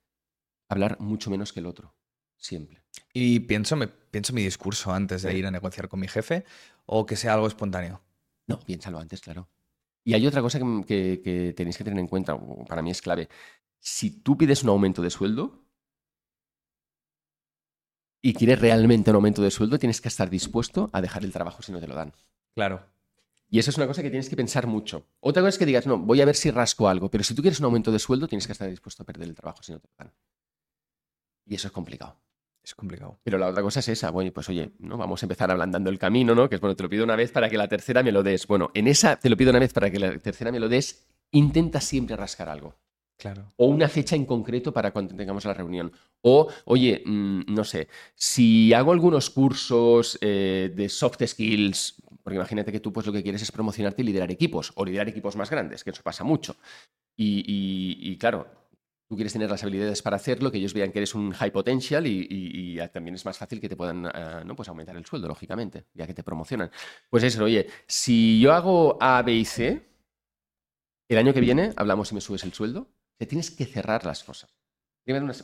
[0.68, 1.94] hablar mucho menos que el otro.
[2.36, 2.82] Siempre.
[3.12, 6.44] Y pienso, me, pienso mi discurso antes de ir a negociar con mi jefe
[6.86, 8.02] o que sea algo espontáneo.
[8.46, 9.48] No, piénsalo antes, claro.
[10.08, 12.34] Y hay otra cosa que, que, que, tenéis que tener en cuenta,
[12.66, 13.28] para mí es clave.
[13.78, 15.66] Si tú pides un aumento de sueldo
[18.22, 21.60] y quieres realmente un aumento de sueldo, tienes que estar dispuesto a dejar el trabajo
[21.60, 22.14] si no te lo dan.
[22.54, 22.86] Claro.
[23.50, 25.06] Y eso es una cosa que tienes que pensar mucho.
[25.20, 27.42] Otra cosa es que digas, no, voy a ver si rasco algo, pero si tú
[27.42, 29.78] quieres un aumento de sueldo, tienes que estar dispuesto a perder el trabajo si no
[29.78, 30.14] te lo dan.
[31.44, 32.18] Y eso es complicado.
[32.68, 33.18] Es complicado.
[33.22, 34.98] Pero la otra cosa es esa, bueno, pues oye, ¿no?
[34.98, 36.50] Vamos a empezar ablandando el camino, ¿no?
[36.50, 38.46] Que es, bueno, te lo pido una vez para que la tercera me lo des.
[38.46, 41.08] Bueno, en esa te lo pido una vez para que la tercera me lo des,
[41.30, 42.76] intenta siempre rascar algo.
[43.16, 43.46] Claro.
[43.56, 45.90] O una fecha en concreto para cuando tengamos la reunión.
[46.20, 52.70] O, oye, mmm, no sé, si hago algunos cursos eh, de soft skills, porque imagínate
[52.70, 55.48] que tú pues lo que quieres es promocionarte y liderar equipos, o liderar equipos más
[55.48, 56.54] grandes, que eso pasa mucho.
[57.16, 58.46] Y, y, y claro,
[59.08, 62.06] tú quieres tener las habilidades para hacerlo, que ellos vean que eres un high potential
[62.06, 64.54] y, también es más fácil que te puedan uh, ¿no?
[64.54, 66.70] pues aumentar el sueldo, lógicamente, ya que te promocionan.
[67.08, 69.88] Pues eso, oye, si yo hago A, B y C,
[71.08, 74.22] el año que viene hablamos y me subes el sueldo, te tienes que cerrar las
[74.22, 74.54] cosas.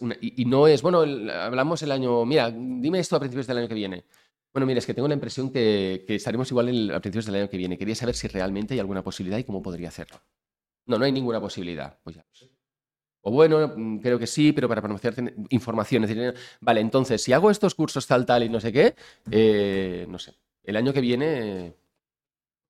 [0.00, 3.68] Una- y, no es, bueno, hablamos el año, mira, dime esto a principios del año
[3.68, 4.04] que viene.
[4.52, 7.48] Bueno, mira, es que tengo la impresión que, que estaremos igual a principios del año
[7.48, 7.78] que viene.
[7.78, 10.20] Quería saber si realmente hay alguna posibilidad y cómo podría hacerlo.
[10.86, 11.98] No, no hay ninguna posibilidad.
[12.04, 12.24] Pues ya.
[13.26, 16.04] O bueno, mm, creo que sí, pero para promocionar información.
[16.04, 18.94] Es decir, vale, entonces, si hago estos cursos tal, tal y no sé qué,
[19.30, 21.74] eh, no sé, el año que viene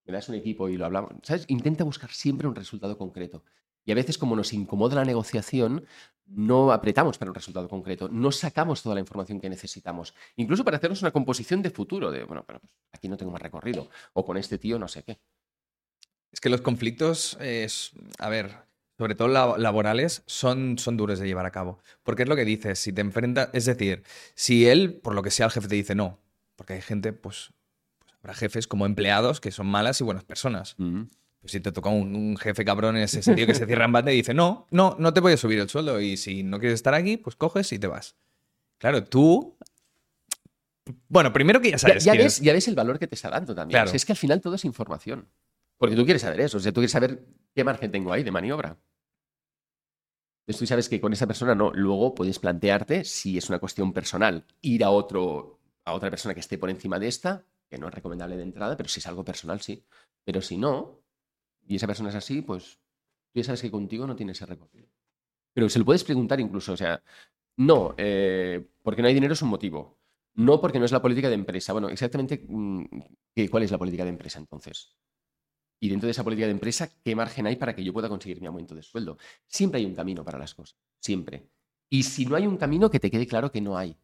[0.07, 1.13] me das un equipo y lo hablamos.
[1.23, 1.45] ¿Sabes?
[1.49, 3.43] Intenta buscar siempre un resultado concreto.
[3.85, 5.85] Y a veces, como nos incomoda la negociación,
[6.27, 10.79] no apretamos para un resultado concreto, no sacamos toda la información que necesitamos, incluso para
[10.79, 12.61] hacernos una composición de futuro, de, bueno, pero
[12.93, 15.19] aquí no tengo más recorrido, o con este tío no sé qué.
[16.33, 18.64] Es que los conflictos, es, a ver,
[18.99, 21.81] sobre todo la- laborales, son, son duros de llevar a cabo.
[22.03, 24.03] Porque es lo que dices, si te enfrentas, es decir,
[24.35, 26.21] si él, por lo que sea, el jefe te dice no,
[26.57, 27.53] porque hay gente, pues,
[27.99, 30.77] pues habrá jefes como empleados que son malas y buenas personas.
[31.41, 33.93] Pues si te toca un, un jefe cabrón en ese sentido que se cierra en
[33.93, 36.59] banda y dice, no, no, no te voy a subir el sueldo y si no
[36.59, 38.17] quieres estar aquí, pues coges y te vas.
[38.79, 39.57] Claro, tú...
[41.09, 42.41] Bueno, primero que ya sabes ya ves, es.
[42.41, 43.77] ya ves el valor que te está dando también.
[43.77, 43.89] Claro.
[43.89, 45.29] O sea, es que al final todo es información.
[45.85, 47.25] Porque tú quieres saber eso, o sea, tú quieres saber
[47.55, 48.79] qué margen tengo ahí de maniobra.
[50.47, 51.71] Entonces tú sabes que con esa persona no.
[51.73, 56.41] Luego puedes plantearte si es una cuestión personal, ir a otro, a otra persona que
[56.41, 59.25] esté por encima de esta, que no es recomendable de entrada, pero si es algo
[59.25, 59.85] personal, sí.
[60.25, 61.01] Pero si no,
[61.67, 62.81] y esa persona es así, pues
[63.33, 64.89] tú ya sabes que contigo no tiene ese recorrido.
[65.55, 67.03] Pero se lo puedes preguntar incluso, o sea,
[67.59, 69.99] no, eh, porque no hay dinero es un motivo.
[70.35, 71.73] No porque no es la política de empresa.
[71.75, 72.85] Bueno, exactamente, mm,
[73.35, 74.97] ¿qué- ¿cuál es la política de empresa entonces?
[75.81, 78.41] Y dentro de esa política de empresa, ¿qué margen hay para que yo pueda conseguir
[78.41, 79.19] mi aumento de sueldo?
[79.47, 81.51] Siempre hay un camino para las cosas, siempre.
[81.91, 83.97] Y si no hay un camino, que te quede claro que no hay.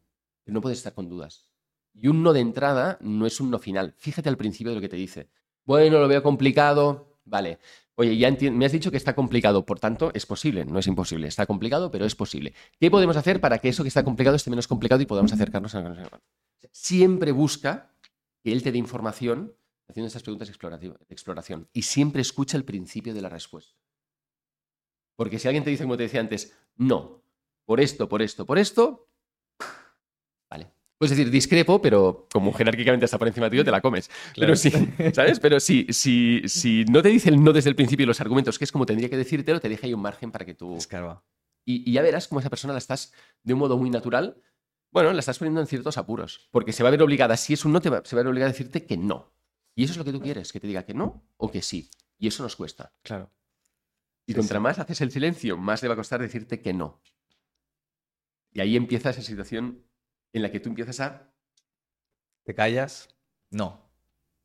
[0.45, 1.51] Que no puedes estar con dudas.
[1.93, 3.93] Y un no de entrada no es un no final.
[3.97, 5.29] Fíjate al principio de lo que te dice.
[5.65, 7.19] Bueno, lo veo complicado.
[7.25, 7.59] Vale.
[7.95, 10.65] Oye, ya me has dicho que está complicado, por tanto, es posible.
[10.65, 11.27] No es imposible.
[11.27, 12.53] Está complicado, pero es posible.
[12.79, 15.75] ¿Qué podemos hacer para que eso que está complicado esté menos complicado y podamos acercarnos
[15.75, 16.21] a...
[16.71, 17.93] Siempre busca
[18.43, 19.53] que él te dé información
[19.91, 21.69] haciendo estas preguntas de exploración.
[21.73, 23.75] Y siempre escucha el principio de la respuesta.
[25.15, 27.23] Porque si alguien te dice, como te decía antes, no,
[27.65, 29.07] por esto, por esto, por esto,
[30.49, 30.71] vale.
[30.97, 34.09] Puedes decir discrepo, pero como jerárquicamente está por encima tuyo, te la comes.
[34.35, 34.71] Pero sí,
[35.13, 35.39] ¿sabes?
[35.39, 38.57] Pero si, si, si no te dice el no desde el principio y los argumentos,
[38.59, 40.75] que es como tendría que decírtelo, te deja ahí un margen para que tú.
[40.75, 41.23] Escarba.
[41.65, 43.13] Y, y ya verás cómo esa persona la estás,
[43.43, 44.41] de un modo muy natural,
[44.91, 46.47] bueno, la estás poniendo en ciertos apuros.
[46.51, 48.23] Porque se va a ver obligada, si es un no, te va- se va a
[48.23, 49.31] ver obligada a decirte que no.
[49.75, 51.89] Y eso es lo que tú quieres, que te diga que no o que sí.
[52.17, 52.93] Y eso nos cuesta.
[53.03, 53.31] Claro.
[54.25, 54.63] Y Sí, contra sí.
[54.63, 57.01] más haces el silencio, más le va a costar decirte que no.
[58.51, 59.85] Y ahí empieza esa situación
[60.33, 61.33] en la que tú empiezas a.
[62.43, 63.15] ¿Te callas?
[63.49, 63.89] No.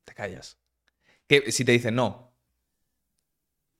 [0.04, 0.58] Te callas.
[1.26, 2.32] Que si te dicen no,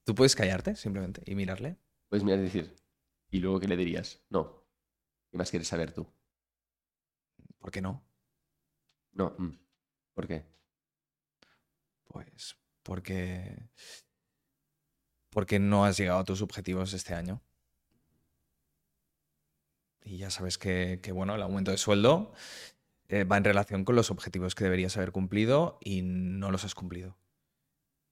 [0.05, 1.77] tú puedes callarte simplemente y mirarle.
[2.09, 2.75] Puedes mirar y decir.
[3.31, 4.21] Y luego, ¿qué le dirías?
[4.31, 4.65] No.
[5.31, 6.07] ¿Qué más quieres saber tú?
[7.59, 8.05] ¿Por qué no?
[9.13, 9.35] No.
[9.39, 9.59] mm.
[10.15, 10.45] ¿Por qué?
[12.17, 13.69] Pues porque.
[15.31, 17.43] Porque no has llegado a tus objetivos este año.
[20.03, 22.33] Y ya sabes que, bueno, el aumento de sueldo
[23.09, 26.75] eh, va en relación con los objetivos que deberías haber cumplido y no los has
[26.75, 27.19] cumplido.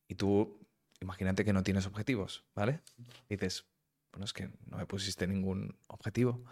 [0.06, 0.66] Y tú,
[1.00, 2.80] imagínate que no tienes objetivos, ¿vale?
[3.28, 3.64] Dices,
[4.12, 6.44] bueno, es que no me pusiste ningún objetivo.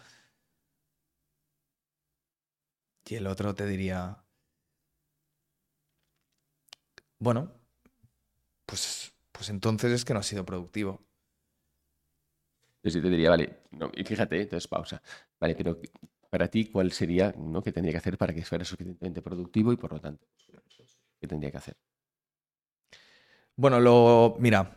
[3.05, 4.25] Y el otro te diría,
[7.23, 7.53] bueno,
[8.67, 11.01] pues, pues entonces es que no has sido productivo.
[12.83, 15.01] Yo te diría, vale, no, y fíjate, entonces pausa.
[15.39, 15.79] Vale, pero
[16.29, 17.63] para ti, ¿cuál sería, ¿no?
[17.63, 20.27] ¿Qué tendría que hacer para que fuera suficientemente productivo y por lo tanto,
[21.21, 21.77] qué tendría que hacer?
[23.55, 24.35] Bueno, lo.
[24.41, 24.77] Mira.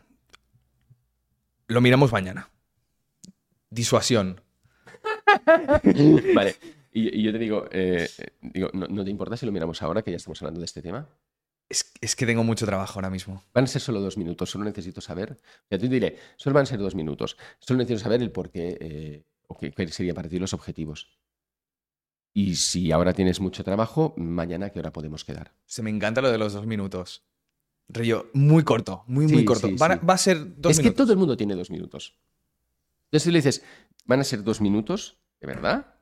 [1.68, 2.48] Lo miramos mañana.
[3.72, 4.40] Disuasión.
[6.36, 6.56] Vale,
[6.92, 9.82] y, y yo te digo, eh, eh, digo ¿no, no te importa si lo miramos
[9.82, 11.10] ahora que ya estamos hablando de este tema?
[11.68, 13.44] Es, es que tengo mucho trabajo ahora mismo.
[13.54, 15.40] Van a ser solo dos minutos, solo necesito saber.
[15.70, 17.38] Ya te diré, solo van a ser dos minutos.
[17.60, 21.08] Solo necesito saber el por qué, eh, o qué, qué serían para ti los objetivos.
[22.34, 25.54] Y si ahora tienes mucho trabajo, mañana, ¿a qué hora podemos quedar?
[25.66, 27.24] Se me encanta lo de los dos minutos.
[27.88, 29.68] Rollo, muy corto, muy, muy corto.
[29.68, 30.06] sí, Van a- sí.
[30.06, 30.98] Va a ser dos es que minutos.
[31.06, 32.20] todo el mundo tiene dos minutos.
[33.06, 33.64] Entonces, si le dices,
[34.06, 35.96] van a ser dos minutos, ¿de verdad?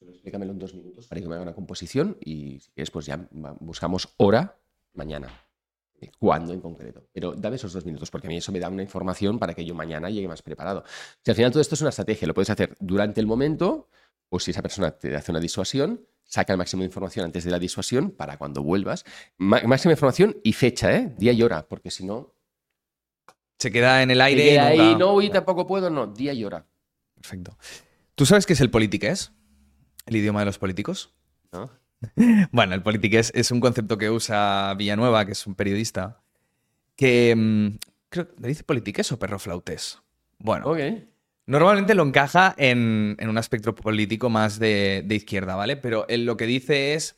[0.00, 3.28] Explícamelo en dos minutos para que me haga una composición y si quieres, pues ya
[3.60, 4.58] buscamos hora
[4.96, 5.28] mañana.
[6.00, 7.06] Eh, ¿Cuándo en concreto?
[7.12, 9.64] Pero dame esos dos minutos, porque a mí eso me da una información para que
[9.64, 10.84] yo mañana llegue más preparado.
[11.24, 13.88] Si al final todo esto es una estrategia, lo puedes hacer durante el momento,
[14.28, 17.50] o si esa persona te hace una disuasión, saca el máximo de información antes de
[17.50, 19.04] la disuasión para cuando vuelvas.
[19.38, 21.14] Ma- máxima información y fecha, ¿eh?
[21.16, 22.34] Día y hora, porque si no,
[23.58, 24.42] Se queda en el aire.
[24.44, 26.66] y queda ahí, no, hoy tampoco puedo, no, día y hora.
[27.14, 27.56] Perfecto.
[28.14, 29.32] ¿Tú sabes qué es el politiqués?
[30.04, 31.14] ¿El idioma de los políticos?
[31.52, 31.70] ¿no?
[32.52, 36.20] Bueno, el politiqués es un concepto que usa Villanueva, que es un periodista,
[36.96, 37.34] que...
[37.36, 37.78] mm,
[38.08, 40.00] Creo, ¿Le dice politiqués o perro flautés?
[40.38, 40.66] Bueno.
[41.46, 45.76] Normalmente lo encaja en, en un aspecto político más de, de izquierda, ¿vale?
[45.76, 47.16] Pero él lo que dice es.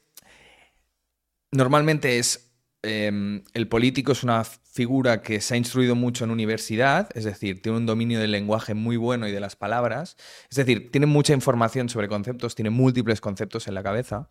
[1.51, 2.48] Normalmente es.
[2.83, 7.61] Em, el político es una figura que se ha instruido mucho en universidad, es decir,
[7.63, 10.17] tiene un dominio del lenguaje muy bueno y de las palabras.
[10.51, 14.31] Es decir, tiene mucha información sobre conceptos, tiene múltiples conceptos en la cabeza.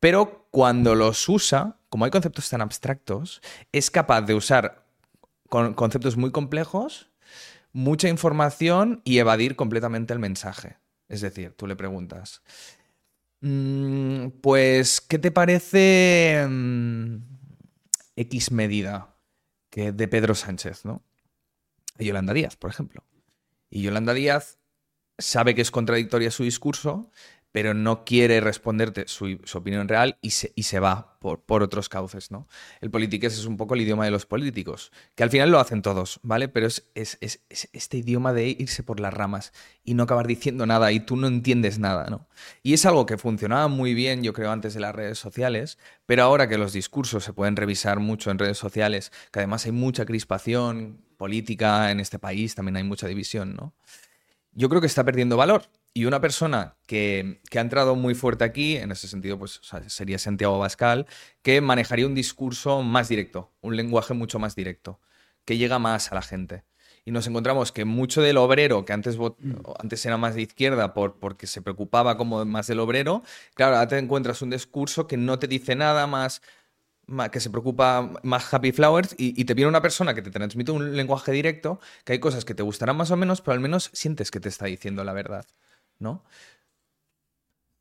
[0.00, 3.40] Pero cuando los usa, como hay conceptos tan abstractos,
[3.72, 4.84] es capaz de usar
[5.48, 7.10] con- conceptos muy complejos
[7.72, 10.78] mucha información y evadir completamente el mensaje.
[11.08, 12.42] Es decir, tú le preguntas,
[13.40, 17.16] "Mm, pues, ¿qué te parece mm,
[18.20, 19.16] X medida
[19.70, 21.02] que de Pedro Sánchez, ¿no?
[21.96, 23.04] De Yolanda Díaz, por ejemplo.
[23.70, 24.58] Y Yolanda Díaz
[25.18, 27.10] sabe que es contradictoria su discurso,
[27.58, 31.88] pero no quiere responderte su, opinión real y se, y se va por, por otros
[31.88, 32.46] cauces, ¿no?
[32.80, 35.82] El politiqués es un poco el idioma de los políticos, que al final lo hacen
[35.82, 36.46] todos, ¿vale?
[36.48, 39.52] Pero es, es- es- es este idioma de irse por las ramas
[39.82, 42.28] y no acabar diciendo nada y tú no entiendes nada, ¿no?
[42.62, 46.22] Y es algo que funcionaba muy bien, yo creo, antes de las redes sociales, pero
[46.22, 50.06] ahora que los discursos se pueden revisar mucho en redes sociales, que además hay mucha
[50.06, 53.74] crispación política en este país, también hay mucha división, ¿no?
[54.52, 55.64] Yo creo que está perdiendo valor.
[55.94, 59.62] Y una persona que, que ha entrado muy fuerte aquí, en ese sentido, pues o
[59.64, 61.06] sea, sería Santiago Bascal,
[61.42, 65.00] que manejaría un discurso más directo, un lenguaje mucho más directo,
[65.44, 66.64] que llega más a la gente.
[67.04, 69.36] Y nos encontramos que mucho del obrero, que antes, vot-
[69.80, 73.22] antes era más de izquierda por, porque se preocupaba como más del obrero,
[73.54, 76.42] claro, ahora te encuentras un discurso que no te dice nada más,
[77.32, 80.72] que se preocupa más Happy Flowers y, y te viene una persona que te transmite
[80.72, 83.90] un lenguaje directo, que hay cosas que te gustarán más o menos, pero al menos
[83.94, 85.46] sientes que te está diciendo la verdad,
[85.98, 86.24] ¿no?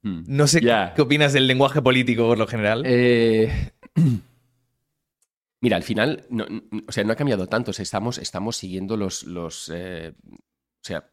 [0.03, 0.23] Hmm.
[0.27, 2.83] No sé qué opinas del lenguaje político por lo general.
[2.85, 3.71] Eh,
[5.61, 6.45] Mira, al final, no,
[6.87, 7.71] o sea, no ha cambiado tanto.
[7.71, 11.09] O sea, estamos, estamos siguiendo los, los eh, o sea,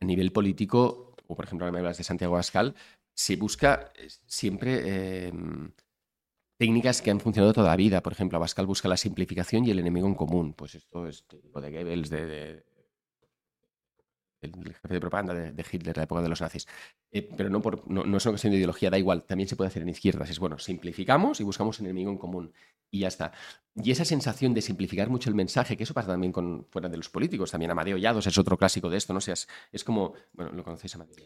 [0.00, 2.74] a nivel político, o por ejemplo, ahora me hablas de Santiago Abascal,
[3.14, 5.32] se busca eh, siempre eh,
[6.58, 8.02] técnicas que han funcionado toda la vida.
[8.02, 10.54] Por ejemplo, Abascal busca la simplificación y el enemigo en común.
[10.54, 12.64] Pues esto es tipo de Goebbels, de, de-
[14.40, 16.66] el jefe de propaganda de, de Hitler, la época de los nazis.
[17.10, 19.56] Eh, pero no, por, no, no es una cuestión de ideología, da igual, también se
[19.56, 20.30] puede hacer en izquierdas.
[20.30, 22.52] Es bueno, simplificamos y buscamos un enemigo en común.
[22.90, 23.32] Y ya está.
[23.74, 26.96] Y esa sensación de simplificar mucho el mensaje, que eso pasa también con fuera de
[26.96, 29.18] los políticos, también Amadeo Yados es otro clásico de esto, ¿no?
[29.18, 31.16] O sea, es, es como, bueno, lo conocéis Amadeo.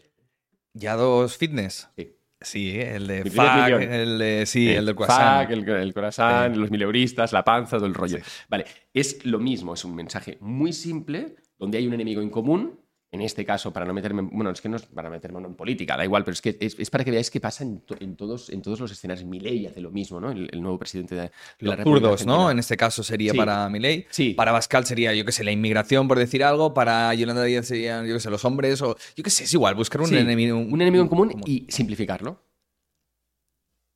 [0.73, 1.89] Ya dos fitness.
[1.95, 2.17] Sí.
[2.41, 3.81] Sí, el de millón.
[3.83, 6.59] el de sí, Eh, el del fuck, el, el croissant, Sí.
[6.59, 8.17] los mileuristas, la panza, todo el rollo.
[8.17, 8.23] Sí.
[8.49, 12.81] Vale, es lo mismo, es un mensaje muy simple, donde hay un enemigo en común.
[13.13, 15.53] En este caso, para no meterme, en- bueno, es que no es para meterme en
[15.53, 17.95] política, da igual, pero es que es, es para que veáis qué pasa en, to-
[17.99, 19.23] en todos, en todos los escenarios.
[19.25, 20.31] Milei hace lo mismo, ¿no?
[20.31, 22.49] El, el nuevo presidente de, la Los República zurdos, ¿no?
[22.49, 23.37] En este caso sería Sí.
[23.37, 24.07] para Milei.
[24.09, 24.33] Sí.
[24.33, 26.73] Para Bascal sería, yo qué sé, la inmigración, por decir algo.
[26.73, 28.81] Para Yolanda Díaz serían, yo qué sé, los hombres.
[28.81, 30.57] O yo qué sé, es igual, buscar un Sí, enemigo.
[30.57, 32.41] un enemigo en común y simplificarlo.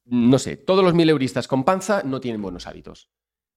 [0.06, 3.10] No sé, todos los mileuristas con panza no tienen buenos hábitos.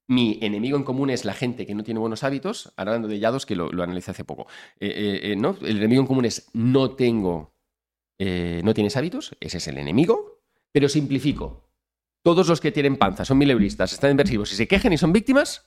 [0.09, 3.47] Mi enemigo en común es la gente que no tiene buenos hábitos, hablando de Yados,
[3.47, 4.47] que lo, lo analicé hace poco.
[4.81, 5.57] Eh, eh, eh, ¿no?
[5.61, 7.55] El enemigo en común es no tengo,
[8.19, 11.71] eh, no tienes hábitos, ese es el enemigo, pero simplifico.
[12.23, 15.67] Todos los que tienen panza son mileuristas, están inversivos y se quejan y son víctimas,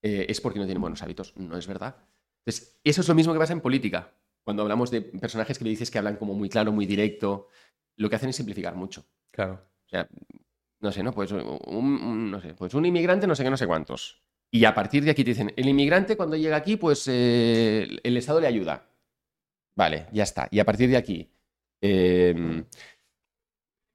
[0.00, 1.32] es porque no tienen buenos hábitos.
[1.36, 1.96] No es verdad.
[2.44, 4.14] Entonces, eso es lo mismo que pasa en política.
[4.42, 7.48] Cuando hablamos de personajes que me dices que hablan como muy claro, muy directo,
[7.96, 9.04] lo que hacen es simplificar mucho.
[9.30, 9.62] Claro.
[9.86, 10.08] O sea,
[10.82, 11.12] no sé, ¿no?
[11.12, 14.20] Pues un, no sé, pues un inmigrante no sé qué, no sé cuántos.
[14.50, 18.16] Y a partir de aquí te dicen, el inmigrante cuando llega aquí, pues eh, el
[18.16, 18.90] Estado le ayuda.
[19.74, 20.48] Vale, ya está.
[20.50, 21.30] Y a partir de aquí,
[21.80, 22.64] eh,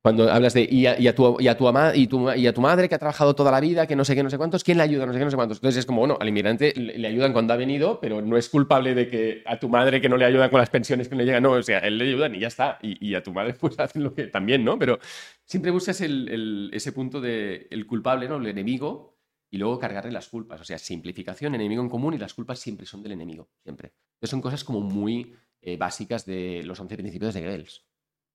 [0.08, 2.48] cuando hablas de, y a, y a tu, y a tu ama- y tu- y
[2.48, 4.38] a tu madre que ha trabajado toda la vida, que no sé qué, no sé
[4.38, 5.06] cuántos, ¿quién le ayuda?
[5.06, 5.58] No sé qué, no sé cuántos.
[5.58, 8.96] Entonces es como, bueno, al inmigrante le, ayudan cuando ha venido, pero no es culpable
[8.96, 11.44] de que a tu madre que no le ayudan con las pensiones que le llegan,
[11.44, 12.80] no, o sea, él le ayudan y ya está.
[12.82, 14.80] Y, y a tu madre pues hacen lo que también, ¿no?
[14.80, 14.98] Pero
[15.44, 18.38] siempre buscas el- el- ese punto de el culpable, ¿no?
[18.38, 19.18] El enemigo
[19.52, 20.62] y luego cargarle las culpas.
[20.62, 23.92] O sea, simplificación, enemigo en común y las culpas siempre son del enemigo, siempre.
[24.16, 27.84] Entonces son cosas como muy eh, básicas de los 11 principios de Goebbels.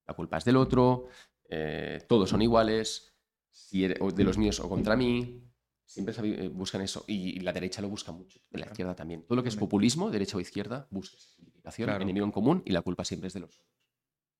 [0.06, 1.06] La culpa es del otro,
[1.54, 3.12] eh, todos son iguales,
[3.50, 5.38] si eres- o de los míos o contra mí.
[5.84, 7.04] Siempre eh, buscan eso.
[7.06, 9.24] Y, la derecha lo busca mucho, y la izquierda también.
[9.26, 12.02] Todo lo que es populismo, derecha o izquierda, busca simplificación, Claro.
[12.02, 13.62] enemigo en común y la culpa siempre es de los.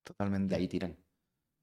[0.02, 0.54] Totalmente.
[0.54, 0.96] De ahí tiran.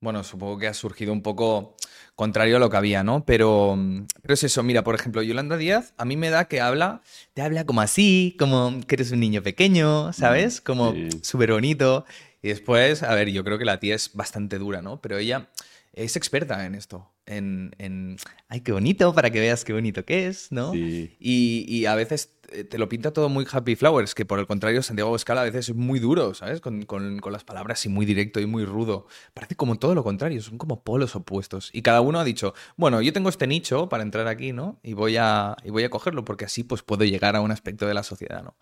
[0.01, 1.75] Bueno, supongo que ha surgido un poco
[2.15, 3.25] contrario a lo que había, ¿no?
[3.25, 3.77] Pero,
[4.21, 7.01] pero es eso, mira, por ejemplo, Yolanda Díaz, a mí me da que habla,
[7.33, 10.61] te habla como así, como que eres un niño pequeño, ¿sabes?
[10.61, 11.09] Como sí.
[11.21, 12.05] súper bonito.
[12.41, 15.01] Y después, a ver, yo creo que la tía es bastante dura, ¿no?
[15.01, 15.49] Pero ella
[15.93, 20.27] es experta en esto, en, en ay, qué bonito, para que veas qué bonito que
[20.27, 20.73] es, ¿no?
[20.73, 21.15] Sí.
[21.19, 24.47] Y, y a veces eh, te lo pinta todo muy happy flowers, que por el
[24.47, 26.61] contrario Santiago Escala a veces es muy duro, ¿sabes?
[26.61, 29.07] Con, con, con, las palabras y muy directo y muy rudo.
[29.33, 31.69] Parece como todo lo contrario, son como polos opuestos.
[31.73, 34.79] Y cada uno ha dicho, bueno, yo tengo este nicho para entrar aquí, ¿no?
[34.83, 37.85] Y voy a, y voy a cogerlo porque así pues puedo llegar a un aspecto
[37.85, 38.55] de la sociedad, ¿no?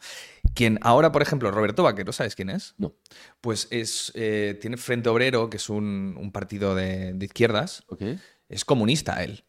[0.54, 2.76] Quien ahora, por ejemplo, Roberto Vaquero, ¿sabes quién es?
[2.78, 2.94] No.
[3.42, 7.84] Pues es, eh, tiene Frente Obrero, que es un, un partido de, de izquierdas.
[7.88, 8.20] Okay.
[8.50, 9.44] Es comunista él.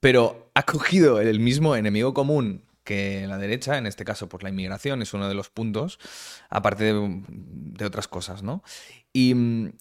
[0.00, 4.48] Pero ha cogido el mismo enemigo común que la derecha, en este caso pues la
[4.48, 5.98] inmigración es uno de los puntos,
[6.50, 8.62] aparte de, de otras cosas, ¿no?
[9.12, 9.36] Y,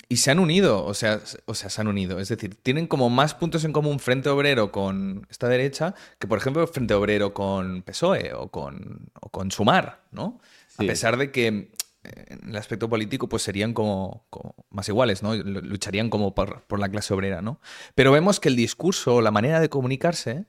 [0.10, 3.10] y, se han unido, o sea, o sea, se han unido, es decir, tienen como
[3.10, 7.82] más puntos en común Frente Obrero con esta derecha que, por ejemplo, Frente Obrero con
[7.82, 10.42] PSOE o con, o con Sumar, ¿no?
[10.68, 10.84] Sí.
[10.84, 11.72] A pesar de que
[12.04, 14.26] en el aspecto político pues serían como,
[14.70, 15.36] más iguales, ¿no?
[15.36, 17.60] Lucharían como por, la clase obrera, ¿no?
[17.96, 20.46] Pero vemos que el discurso, la manera de comunicarse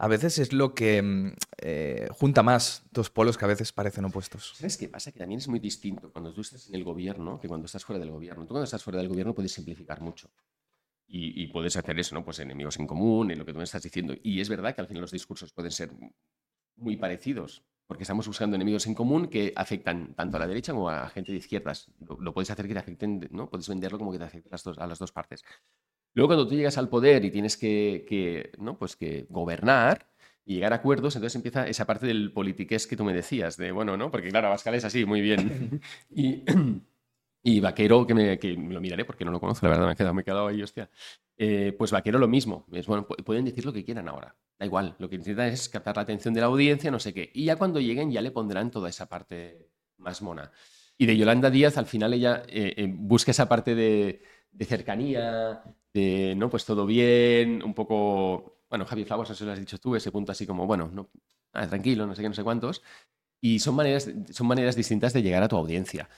[0.00, 4.54] a veces es lo que eh, junta más dos polos que a veces parecen opuestos.
[4.56, 5.10] ¿Sabes qué pasa?
[5.10, 7.98] Que también es muy distinto cuando tú estás en el gobierno que cuando estás fuera
[7.98, 8.44] del gobierno.
[8.44, 10.30] Tú cuando estás fuera del gobierno puedes simplificar mucho.
[11.10, 12.22] Y, y, puedes hacer eso, ¿no?
[12.22, 14.14] Pues enemigos en común, en lo que tú me estás diciendo.
[14.22, 15.90] Y es verdad que al final los discursos pueden ser
[16.76, 20.90] muy parecidos, porque estamos buscando enemigos en común que afectan tanto a la derecha como
[20.90, 21.90] a gente de izquierdas.
[22.06, 23.48] Lo, lo puedes hacer que te afecten, ¿no?
[23.48, 25.42] Puedes venderlo como que te afecte a las dos, a las dos partes.
[26.14, 28.76] Luego, cuando tú llegas al poder y tienes que, que, ¿no?
[28.78, 30.06] pues que gobernar
[30.44, 33.72] y llegar a acuerdos, entonces empieza esa parte del politiqués que tú me decías, de
[33.72, 34.10] bueno, ¿no?
[34.10, 35.80] Porque claro, Abascal es así, muy bien.
[36.10, 36.44] y,
[37.48, 39.96] y Vaquero, que, me, que lo miraré porque no lo conozco, la verdad, me he
[39.96, 40.90] quedado, me he quedado ahí, hostia.
[41.36, 42.66] Eh, pues Vaquero lo mismo.
[42.72, 44.36] Es, bueno, pueden decir lo que quieran ahora.
[44.58, 47.30] Da igual, lo que intentan es captar la atención de la audiencia, no sé qué.
[47.32, 50.50] Y ya cuando lleguen ya le pondrán toda esa parte más mona.
[50.98, 55.62] Y de Yolanda Díaz, al final ella eh, eh, busca esa parte de, de cercanía,
[55.94, 56.50] de, ¿no?
[56.50, 60.32] Pues todo bien, un poco, bueno, Javi Flowers, eso lo has dicho tú, ese punto
[60.32, 61.08] así como, bueno, no,
[61.52, 62.82] ah, tranquilo, no sé qué, no sé cuántos.
[63.40, 66.08] Y son maneras, son maneras distintas de llegar a tu audiencia.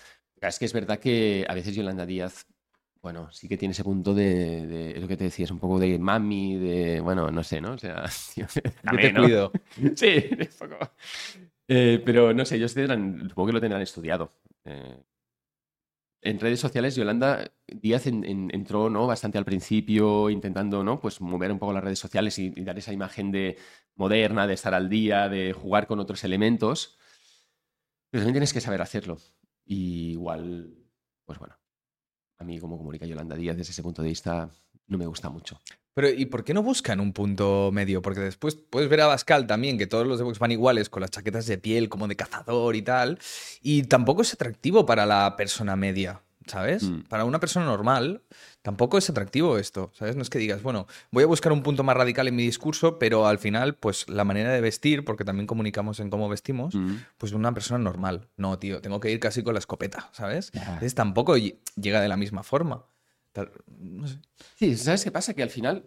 [0.49, 2.47] Es que es verdad que a veces Yolanda Díaz,
[3.03, 5.99] bueno, sí que tiene ese punto de, de, lo que te decías, un poco de
[5.99, 7.73] mami, de, bueno, no sé, ¿no?
[7.73, 8.05] O sea,
[8.37, 9.23] yo te ¿no?
[9.23, 9.53] cuido.
[9.97, 10.93] Sí, un poco.
[11.69, 14.33] Eh, pero no sé, ellos tendrán, supongo que lo tendrán estudiado.
[14.65, 15.03] Eh,
[16.23, 19.07] en redes sociales, Yolanda Díaz en, en, entró ¿no?
[19.07, 21.01] bastante al principio, intentando ¿no?
[21.01, 23.57] pues mover un poco las redes sociales y, y, dar esa imagen de
[23.95, 26.99] moderna, de estar al día, de jugar con otros elementos.
[28.11, 29.19] Pero también tienes que saber hacerlo.
[29.71, 30.75] Y igual,
[31.25, 31.55] pues bueno,
[32.39, 34.51] a mí como comunica Yolanda Díaz desde ese punto de vista
[34.89, 35.61] no me gusta mucho.
[35.95, 38.03] Pero ¿y por qué no buscan un punto medio?
[38.03, 41.13] Porque después puedes ver a Bascal también, que todos los de van iguales, con las
[41.13, 43.21] chaquetas de piel como de cazador y tal.
[43.63, 46.21] Y tampoco es atractivo para la persona media,
[46.51, 46.83] ¿sabes?
[46.83, 47.03] Mm.
[47.03, 48.23] Para una persona normal
[48.63, 50.17] tampoco es atractivo esto, ¿sabes?
[50.17, 52.99] No es que digas, bueno, voy a buscar un punto más radical en mi discurso,
[52.99, 56.97] pero al final, pues la manera de vestir, porque también comunicamos en cómo vestimos, mm.
[57.19, 58.29] pues una persona normal.
[58.37, 60.51] No, tío, tengo que ir casi con la escopeta, ¿sabes?
[60.51, 60.65] Yeah.
[60.65, 62.85] Entonces tampoco llega de la misma forma.
[63.79, 64.19] No sé.
[64.57, 65.35] Sí, ¿sabes qué pasa?
[65.35, 65.85] Que al final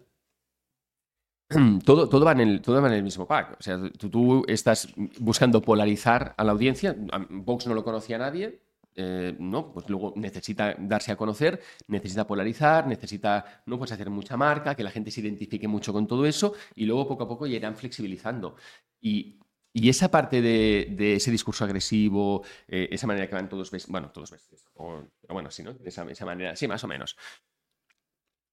[1.84, 3.56] todo, todo, va en el, todo va en el mismo pack.
[3.58, 4.88] O sea, tú, tú estás
[5.18, 6.96] buscando polarizar a la audiencia.
[7.28, 8.63] Vox no lo conocía a nadie.
[8.96, 14.36] Eh, no, pues luego necesita darse a conocer, necesita polarizar, necesita no pues hacer mucha
[14.36, 17.46] marca, que la gente se identifique mucho con todo eso y luego poco a poco
[17.46, 18.56] ya irán flexibilizando.
[19.00, 19.38] Y
[19.76, 24.10] y esa parte de, ese discurso agresivo, eh, esa manera que van todos vestidos, bueno,
[24.10, 25.74] todos vestidos, o, bueno, sí, ¿no?
[25.84, 27.16] Esa, esa, manera, sí, más o menos.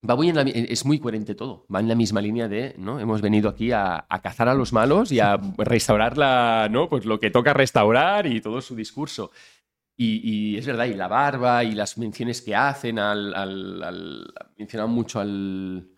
[0.08, 2.98] Va muy en la, es muy coherente todo, va en la misma línea de, ¿no?
[2.98, 6.88] Hemos venido aquí a, a, cazar a los malos y a restaurar la, ¿no?
[6.88, 9.30] Pues lo que toca restaurar y todo su discurso.
[9.96, 14.34] Y, y es verdad, y la barba y las menciones que hacen al, al, al
[14.56, 15.90] mencionan mucho al,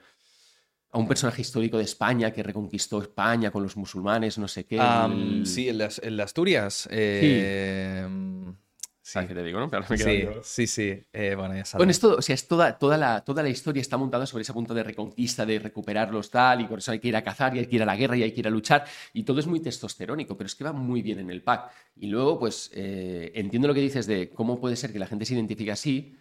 [0.91, 4.79] a un personaje histórico de España que reconquistó España con los musulmanes, no sé qué.
[4.81, 5.47] Um, el...
[5.47, 6.89] Sí, en las, en las Asturias.
[6.91, 8.07] Eh...
[8.07, 8.64] Sí.
[9.07, 9.19] Sí.
[9.27, 9.69] te digo, ¿no?
[9.69, 11.79] Claro, sí, sí, sí, eh, bueno, ya sabes.
[11.79, 14.43] Bueno, es todo, o sea, es toda, toda, la, toda la historia está montada sobre
[14.43, 17.55] ese punto de reconquista, de recuperarlos tal, y por eso hay que ir a cazar,
[17.55, 19.41] y hay que ir a la guerra, y hay que ir a luchar, y todo
[19.41, 21.71] es muy testosterónico, pero es que va muy bien en el pack.
[21.97, 25.27] Y luego, pues, eh, entiendo lo que dices de cómo puede ser que la gente
[25.27, 26.17] se identifique así,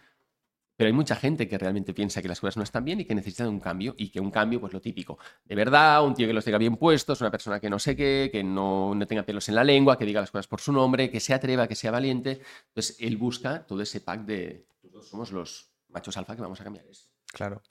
[0.76, 3.14] pero hay mucha gente que realmente piensa que las cosas no están bien y que
[3.14, 6.32] necesitan un cambio y que un cambio, pues lo típico, de verdad, un tío que
[6.32, 9.48] los tenga bien puestos, una persona que no sé qué, que no, no tenga pelos
[9.48, 11.90] en la lengua, que diga las cosas por su nombre, que se atreva, que sea
[11.90, 12.40] valiente.
[12.68, 16.64] Entonces él busca todo ese pack de todos somos los machos alfa que vamos a
[16.64, 17.10] cambiar esto.
[17.32, 17.62] Claro.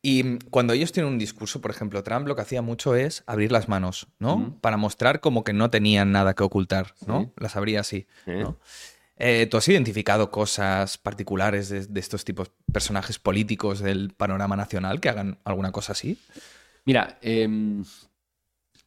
[0.00, 3.52] Y cuando ellos tienen un discurso, por ejemplo, Trump lo que hacía mucho es abrir
[3.52, 4.38] las manos, ¿no?
[4.38, 4.60] Mm.
[4.60, 7.24] Para mostrar como que no tenían nada que ocultar, ¿no?
[7.24, 7.30] Sí.
[7.36, 8.58] Las abría así, ¿no?
[9.22, 15.10] Eh, ¿Tú has identificado cosas particulares de, estos tipos, personajes políticos del panorama nacional que
[15.10, 16.18] hagan alguna cosa así?
[16.86, 17.84] Mira, em,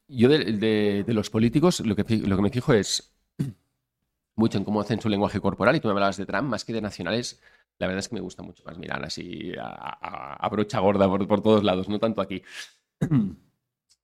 [0.08, 3.14] yo de, los políticos lo que, me fijo es
[4.36, 6.74] mucho en cómo hacen su lenguaje corporal y tú me hablabas de Trump más que
[6.74, 7.40] de nacionales.
[7.78, 11.64] La verdad es que me gusta mucho más mirar así a, brocha gorda por, todos
[11.64, 12.42] lados, no tanto aquí.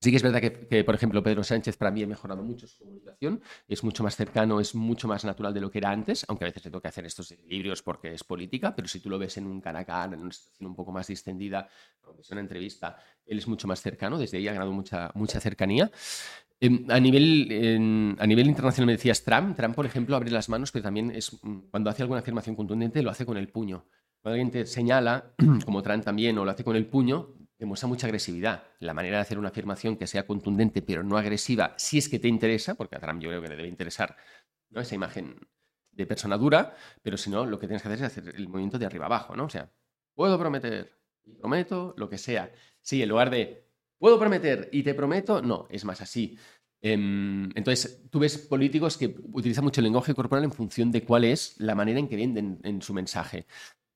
[0.02, 2.80] Sí que es verdad que, por ejemplo, Pedro Sánchez para mí ha mejorado mucho su
[2.80, 6.46] comunicación, es mucho más cercano, es mucho más natural de lo que era antes, aunque
[6.46, 9.36] a veces le toca hacer estos equilibrios porque es política, pero si tú lo ves
[9.38, 11.68] en un cara en una situación un poco más distendida,
[12.04, 15.92] aunque una entrevista, él es mucho más cercano, desde ahí ha ganado mucha, mucha cercanía.
[16.62, 20.72] Em, a, nivel, a nivel internacional me decías Trump, Trump, por ejemplo, abre las manos,
[20.72, 23.86] pero también es mm, cuando hace alguna afirmación contundente lo hace con el puño.
[24.22, 25.34] Cuando alguien te señala,
[25.66, 28.64] como Trump también, o lo hace con el puño, demuestra mucha agresividad.
[28.80, 32.18] La manera de hacer una afirmación que sea contundente pero no agresiva, si es que
[32.18, 34.16] te interesa, porque a Trump yo creo que le debe interesar
[34.70, 34.82] ¿no?
[34.82, 35.36] esa imagen
[35.92, 38.80] de persona dura, pero si no, lo que tienes que hacer es hacer el movimiento
[38.80, 39.46] de arriba abajo, ¿no?
[39.46, 39.70] O sea,
[40.16, 40.98] puedo prometer,
[41.40, 42.52] prometo, lo que sea.
[42.82, 43.68] Sí, en lugar de
[43.98, 46.38] puedo prometer y te prometo, no, es más así.
[46.82, 51.26] Em, entonces, tú ves políticos que utilizan mucho el lenguaje corporal en función de cuál
[51.26, 53.46] es la manera en que venden en su mensaje.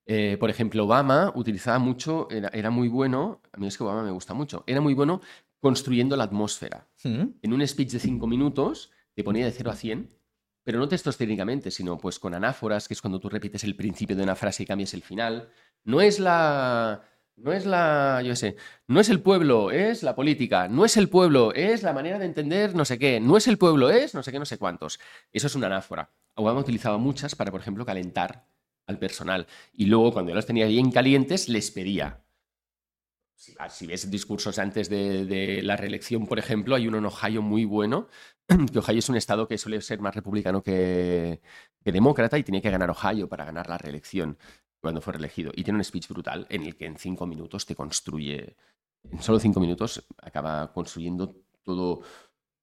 [0.06, 4.12] Eh, por ejemplo, Obama utilizaba mucho, era, muy bueno, a mí es que Obama me
[4.12, 5.22] gusta mucho, era muy bueno
[5.60, 6.88] construyendo la atmósfera.
[7.04, 7.24] Mm.
[7.42, 10.10] En un speech de cinco minutos te ponía de 0 a 100,
[10.64, 14.16] pero no textos técnicamente, sino pues con anáforas, que es cuando tú repites el principio
[14.16, 15.50] de una frase y cambias el final.
[15.84, 17.04] No es la...
[17.36, 21.10] No es la, yo sé, no es el pueblo, es la política, no es el
[21.10, 24.22] pueblo, es la manera de entender no sé qué, no es el pueblo, es no
[24.22, 25.00] sé qué, no sé cuántos.
[25.32, 26.12] Eso es una anáfora.
[26.36, 28.46] Obama utilizaba muchas para, por ejemplo, calentar
[28.88, 29.48] al personal.
[29.74, 32.24] Y luego, cuando ya los tenía bien calientes, les pedía.
[33.70, 38.08] Si, ves discursos antes de, la reelección, por ejemplo, hay uno en Ohio muy bueno,
[38.72, 41.42] que Ohio es un estado que suele ser más republicano que,
[41.84, 44.38] demócrata y tenía que ganar Ohio para ganar la reelección
[44.80, 45.52] cuando fue reelegido.
[45.56, 48.56] Y tiene un speech brutal en el que en cinco minutos te construye,
[49.04, 52.02] en solo cinco minutos acaba construyendo todo,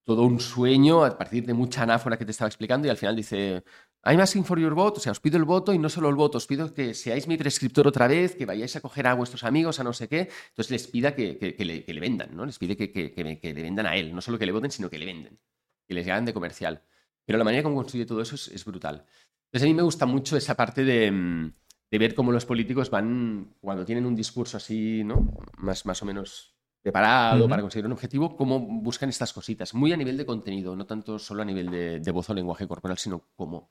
[0.05, 3.17] todo un sueño a partir de mucha anáfora que te estaba explicando y al final
[3.17, 3.63] dice,
[4.03, 6.15] I'm asking for your vote, o sea, os pido el voto y no solo el
[6.15, 9.45] voto, os pido que seáis mi prescriptor otra vez, que vayáis a coger a vuestros
[9.45, 10.31] amigos, a no sé qué.
[10.49, 11.55] Entonces les pida que,
[11.87, 12.47] le, vendan, ¿no?
[12.47, 15.05] Les pide que, le vendan a él, no solo que le voten, sino que le
[15.05, 15.39] venden,
[15.87, 16.83] que les hagan de comercial.
[17.27, 19.05] Pero la manera como construye todo eso es, brutal.
[19.47, 21.53] Entonces a mí me gusta mucho esa parte de,
[21.91, 25.31] ver cómo los políticos van, cuando tienen un discurso así, ¿no?
[25.59, 29.97] Más, más o menos preparado para conseguir un objetivo, cómo buscan estas cositas, muy a
[29.97, 33.29] nivel de contenido, no tanto solo a nivel de, de voz o lenguaje corporal, sino
[33.35, 33.71] cómo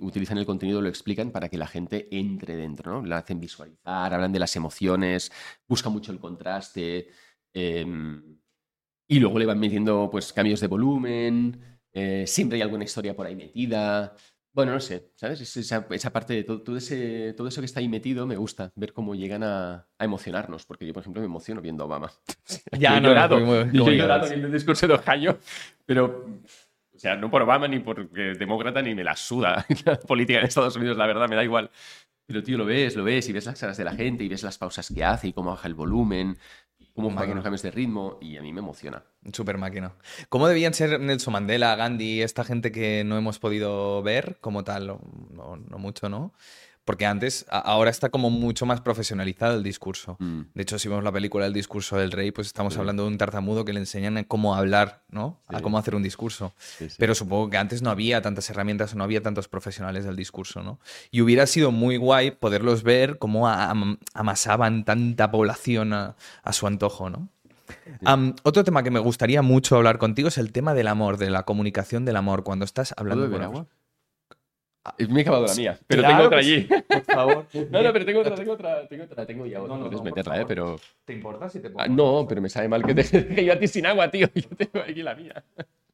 [0.00, 3.06] utilizan el contenido, lo explican para que la gente entre dentro, ¿no?
[3.06, 5.30] La hacen visualizar, hablan de las emociones,
[5.68, 7.08] buscan mucho el contraste.
[7.52, 8.38] Em,
[9.06, 13.26] y luego le van metiendo pues cambios de volumen, eh, siempre hay alguna historia por
[13.26, 14.14] ahí metida.
[14.54, 15.40] Bueno, no sé, ¿sabes?
[15.40, 18.92] Esa, esa parte de todo, ese, todo eso que está ahí metido me gusta, ver
[18.92, 22.12] cómo llegan a, emocionarnos, porque yo, por ejemplo, me emociono viendo a Obama.
[22.78, 23.40] ya, no, llorado,
[23.72, 25.38] yo he llorado viendo el discurso de Ohio,
[25.84, 26.24] pero
[26.94, 30.46] o sea, no por Obama ni por demócrata ni me la suda la política en
[30.46, 31.70] Estados Unidos, la verdad, me da igual.
[32.26, 34.42] Pero, tío, lo ves, lo ves y ves las caras de la gente y ves
[34.42, 36.38] las pausas que hace y cómo baja el volumen,
[36.96, 39.02] y cómo los cambios de ritmo y a mí me emociona.
[39.32, 39.94] Super máquina.
[40.28, 44.86] ¿Cómo debían ser Nelson Mandela, Gandhi, esta gente que no hemos podido ver como tal?
[44.86, 46.32] no, no mucho, ¿no?
[46.84, 50.16] Porque antes, ahora está como mucho más profesionalizado el discurso.
[50.18, 50.40] Mm.
[50.52, 53.16] De hecho, si vemos la película El discurso del rey, pues estamos hablando de un
[53.16, 55.40] tartamudo que le enseñan cómo hablar, ¿no?
[55.48, 56.54] A cómo hacer un discurso.
[56.98, 60.78] Pero supongo que antes no había tantas herramientas, no había tantos profesionales del discurso, ¿no?
[61.10, 66.14] Y hubiera sido muy guay poderlos ver cómo amasaban tanta población a,
[66.52, 67.28] su antojo, ¿no?
[68.42, 71.44] otro tema que me gustaría mucho hablar contigo es el tema del amor, de la
[71.44, 72.44] comunicación del amor.
[72.44, 73.66] Cuando estás hablando con agua?
[74.98, 76.68] He acabado la mía, pero tengo otra allí.
[76.88, 77.46] Por favor.
[77.70, 79.76] no, no, pero tengo otra, tengo otra, tengo otra, tengo ya otra.
[79.76, 80.44] No, no, Puedes meterla, ¿eh?
[80.46, 80.78] Pero...
[81.04, 81.80] ¿Te importa si te pongo?
[81.80, 84.28] Ah, no, pero me sabe mal que te deje yo a ti sin agua, tío.
[84.34, 85.42] Yo tengo aquí la mía.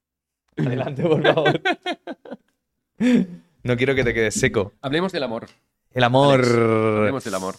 [0.56, 1.60] Adelante, por favor.
[3.62, 4.72] No quiero que te quedes seco.
[4.82, 5.46] Hablemos del amor.
[5.92, 6.44] El amor.
[6.44, 7.54] hablemos del amor.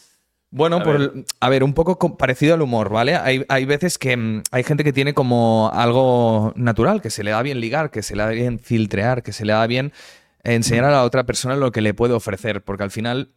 [0.53, 1.26] Bueno, a, por, ver.
[1.40, 3.16] a ver, un poco parecido al humor, ¿vale?
[3.16, 7.32] Hay, hay, veces que mm, hay gente que tiene como algo natural, que se le
[7.32, 9.94] da bien ligar, que se le da bien filtrear, que se le da bien
[10.43, 13.34] enseñar a la otra persona lo que le puede ofrecer, porque al final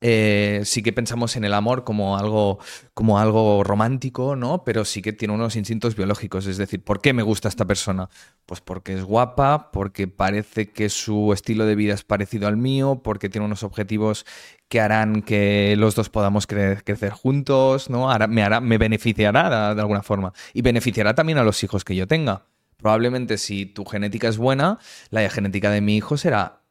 [0.00, 2.60] eh, sí que pensamos en el amor como algo,
[2.94, 4.62] como algo romántico, ¿no?
[4.62, 6.46] Pero sí que tiene unos instintos biológicos.
[6.46, 8.08] Es decir, ¿por qué me gusta esta persona?
[8.46, 13.00] Pues porque es guapa, porque parece que su estilo de vida es parecido al mío,
[13.02, 14.24] porque tiene unos objetivos
[14.68, 18.08] que harán que los dos podamos crecer juntos, ¿no?
[18.28, 20.32] me, hará, me beneficiará de alguna forma.
[20.52, 22.44] Y beneficiará también a los hijos que yo tenga.
[22.78, 24.78] Probablemente si tu genética es buena,
[25.10, 26.62] la genética de mi hijo será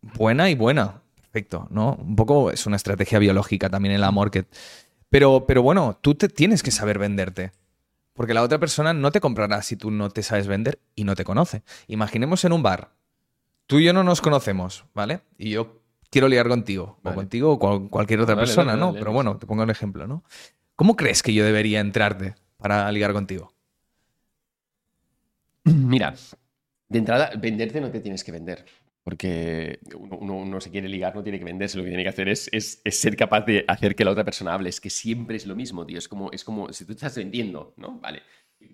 [0.00, 1.02] buena y buena.
[1.14, 1.94] Perfecto, ¿no?
[2.00, 4.46] Un poco es una estrategia biológica también el amor que...
[5.10, 7.52] Pero, pero bueno, tú te tienes que saber venderte.
[8.14, 11.14] Porque la otra persona no te comprará si tú no te sabes vender y no
[11.14, 11.62] te conoce.
[11.86, 12.92] Imaginemos en un bar.
[13.66, 15.20] Tú y yo no nos conocemos, ¿vale?
[15.36, 16.98] Y yo quiero ligar contigo.
[17.02, 18.94] O contigo o cualquier otra persona, ¿no?
[18.94, 20.24] Pero bueno, te pongo un ejemplo, ¿no?
[20.76, 23.52] ¿Cómo crees que yo debería entrarte para ligar contigo?
[25.74, 26.14] Mira,
[26.88, 28.64] de entrada, venderte no te tienes que vender.
[29.02, 31.78] Porque uno, no se quiere ligar, no tiene que venderse.
[31.78, 34.52] Lo que tiene que hacer es, es, ser capaz de hacer que la otra persona
[34.52, 34.68] hable.
[34.68, 35.98] Es que siempre es lo mismo, tío.
[35.98, 37.98] Es como, es como si tú estás vendiendo, ¿no?
[37.98, 38.22] Vale.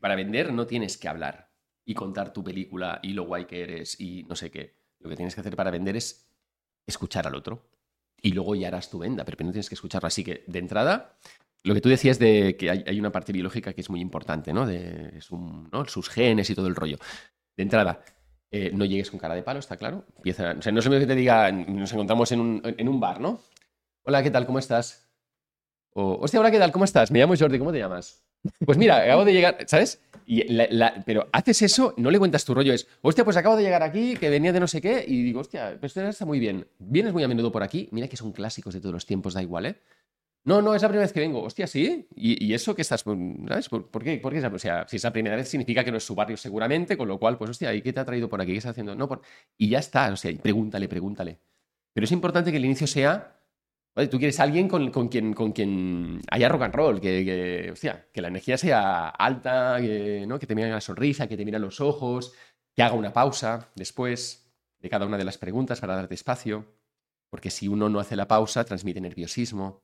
[0.00, 1.52] Para vender no tienes que hablar
[1.84, 4.74] y contar tu película y lo guay que eres y no sé qué.
[4.98, 6.28] Lo que tienes que hacer para vender es
[6.86, 7.70] escuchar al otro.
[8.20, 10.08] Y luego ya harás tu venda, pero no tienes que escucharlo.
[10.08, 11.16] Así que, de entrada,
[11.66, 14.66] lo que tú decías de que hay, una parte biológica que es muy importante, ¿no?
[14.66, 16.96] De sus genes y todo el rollo.
[17.56, 18.04] De entrada,
[18.52, 20.04] eh, no llegues con cara de palo, está claro.
[20.24, 23.40] No es lo que te diga, nos encontramos en un, bar, ¿no?
[24.04, 24.46] Hola, ¿qué tal?
[24.46, 25.08] ¿Cómo estás?
[25.90, 26.70] O, hostia, hola, ¿qué tal?
[26.70, 27.10] ¿Cómo estás?
[27.10, 28.22] Me llamo Jordi, ¿cómo te llamas?
[28.64, 30.00] Pues mira, acabo de llegar, ¿sabes?
[30.24, 30.44] Y
[31.04, 34.14] pero haces eso, no le cuentas tu rollo, es, hostia, pues acabo de llegar aquí,
[34.14, 36.68] que venía de no sé qué, y digo, hostia, pues está muy bien.
[36.78, 39.42] Vienes muy a menudo por aquí, mira que son clásicos de todos los tiempos, da
[39.42, 39.80] igual, ¿eh?
[40.46, 41.42] No, no, es la primera vez que vengo.
[41.42, 42.06] Hostia, ¿sí?
[42.14, 43.00] ¿Y, eso que estás...?
[43.02, 43.68] ¿Sabes?
[43.68, 44.18] ¿Por, qué?
[44.18, 46.96] ¿Por O sea, si es la primera vez significa que no es su barrio seguramente,
[46.96, 48.52] con lo cual, pues, hostia, ¿y qué te ha traído por aquí?
[48.52, 48.94] ¿Qué estás haciendo?
[48.94, 49.08] No.
[49.58, 51.40] Y ya está, o sea, pregúntale, pregúntale.
[51.92, 53.32] Pero es importante que el inicio sea...
[54.08, 57.74] Tú quieres a alguien con, quien, con quien haya rock and roll, que,
[58.12, 60.38] que la energía sea alta, que, ¿no?
[60.38, 62.34] que te mire la sonrisa, que te mire los ojos,
[62.74, 66.66] que haga una pausa después de cada una de las preguntas para darte espacio.
[67.30, 69.82] Porque si uno no hace la pausa, transmite nerviosismo,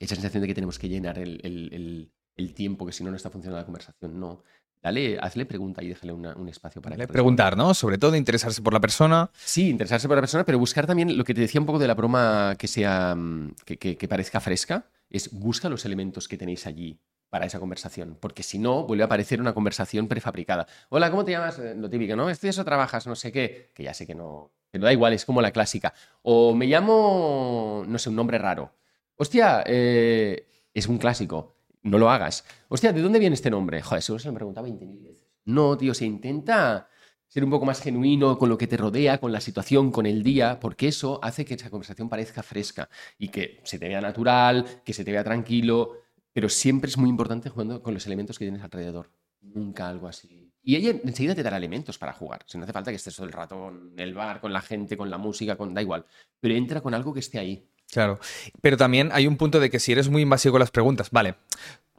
[0.00, 2.10] esa sensación de que tenemos que llenar el,
[2.54, 4.18] tiempo, que si no, no está funcionando la conversación.
[4.18, 4.42] No.
[4.82, 7.74] Dale, hazle pregunta y déjale un espacio para Preguntar, ¿no?
[7.74, 9.30] Sobre todo interesarse por la persona.
[9.34, 11.86] Sí, interesarse por la persona, pero buscar también lo que te decía un poco de
[11.86, 16.98] la broma que sea mm, que, parezca fresca, es busca los elementos que tenéis allí
[17.28, 20.66] para esa conversación, porque si no, vuelve a aparecer una conversación prefabricada.
[20.88, 21.58] Hola, ¿cómo te llamas?
[21.58, 22.30] Eh, lo típico, ¿no?
[22.30, 23.06] ¿Estudias o trabajas?
[23.06, 25.50] No sé qué, que ya sé que no, que no da igual, es como la
[25.52, 25.92] clásica.
[26.22, 28.72] O me llamo, no sé, un nombre raro.
[29.20, 31.58] Hostia, eh, es un clásico.
[31.82, 32.42] No lo hagas.
[32.68, 33.82] Hostia, ¿de dónde viene este nombre?
[33.82, 35.28] Joder, eso se lo he preguntado 20.000 veces.
[35.44, 36.88] No, tío, se intenta
[37.26, 40.22] ser un poco más genuino con lo que te rodea, con la situación, con el
[40.22, 42.88] día, porque eso hace que esa conversación parezca fresca
[43.18, 45.98] y que se te vea natural, que se te vea tranquilo,
[46.32, 49.10] pero siempre es muy importante jugando con los elementos que tienes alrededor.
[49.42, 50.50] Nunca algo así.
[50.62, 52.42] Y ella enseguida te dará elementos para jugar.
[52.46, 54.96] Si no hace falta que estés todo el rato en el bar, con la gente,
[54.96, 56.06] con la música, con da igual.
[56.40, 57.69] Pero entra con algo que esté ahí.
[57.92, 58.18] Claro.
[58.60, 61.34] Pero también hay un punto de que si eres muy invasivo con las preguntas, vale,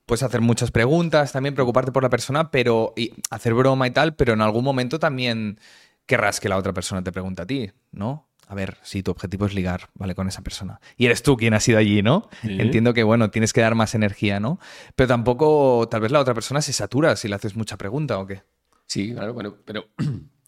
[0.06, 4.16] puedes hacer muchas preguntas, también preocuparte por la persona, pero y hacer broma y tal,
[4.16, 5.60] pero en algún momento también
[6.06, 8.28] querrás que la otra persona te pregunte a ti, ¿no?
[8.48, 10.14] A ver, si tu objetivo es ligar, ¿vale?
[10.14, 10.82] Con esa persona.
[10.98, 12.30] Y eres tú quien ha sido allí, ¿no?
[12.44, 14.60] Entiendo que, bueno, tienes que dar más energía, ¿no?
[14.98, 18.28] Pero tampoco, tal vez la otra persona se satura si le haces mucha pregunta o
[18.28, 18.44] qué.
[18.88, 19.88] Sí, claro, bueno, pero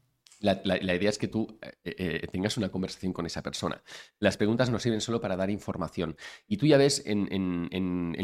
[0.43, 3.81] La, idea es que tú eh, eh, tengas una conversación con esa persona.
[4.19, 6.17] Las preguntas no sirven solo para dar información.
[6.49, 7.69] Y tú ya ves en,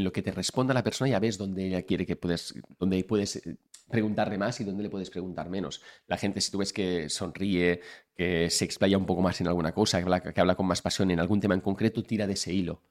[0.03, 3.37] lo que te responda la persona, ya ves dónde ella quiere que puedes, dónde puedes
[3.37, 3.55] eh,
[3.89, 5.81] preguntarle más y dónde le puedes preguntar menos.
[6.07, 7.79] La gente, si tú ves que sonríe,
[8.13, 10.81] que se explaya un poco más en alguna cosa, que habla, que habla con más
[10.81, 12.81] pasión en algún tema en concreto, tira de ese hilo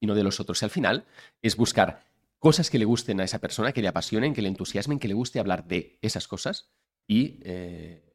[0.00, 0.62] y no de los otros.
[0.62, 1.04] Y al final
[1.42, 2.06] es buscar
[2.38, 5.14] cosas que le gusten a esa persona, que le apasionen, que le entusiasmen, que le
[5.14, 6.70] guste hablar de esas cosas
[7.06, 7.40] y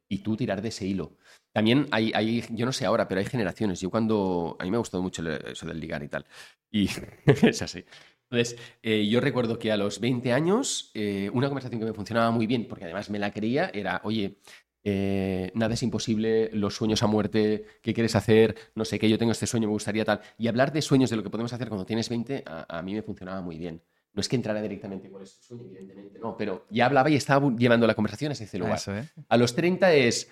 [0.08, 1.16] y tú tirar de ese hilo.
[1.52, 3.80] También hay, hay, yo no sé ahora, pero hay generaciones.
[3.80, 6.26] Yo cuando, a mí me ha gustado mucho eso del ligar y tal.
[6.70, 6.88] Y
[7.26, 7.84] es así.
[8.30, 12.30] Entonces, eh, yo recuerdo que a los 20 años, eh, una conversación que me funcionaba
[12.30, 14.38] muy bien, porque además me la creía, era, oye,
[14.82, 18.56] eh, nada es imposible, los sueños a muerte, ¿qué quieres hacer?
[18.74, 20.20] No sé qué, yo tengo este sueño, me gustaría tal.
[20.38, 22.94] Y hablar de sueños, de lo que podemos hacer cuando tienes 20, a, a mí
[22.94, 23.82] me funcionaba muy bien.
[24.14, 27.50] No es que entrara directamente por ese sueño, evidentemente, no, pero ya hablaba y estaba
[27.56, 28.80] llevando la conversación a ese lugar.
[28.86, 29.08] ¿eh?
[29.28, 30.30] A los 30 es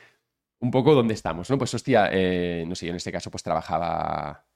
[0.60, 1.58] un poco donde estamos, ¿no?
[1.58, 4.46] Pues hostia, eh, no sé, yo en este caso pues trabajaba,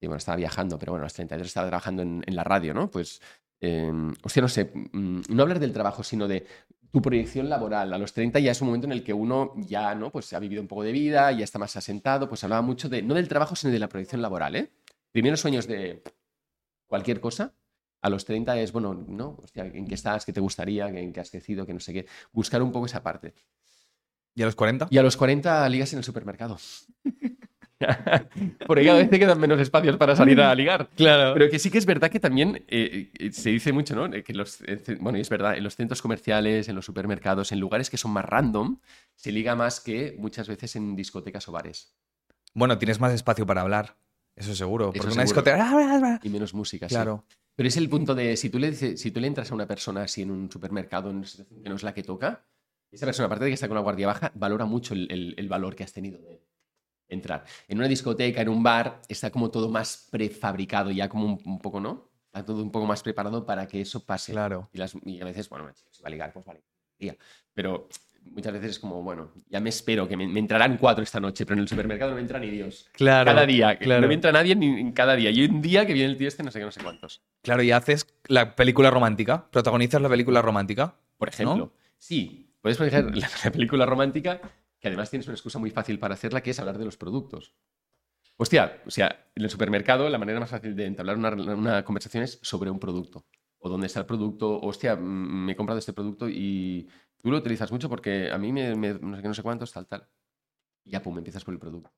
[0.00, 2.90] y bueno, estaba viajando, pero bueno, a los 33 estaba trabajando en, la radio, ¿no?
[2.90, 3.20] Pues,
[3.60, 6.46] em, hostia, no sé, mm, no hablar del trabajo, sino de
[6.90, 7.92] tu proyección laboral.
[7.92, 10.10] A los 30 ya es un momento en el que uno ya, ¿no?
[10.10, 13.02] Pues ha vivido un poco de vida, ya está más asentado, pues hablaba mucho de,
[13.02, 14.70] no del trabajo, sino de la proyección laboral, ¿eh?
[15.10, 16.02] Primeros sueños de
[16.86, 17.54] cualquier cosa,
[18.02, 19.38] a los 30 es, bueno, ¿no?
[19.54, 20.26] ¿en qué estás?
[20.26, 20.88] ¿Qué te gustaría?
[20.88, 21.64] ¿En qué has crecido?
[21.64, 22.06] ¿Qué no sé qué?
[22.32, 23.32] Buscar un poco esa parte.
[24.34, 24.88] ¿Y a los 40?
[24.90, 26.58] Y a los 40 ligas en el supermercado.
[28.66, 30.88] Porque cada vez te quedan menos espacios para salir a ligar.
[30.96, 31.34] Claro.
[31.34, 34.10] Pero que sí que es verdad que también eh, eh, se dice mucho, ¿no?
[34.10, 34.58] Que los,
[35.00, 38.24] bueno, es verdad, en los centros comerciales, en los supermercados, en lugares que son más
[38.24, 38.78] random,
[39.14, 41.92] se liga más que muchas veces en discotecas o bares.
[42.54, 43.96] Bueno, tienes más espacio para hablar.
[44.36, 44.92] Eso seguro.
[44.94, 45.42] Eso Porque una seguro.
[45.42, 46.20] discoteca.
[46.22, 46.94] Y menos música, sí.
[47.54, 50.02] Pero es el punto de, si tú, le si tú le entras a una persona
[50.02, 52.46] así en un supermercado, en una situación que no es la que toca,
[52.90, 55.48] esa persona, aparte de que está con la guardia baja, valora mucho el, el- el
[55.48, 56.42] valor que has tenido de
[57.08, 57.44] entrar.
[57.68, 61.58] En una discoteca, en un bar, está como todo más prefabricado, ya como un, un
[61.60, 62.10] poco, ¿no?
[62.26, 64.32] Está todo un poco más preparado para que eso pase.
[64.32, 64.70] Claro.
[64.72, 66.62] Y, las- y a veces, bueno, si va a ligar, pues vale.
[67.54, 67.88] Pero
[68.24, 71.44] muchas veces es como, bueno, ya me espero que me, me entrarán cuatro esta noche,
[71.44, 72.88] pero en el supermercado no me entra ni Dios.
[72.92, 73.30] Claro.
[73.30, 74.02] Cada día, claro.
[74.02, 75.30] no me entra nadie ni en cada día.
[75.30, 77.22] Y un día que viene el tío este, no sé qué, no sé cuántos.
[77.42, 79.50] Claro, y haces la película romántica.
[79.50, 80.94] Protagonizas la película romántica.
[81.18, 81.72] Por ejemplo.
[81.98, 84.40] Sí, puedes poner la, la película romántica,
[84.80, 87.54] que además tienes una excusa muy fácil para hacerla, que es hablar de los productos.
[88.36, 92.24] Hostia, o sea, en el supermercado la manera más fácil de entablar una, una conversación
[92.24, 93.24] es sobre un producto.
[93.58, 94.60] O dónde está el producto.
[94.60, 96.88] Hostia, me he comprado este producto y
[97.22, 99.86] tú lo utilizas mucho porque a mí me, me- no sé no sé cuántos, tal,
[99.86, 100.06] tal.
[100.84, 101.90] Y ya, pum, empiezas por el producto.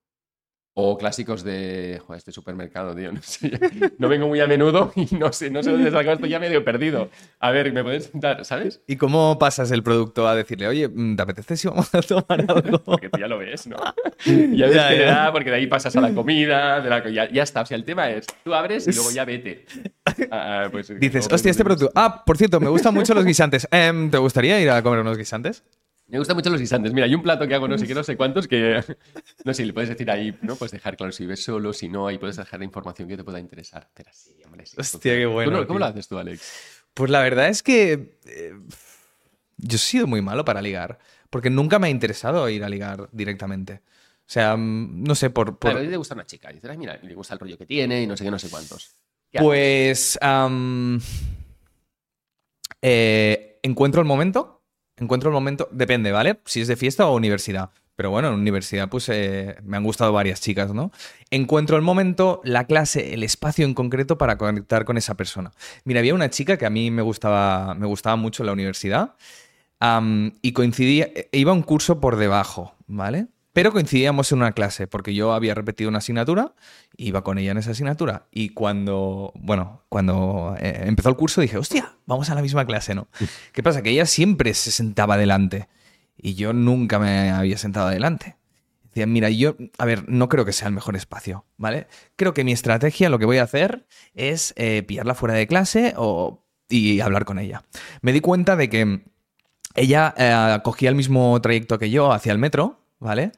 [0.77, 3.61] O clásicos de, joder, este supermercado, tío, no sé,
[3.97, 6.65] no vengo muy a menudo y no sé, no sé dónde sacar esto, ya medio
[6.65, 7.11] perdido.
[7.39, 8.83] A ver, ¿me puedes dar, sabes?
[8.89, 12.45] ¿Y cómo pasas el producto a decirle, oye, mm, ¿te apetece si vamos a tomar
[12.49, 12.83] algo?
[12.83, 13.77] Porque tú ya lo ves, ¿no?
[14.27, 15.05] Ya ves Ya, que ya.
[15.07, 17.61] da, porque de ahí pasas a la comida, de la, ya, ya está.
[17.63, 19.67] O sea, el tema es, tú abres y luego ya vete.
[20.31, 21.93] Ah, pues, Dices, hostia, este ves- producto.
[21.95, 23.67] Ah, por cierto, me gustan mucho los guisantes.
[23.71, 25.65] Em, ¿Te gustaría ir a comer unos guisantes?
[26.07, 26.93] Me gustan mucho los guisantes.
[26.93, 28.83] Mira, hay un plato que hago no sé qué, no sé cuántos, que
[29.45, 30.55] no sé, le puedes decir ahí, ¿no?
[30.57, 33.25] Puedes dejar claro si ves solo, si no, ahí puedes dejar la información que te
[33.25, 33.89] pueda interesar.
[33.95, 34.77] Pero sí, hombre, sí.
[34.79, 36.85] Hostia, qué ¿Tú bueno, no- ¿Cómo lo haces tú, Alex?
[36.93, 38.53] Pues la verdad es que eh,
[39.57, 40.99] yo he sido muy malo para ligar,
[41.31, 43.81] porque nunca me ha interesado ir a ligar directamente.
[44.27, 45.59] O sea, mm, no sé, por...
[45.59, 46.51] por- Claro, a ti te gusta una chica.
[46.51, 48.39] Y dices, "Ay, mira, le gusta el rollo que tiene y no sé qué, no
[48.39, 48.95] sé cuántos.
[49.43, 50.19] Pues
[52.83, 54.63] eh, encuentro el momento,
[54.97, 56.41] encuentro el momento, depende, ¿vale?
[56.45, 57.71] Si es de fiesta o universidad.
[57.97, 60.91] Pero bueno, en universidad pues eh, me han gustado varias chicas, ¿no?
[61.31, 65.53] Encuentro el momento, la clase, el espacio en concreto para conectar con esa persona.
[65.85, 69.15] Mira, había una chica que a mí me gustaba, me gustaba mucho en la universidad
[70.43, 73.27] y coincidía, e- iba a un curso por debajo, ¿vale?
[73.55, 76.55] Pero coincidíamos en una clase, porque yo había repetido una asignatura,
[76.97, 81.57] iba con ella en esa asignatura, y cuando, bueno, cuando eh, empezó el curso dije,
[81.57, 83.07] hostia, vamos a la misma clase, ¿no?
[83.53, 83.81] ¿Qué pasa?
[83.81, 85.69] Que ella siempre se sentaba adelante,
[86.17, 88.37] y yo nunca me había sentado adelante.
[88.83, 91.87] Decía, mira, yo, a ver, no creo que sea el mejor espacio, ¿vale?
[92.17, 95.95] Creo que mi estrategia, lo que voy a hacer es eh, pillarla fuera de clase
[95.97, 97.63] o, y hablar con ella.
[98.03, 99.05] Me di cuenta de que
[99.77, 103.33] ella eh, cogía el mismo trayecto que yo hacia el metro, ¿vale?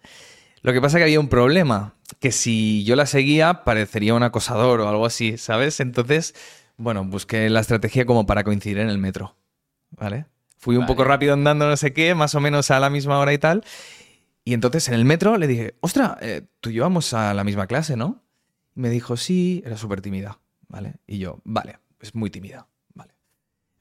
[0.62, 4.80] Lo que pasa que había un problema, que si yo la seguía parecería un acosador
[4.80, 5.80] o algo así, ¿sabes?
[5.80, 6.34] Entonces,
[6.76, 9.36] bueno, busqué la estrategia como para coincidir en el metro,
[9.90, 10.26] ¿vale?
[10.56, 10.94] Fui un Vale.
[10.94, 13.64] poco rápido andando, no sé qué, más o menos a la misma hora y tal.
[14.44, 17.44] Y entonces en el metro le dije, ostra, eh, tú y yo vamos a la
[17.44, 18.22] misma clase, ¿no?
[18.74, 20.38] Y me dijo, sí, era súper tímida,
[20.68, 20.94] ¿vale?
[21.06, 22.68] Y yo, vale, es muy tímida,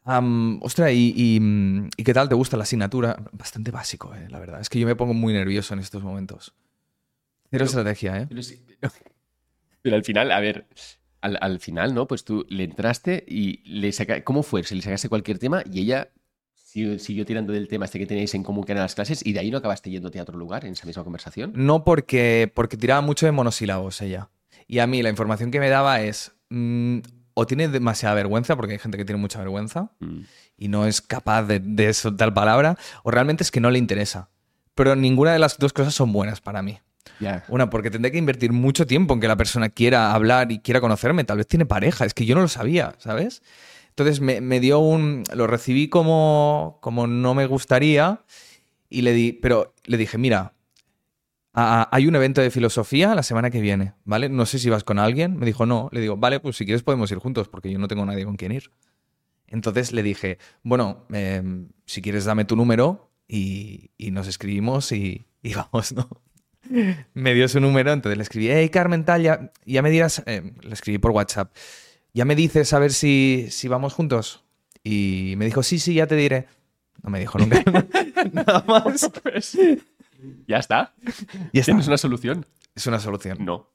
[0.05, 3.17] ostra, ¿y, y, mm, ¿y qué tal te gusta la asignatura?
[3.31, 4.61] Bastante básico, eh, la verdad.
[4.61, 6.53] Es que yo me pongo muy nervioso en estos momentos.
[7.49, 8.25] Cero Pero- estrategia, ¿eh?
[8.29, 8.61] Pero, sí-
[9.81, 10.67] pero al final, a ver,
[11.21, 12.07] al, al final, ¿no?
[12.07, 14.63] Pues tú le entraste y le saca, ¿cómo fue?
[14.63, 16.09] Se le sacaste cualquier tema y ella
[16.55, 19.33] siguió, siguió tirando del tema este que tenéis en común que eran las clases y
[19.33, 21.53] de ahí no acabaste yéndote a otro lugar en esa misma conversación.
[21.55, 24.29] No porque, porque tiraba mucho de monosílabos ella.
[24.67, 26.99] Y a mí la información que me daba es, mm,
[27.35, 30.21] o tiene demasiada vergüenza, porque hay gente que tiene mucha vergüenza, Mm.
[30.57, 34.29] y no es capaz de, de soltar palabra, o realmente es que no le interesa.
[34.73, 36.79] Pero ninguna de las dos cosas son buenas para mí.
[37.19, 37.45] Ya.
[37.47, 40.81] Una, porque tendré que invertir mucho tiempo en que la persona quiera hablar y quiera
[40.81, 41.23] conocerme.
[41.23, 43.41] Tal vez tiene pareja, es que yo no lo sabía, ¿sabes?
[43.89, 45.23] Entonces me, me dio un.
[45.33, 48.21] Lo recibí como, como no me gustaría
[48.89, 49.31] y le di.
[49.31, 50.54] Pero le dije, mira,
[51.55, 54.29] a- a- hay un evento de filosofía la semana que viene, ¿vale?
[54.29, 55.37] No sé si vas con alguien.
[55.37, 55.89] Me dijo, no.
[55.91, 58.35] Le digo, vale, pues si quieres podemos ir juntos porque yo no tengo nadie con
[58.35, 58.71] quien ir.
[59.47, 65.27] Entonces le dije, bueno, em, si quieres dame tu número y, y nos escribimos y,
[65.41, 66.09] y vamos, ¿no?
[67.13, 70.51] Me dio su número, entonces le escribí, hey Carmen, tal, ya, ya me dirás, eh,
[70.61, 71.55] le escribí por WhatsApp,
[72.13, 74.43] ya me dices a ver si, si vamos juntos.
[74.83, 76.47] Y me dijo, sí, sí, ya te diré.
[77.03, 77.63] No me dijo nunca
[78.33, 79.11] nada más.
[80.47, 80.93] Ya está.
[81.51, 81.71] Y está.
[81.71, 82.45] ¿Tienes una solución?
[82.75, 83.37] Es una solución.
[83.43, 83.71] No.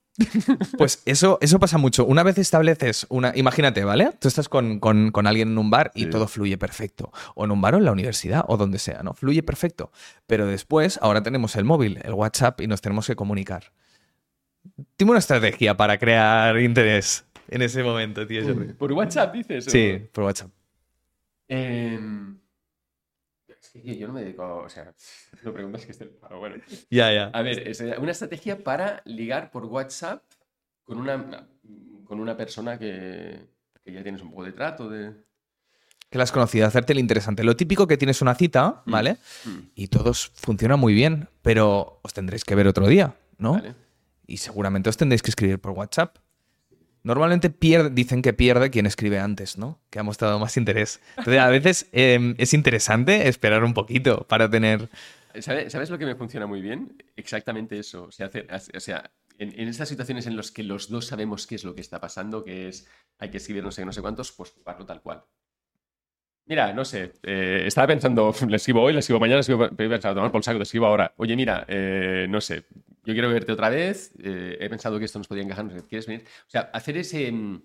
[0.76, 2.04] Pues eso, eso pasa mucho.
[2.04, 3.32] Una vez estableces una.
[3.36, 4.10] Imagínate, ¿vale?
[4.20, 6.10] Tú estás con, con- con alguien en un bar y Sí.
[6.10, 7.10] todo fluye perfecto.
[7.34, 9.14] O en un bar o en la universidad o donde sea, ¿no?
[9.14, 9.92] Fluye perfecto.
[10.26, 13.72] Pero después, ahora tenemos el móvil, el WhatsApp y nos tenemos que comunicar.
[14.96, 18.42] Tengo una estrategia para crear interés en ese momento, tío.
[18.76, 19.64] ¿Por WhatsApp dices?
[19.66, 20.50] Sí, por WhatsApp.
[21.48, 22.29] Em,
[23.72, 24.92] Tío, yo no me dedico, a- o sea,
[25.44, 26.56] no preguntas que esté bueno.
[26.90, 27.24] Ya, ya.
[27.32, 30.22] A ver, es eh, una estrategia para ligar por WhatsApp
[30.84, 31.46] con una,
[32.04, 33.38] con una persona que,
[33.84, 35.14] que ya tienes un poco de trato, de...
[36.10, 37.44] Que la has conocido, hacerte el interesante.
[37.44, 38.90] Lo típico que tienes una cita, Mm.
[38.90, 39.16] ¿vale?
[39.44, 43.52] Mm, Y todos funciona muy bien, pero os tendréis que ver otro día, ¿no?
[43.52, 43.74] ¿Vale?
[44.26, 46.16] Y seguramente os tendréis que escribir por WhatsApp.
[47.02, 49.78] Normalmente pierde, dicen que pierde quien escribe antes, ¿no?
[49.90, 51.00] Que ha mostrado más interés.
[51.16, 54.88] Entonces, a veces eh, es interesante esperar un poquito para tener...
[55.40, 57.02] ¿Sabe- ¿Sabes lo que me funciona muy bien?
[57.16, 58.04] Exactamente eso.
[58.04, 61.54] O sea, hacer- o sea en, estas situaciones en las que los dos sabemos qué
[61.54, 62.86] es lo que está pasando, que es
[63.18, 65.24] hay que escribir no sé, no sé cuántos, pues jugarlo tal cual.
[66.46, 70.14] Mira, no sé, eh, estaba pensando, le escribo hoy, le escribo mañana, le escribo, pensado,
[70.16, 71.12] tomar por saco, te escribo ahora.
[71.16, 72.64] Oye, mira, eh, no sé,
[73.04, 76.24] yo quiero verte otra vez, eh, he pensado que esto nos podía encajar, ¿quieres venir?
[76.46, 77.62] O sea, hacer ese, mm,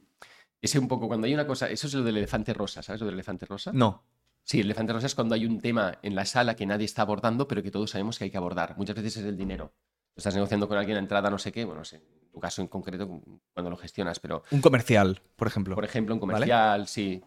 [0.62, 3.08] ese un poco, cuando hay una cosa, eso es lo del elefante rosa, ¿sabes lo
[3.08, 3.72] del elefante rosa?
[3.74, 4.04] No.
[4.44, 7.02] Sí, el elefante rosa es cuando hay un tema en la sala que nadie está
[7.02, 8.78] abordando, pero que todos sabemos que hay que abordar.
[8.78, 9.74] Muchas veces es el dinero.
[10.16, 12.62] Estás negociando con alguien a entrada, no sé qué, bueno, no sé, en tu caso
[12.62, 13.08] en concreto,
[13.54, 15.76] cuando lo gestionas, pero Un comercial, por ejemplo.
[15.76, 16.34] por ejemplo, un ¿Vale?
[16.34, 17.22] comercial, sí.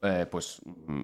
[0.00, 1.02] eh, pues, mm,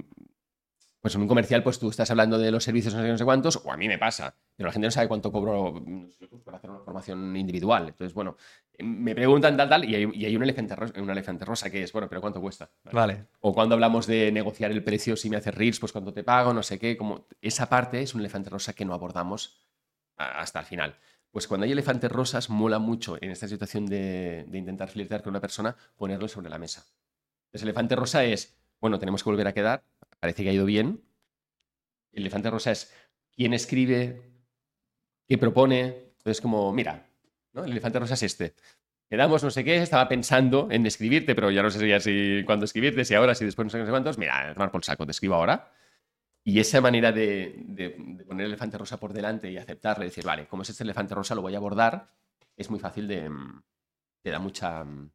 [1.01, 3.25] pues en un comercial, pues tú estás hablando de los servicios, no sé, no sé
[3.25, 6.09] cuántos, o a mí me pasa, pero la gente no sabe cuánto cobro mm,
[6.45, 7.89] por hacer una formación individual.
[7.89, 8.37] Entonces, bueno,
[8.75, 11.71] eh, me preguntan tal, tal, y hay, y hay un, elefante rosa, un elefante rosa
[11.71, 12.71] que es, bueno, pero ¿cuánto cuesta?
[12.93, 13.29] Vale.
[13.41, 16.53] O cuando hablamos de negociar el precio, si me haces reels, pues cuánto te pago,
[16.53, 16.99] no sé qué.
[16.99, 19.67] Como esa parte es un elefante rosa que no abordamos
[20.17, 20.97] hasta el final.
[21.31, 25.31] Pues cuando hay elefantes rosas, mola mucho en esta situación de, de intentar flirtear con
[25.31, 26.85] una persona, ponerlo sobre la mesa.
[27.47, 29.83] Entonces, el elefante rosa es, bueno, tenemos que volver a quedar,
[30.21, 31.03] parece que ha ido bien.
[32.13, 32.93] El elefante rosa es
[33.35, 34.23] quién escribe,
[35.27, 36.13] qué propone.
[36.19, 37.09] Entonces, como, mira,
[37.53, 37.65] ¿no?
[37.65, 38.55] el elefante rosa es este.
[39.09, 43.05] Quedamos, no sé qué, estaba pensando en escribirte, pero ya no sé si cuándo escribirte,
[43.05, 44.19] si ahora, si después, no sé, qué, no cuántos.
[44.19, 45.73] Mira, tomar por saco, te escribo ahora.
[46.45, 47.91] Y esa manera de, de-
[48.27, 51.35] poner el elefante rosa por delante y aceptarle, decir, vale, como es este elefante rosa,
[51.35, 52.15] lo voy a abordar,
[52.57, 53.29] es muy fácil de.
[53.29, 53.63] mm,
[54.23, 54.85] te da mucha.
[54.85, 55.11] mm,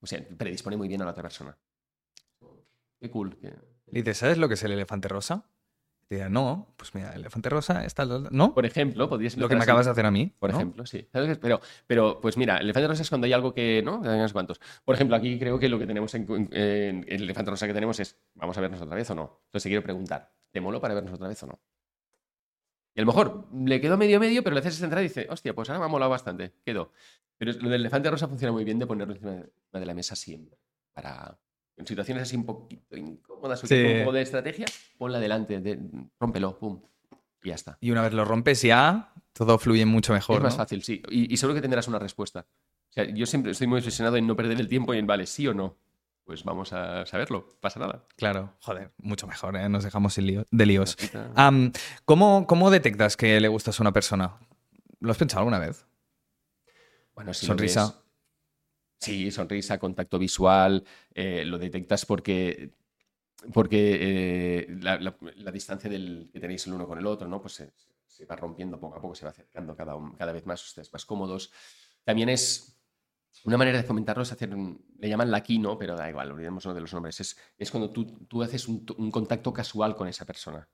[0.00, 1.56] O sea, predispone muy bien a la otra persona.
[3.00, 3.36] Qué cool.
[3.38, 5.44] que- Le dices, ¿sabes lo que es el elefante rosa?
[6.08, 8.04] Te dirá, no, pues mira, el elefante rosa está...
[8.04, 8.54] ¿No?
[8.54, 9.64] Por ejemplo, podrías Lo que me así.
[9.70, 10.32] acabas de hacer a mí.
[10.38, 10.56] Por ¿no?
[10.56, 11.08] ejemplo, sí.
[11.12, 11.36] ¿Sabes?
[11.38, 13.98] Pero, pero, pues mira, el elefante rosa es cuando hay algo que, ¿no?
[13.98, 14.60] Unos cuantos.
[14.84, 17.98] Por ejemplo, aquí creo que lo que tenemos en, en- el elefante rosa que tenemos
[17.98, 19.40] es, ¿vamos a vernos otra vez o no?
[19.46, 21.60] Entonces te quiero preguntar, ¿te moló para vernos otra vez o no?
[22.94, 25.26] Y a lo mejor le quedó medio medio, pero le haces esa entrada y dice,
[25.28, 26.92] hostia, pues ahora me ha molado bastante, quedó.
[27.36, 29.32] Pero lo del elefante rosa funciona muy bien de ponerlo encima
[29.80, 30.56] de la mesa siempre.
[30.94, 31.36] Para,
[31.76, 33.74] en situaciones así un poquito incómodas o Sí.
[33.74, 34.66] un poco de estrategia,
[34.98, 35.78] ponla delante, de,
[36.18, 36.80] rómpelo, pum,
[37.42, 37.78] y ya está.
[37.80, 40.36] Y una vez lo rompes ya, todo fluye mucho mejor.
[40.36, 40.58] Es más ¿no?
[40.58, 41.02] fácil, sí.
[41.10, 42.46] Y, y seguro que tendrás una respuesta.
[42.88, 45.26] O sea, yo siempre estoy muy obsesionado en no perder el tiempo y en, vale,
[45.26, 45.76] sí o no.
[46.24, 48.04] Pues vamos a saberlo, pasa nada.
[48.16, 49.68] Claro, joder, mucho mejor, ¿eh?
[49.68, 50.96] Nos dejamos sin lío- de líos.
[52.04, 54.38] ¿cómo, ¿Cómo detectas que le gustas a una persona?
[54.98, 55.86] ¿Lo has pensado alguna vez?
[57.14, 58.00] Bueno, si sonrisa.
[58.98, 60.82] Sí, sonrisa, contacto visual,
[61.14, 62.70] eh, lo detectas porque,
[63.52, 67.40] porque eh, la, la- la distancia que tenéis el uno con el otro, ¿no?
[67.40, 67.72] Pues se,
[68.06, 71.04] se va rompiendo poco a poco, se va acercando cada, cada vez más, ustedes más
[71.04, 71.52] cómodos.
[72.04, 72.76] También es
[73.44, 76.92] una manera de fomentarlo es hacer, le llaman laquino, pero da igual, olvidémonos de los
[76.92, 77.20] nombres.
[77.20, 80.68] Es, es cuando tú, tú haces un, contacto casual con esa persona.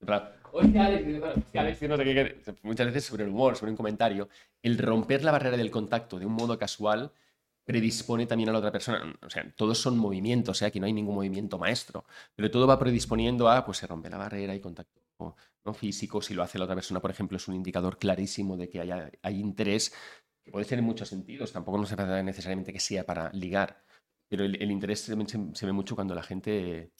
[0.00, 2.54] En plan, "Oye, Alex", y dices, "Bueno, es que Alex, no sé qué, qué".
[2.62, 4.28] muchas veces sobre el humor, sobre un comentario,
[4.62, 7.12] el romper la barrera del contacto de un modo casual
[7.68, 9.14] predispone también a la otra persona.
[9.20, 12.78] O sea, todos son movimientos, sea, aquí no hay ningún movimiento maestro, pero todo va
[12.78, 15.74] predisponiendo a, pues se rompe la barrera y contacto ¿no?
[15.74, 16.22] físico.
[16.22, 19.10] Si lo hace la otra persona, por ejemplo, es un indicador clarísimo de que haya,
[19.20, 19.92] hay interés,
[20.42, 23.84] que puede ser en muchos sentidos, tampoco no se trata necesariamente que sea para ligar,
[24.28, 26.92] pero el, interés se, ve mucho cuando la gente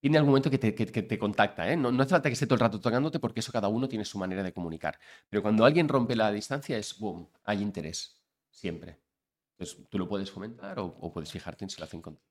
[0.00, 1.70] tiene algún momento que te, que te contacta.
[1.70, 1.76] ¿eh?
[1.76, 4.06] No, no hace falta que esté todo el rato tocándote porque eso cada uno tiene
[4.06, 4.98] su manera de comunicar.
[5.28, 8.98] Pero cuando alguien rompe la distancia es, boom, hay interés, siempre.
[9.58, 12.24] Entonces tú lo puedes fomentar o, o puedes fijarte en si lo hacen contigo.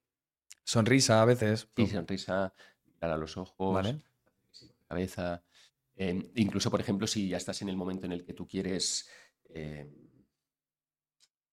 [0.64, 1.68] Sonrisa a veces.
[1.76, 2.54] Sí, sonrisa,
[2.86, 4.02] mirar a los ojos, Vale.
[4.88, 5.44] cabeza.
[5.96, 9.10] Eh, incluso, por ejemplo, si ya estás en el momento en el que tú quieres.
[9.50, 9.90] eh,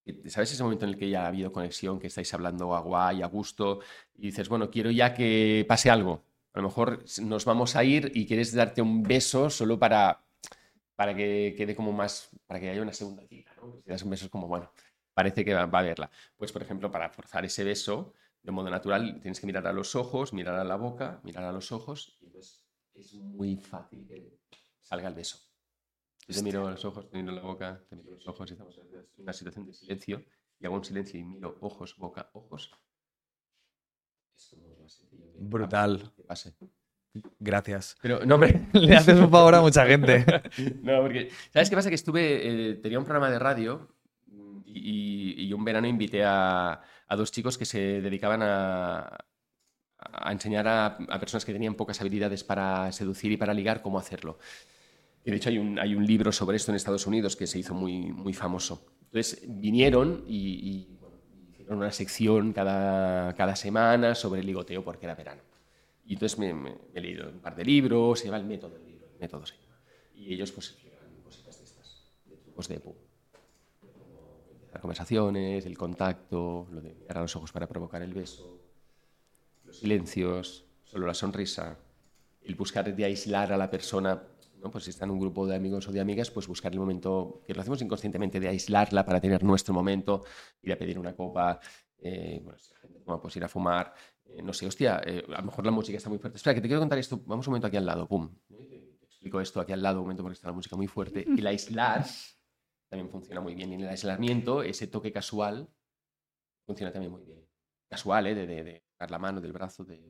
[0.05, 2.81] que- ¿Sabes ese momento en el que ya ha habido conexión, que estáis hablando a
[2.81, 3.81] guay, a gusto,
[4.15, 6.25] y dices, bueno, quiero ya que pase algo?
[6.53, 10.23] A lo mejor nos vamos a ir y quieres darte un beso solo para,
[10.95, 13.81] para que quede como más, para que haya una segunda cita, ¿no?
[13.83, 14.71] Si das un beso es como, bueno,
[15.15, 16.11] parece que va, va a haberla.
[16.37, 18.13] Pues, por ejemplo, para forzar ese beso
[18.43, 21.53] de modo natural, tienes que mirar a los ojos, mirar a la boca, mirar a
[21.53, 22.63] los ojos, y entonces
[22.95, 24.39] es muy fácil que
[24.83, 25.39] salga el beso.
[26.29, 28.53] Yo te miro a los ojos, te miro la boca, te miro los ojos y
[28.55, 30.25] estamos en una situación de silencio
[30.59, 32.71] y hago un silencio y miro ojos, boca, ojos.
[34.83, 36.13] Más sencillo que- Brutal.
[36.17, 36.55] que pase.
[37.39, 37.97] Gracias.
[38.03, 38.67] Pero, no, hombre.
[38.73, 40.25] Le haces un favor a mucha gente.
[40.83, 41.31] no, porque.
[41.53, 41.89] ¿Sabes qué pasa?
[41.89, 42.71] Que estuve.
[42.71, 43.94] eh, tenía un programa de radio
[44.75, 49.17] y, y un verano invité a, a dos chicos que se dedicaban a,
[49.99, 53.99] a enseñar a, a personas que tenían pocas habilidades para seducir y para ligar cómo
[53.99, 54.39] hacerlo.
[55.25, 57.59] Y de hecho hay un, hay un libro sobre esto en Estados Unidos que se
[57.59, 58.87] hizo muy, muy famoso.
[59.05, 60.39] Entonces vinieron y,
[60.71, 60.99] y,
[61.53, 65.43] hicieron una sección cada, cada semana sobre el ligoteo porque era verano.
[66.05, 68.75] Y entonces me, me- me he leído un par de libros, se llama el método
[68.75, 69.79] del libro, el método se llama.
[70.15, 73.04] Y ellos pues explican cositas de estas, de trucos de, pu- de cómo empezar
[74.85, 78.61] conversaciones, el contacto, lo de mirar a los ojos para provocar el beso,
[79.65, 81.79] los silencios, solo la sonrisa,
[82.43, 84.23] el buscar de aislar a la persona,
[84.63, 84.71] ¿no?
[84.71, 87.43] pues si está en un grupo de amigos o de amigas, pues buscar el momento,
[87.47, 90.23] que lo hacemos inconscientemente, de aislarla para tener nuestro momento,
[90.63, 91.59] ir a pedir una copa,
[91.97, 92.45] eh,
[93.07, 93.95] bueno, pues ir a fumar,
[94.27, 96.37] eh, no sé, hostia, eh, a lo mejor la música está muy fuerte.
[96.37, 98.29] Espera, que te quiero contar esto, vamos un momento aquí al lado, pum.
[98.51, 101.25] Te explico esto aquí al lado un momento porque está la música muy fuerte.
[101.27, 102.05] El aislar
[102.95, 103.73] también funciona muy bien.
[103.73, 105.69] Y en el aislamiento, ese toque casual
[106.65, 107.41] funciona también muy bien.
[107.91, 108.35] Casual, ¿eh?
[108.35, 110.01] De, de, de tocar la mano, del brazo, de...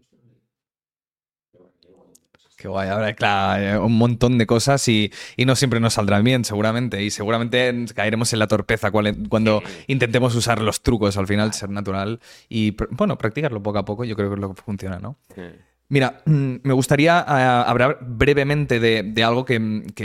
[2.57, 6.23] Qué guay, habrá claro, eh, un montón de cosas y, y no siempre nos saldrán
[6.23, 7.03] bien, seguramente.
[7.03, 9.85] Y seguramente caeremos en la torpeza cuando Sí.
[9.89, 14.15] intentemos usar los trucos al final, ser natural y, bueno, practicarlo poco a poco, yo
[14.15, 15.19] creo que es lo que funciona, ¿no?
[15.37, 15.59] Eh,
[15.89, 19.59] Mira, mm, me gustaría ah, hablar brevemente de, algo que,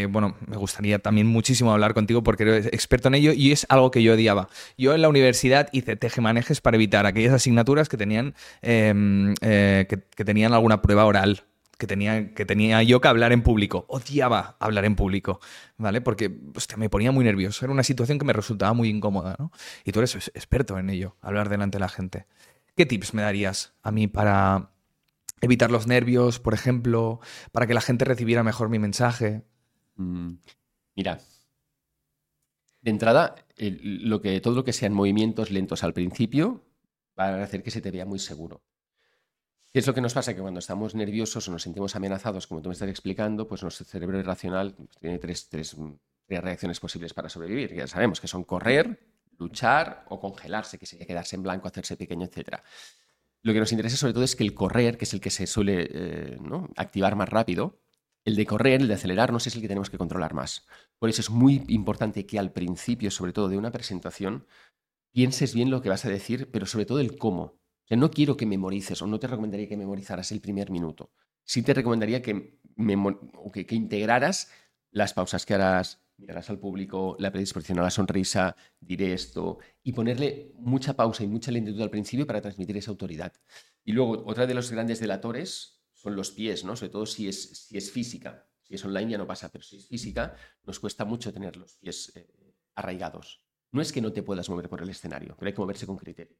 [0.09, 3.89] bueno, me gustaría también muchísimo hablar contigo porque eres experto en ello y es algo
[3.89, 4.49] que yo odiaba.
[4.77, 10.25] Yo en la universidad hice tejemanejes para evitar aquellas asignaturas que tenían, em, eh, que,
[10.25, 11.43] tenían alguna prueba oral.
[11.77, 13.85] Que tenía, que tenía yo que hablar en público.
[13.87, 15.39] Odiaba hablar en público,
[15.77, 16.01] ¿vale?
[16.01, 17.63] Porque hostia, me ponía muy nervioso.
[17.63, 19.53] Era una situación que me resultaba muy incómoda, ¿no?
[19.85, 22.25] Y tú eres es- experto en ello, hablar delante de la gente.
[22.75, 24.71] ¿Qué tips me darías a mí para,
[25.41, 27.19] evitar los nervios, por ejemplo,
[27.51, 29.43] para que la gente recibiera mejor mi mensaje.
[29.95, 30.33] mm,
[30.95, 31.19] Mira,
[32.81, 36.63] de entrada, lo que, todo lo que sean movimientos lentos al principio
[37.17, 38.61] va a hacer que se te vea muy seguro.
[39.71, 40.33] ¿Qué es lo que nos pasa?
[40.33, 43.85] Que cuando estamos nerviosos o nos sentimos amenazados, como tú me estás explicando, pues nuestro
[43.85, 45.75] cerebro irracional pues, tiene tres, tres,
[46.25, 47.75] tres reacciones posibles para sobrevivir.
[47.75, 48.99] Ya sabemos que son correr,
[49.37, 52.61] luchar o congelarse, que sería quedarse en blanco, hacerse pequeño, etc.
[53.41, 55.47] Lo que nos interesa sobre todo es que el correr, que es el que se
[55.47, 56.37] suele eh,
[56.75, 57.79] activar más rápido,
[58.25, 60.67] el de correr, el de acelerarnos es el que tenemos que controlar más.
[60.99, 64.45] Por eso es muy importante que al principio, sobre todo de una presentación,
[65.11, 67.43] pienses bien lo que vas a decir, pero sobre todo el cómo.
[67.43, 71.11] O sea, no quiero que memorices o no te recomendaría que memorizaras el primer minuto.
[71.43, 72.59] Sí te recomendaría que,
[73.53, 74.51] que, que integraras
[74.91, 79.93] las pausas que harás, mirarás al público, la predisposición a la sonrisa, diré esto, y
[79.93, 83.33] ponerle mucha pausa y mucha lentitud al principio para transmitir esa autoridad.
[83.83, 86.75] Y luego, otra de los grandes delatores son los pies, ¿no?
[86.75, 88.47] Sobre todo si es, si es física.
[88.61, 91.77] Si es online ya no pasa, pero si es física, nos cuesta mucho tener los
[91.77, 92.27] pies eh,
[92.75, 93.43] arraigados.
[93.71, 95.97] No es que no te puedas mover por el escenario, pero hay que moverse con
[95.97, 96.37] criterio.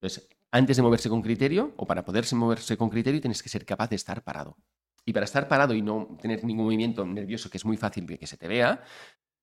[0.00, 3.64] Entonces, antes de moverse con criterio, o para poderse moverse con criterio, tienes que ser
[3.64, 4.56] capaz de estar parado.
[5.04, 8.26] Y para estar parado y no tener ningún movimiento nervioso, que es muy fácil que
[8.26, 8.82] se te vea,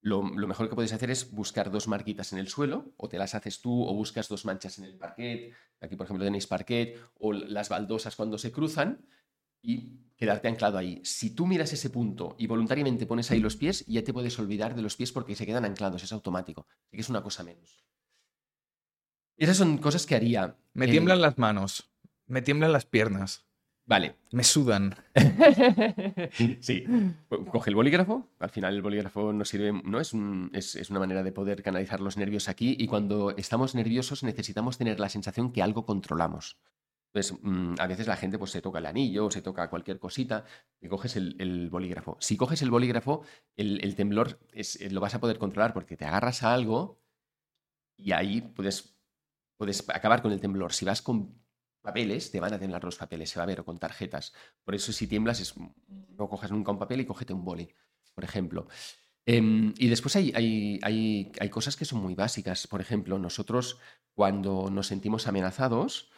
[0.01, 3.17] lo, lo mejor que puedes hacer es buscar dos marquitas en el suelo, o te
[3.17, 5.53] las haces tú, o buscas dos manchas en el parquet.
[5.81, 9.05] Aquí, por ejemplo, tenéis parquet, o las baldosas cuando se cruzan,
[9.61, 11.01] y quedarte anclado ahí.
[11.03, 14.75] Si tú miras ese punto y voluntariamente pones ahí los pies, ya te puedes olvidar
[14.75, 16.67] de los pies porque se quedan anclados, es automático.
[16.85, 17.83] Así que es una cosa menos.
[19.35, 20.55] Esas son cosas que haría.
[20.73, 21.91] Me Eh, tiemblan las manos,
[22.27, 23.46] me tiemblan las piernas,
[23.87, 24.15] Vale.
[24.31, 24.93] me sudan.
[26.59, 26.83] sí.
[27.51, 28.27] Coge el bolígrafo.
[28.39, 29.99] Al final el bolígrafo nos sirve, ¿no?
[30.01, 32.75] Es, un- es- es una manera de poder canalizar los nervios aquí.
[32.77, 36.57] Y cuando estamos nerviosos necesitamos tener la sensación que algo controlamos.
[37.13, 39.99] Entonces, mm, a veces la gente pues, se toca el anillo o se toca cualquier
[39.99, 40.43] cosita
[40.81, 42.17] y coges el, el bolígrafo.
[42.19, 43.23] Si coges el bolígrafo,
[43.55, 47.01] el, el temblor es- eh, lo vas a poder controlar porque te agarras a algo
[47.95, 48.97] y ahí puedes,
[49.57, 50.73] puedes acabar con el temblor.
[50.73, 51.33] Si vas con
[51.87, 54.33] papeles, te van a temblar los papeles, se va a ver, o con tarjetas.
[54.63, 55.53] Por eso si tiemblas, es,
[56.17, 57.67] no cojas nunca un papel y cógete un boli,
[58.13, 58.67] por ejemplo.
[59.25, 62.67] Em, y después hay, hay, hay, hay cosas que son muy básicas.
[62.67, 63.77] Por ejemplo, nosotros
[64.13, 66.11] cuando nos sentimos amenazados,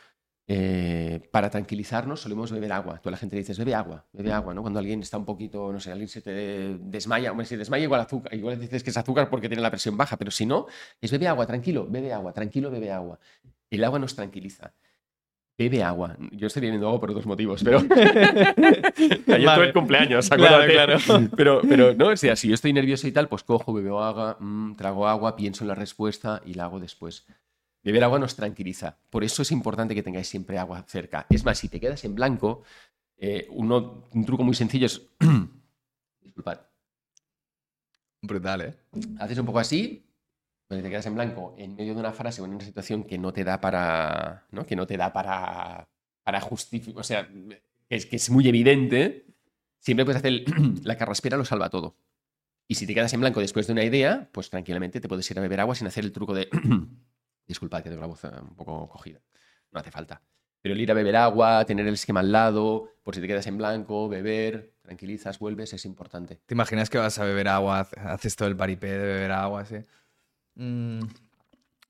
[0.52, 3.00] eh, para tranquilizarnos solemos beber agua.
[3.04, 4.64] Tú la gente le dices, bebe agua, bebe agua, ¿no?
[4.64, 6.32] Cuando alguien está un poquito, no sé, alguien se te
[6.80, 9.96] desmaya, hombre, si desmaya igual azúcar, igual dices que es azúcar porque tiene la presión
[9.96, 10.66] baja, pero si no,
[11.00, 13.20] es bebe agua, tranquilo, bebe agua, tranquilo, bebe agua.
[13.70, 14.74] El agua nos tranquiliza.
[15.60, 16.15] Bebe agua.
[16.31, 17.80] Yo estoy bebiendo agua por dos motivos, pero.
[17.90, 20.72] Ayer tuve el cumpleaños, acuérdate.
[20.72, 20.98] claro.
[21.36, 24.38] Pero, pero, no, o sea, si yo estoy nervioso y tal, pues cojo, bebo agua,
[24.40, 27.26] mm, trago agua, pienso en la respuesta y la hago después.
[27.84, 28.98] Beber agua nos tranquiliza.
[29.10, 31.26] Por eso es importante que tengáis siempre agua cerca.
[31.30, 32.64] Es más, si te quedas en blanco,
[33.22, 35.02] Eh, uno, un truco muy sencillo es...
[36.22, 36.60] Disculpad.
[38.22, 38.73] Brutal, ¿eh?
[39.19, 40.09] Haces un poco así,
[40.70, 43.18] donde te quedas en blanco en medio de una frase o en una situación que
[43.18, 44.46] no te da para...
[44.52, 44.66] ¿no?
[44.66, 45.90] Que no te da para,
[46.24, 47.00] para justificar...
[47.02, 47.28] O sea,
[47.90, 49.26] es, que es muy evidente.
[49.80, 50.44] Siempre puedes hacer...
[50.84, 51.98] la carraspera lo salva todo.
[52.68, 55.40] Y si te quedas en blanco después de una idea, pues tranquilamente te puedes ir
[55.40, 56.48] a beber agua sin hacer el truco de...
[57.48, 59.20] Disculpad que tengo la voz eh, un poco cogida.
[59.72, 60.22] No hace falta.
[60.62, 63.48] Pero el ir a beber agua, tener el esquema al lado, por si te quedas
[63.48, 66.41] en blanco, beber, tranquilizas, vuelves, es importante.
[66.46, 69.62] ¿Te imaginas que vas a beber agua, hace- haces todo el paripé de beber agua,
[69.62, 69.78] así?
[70.60, 70.99] Mm,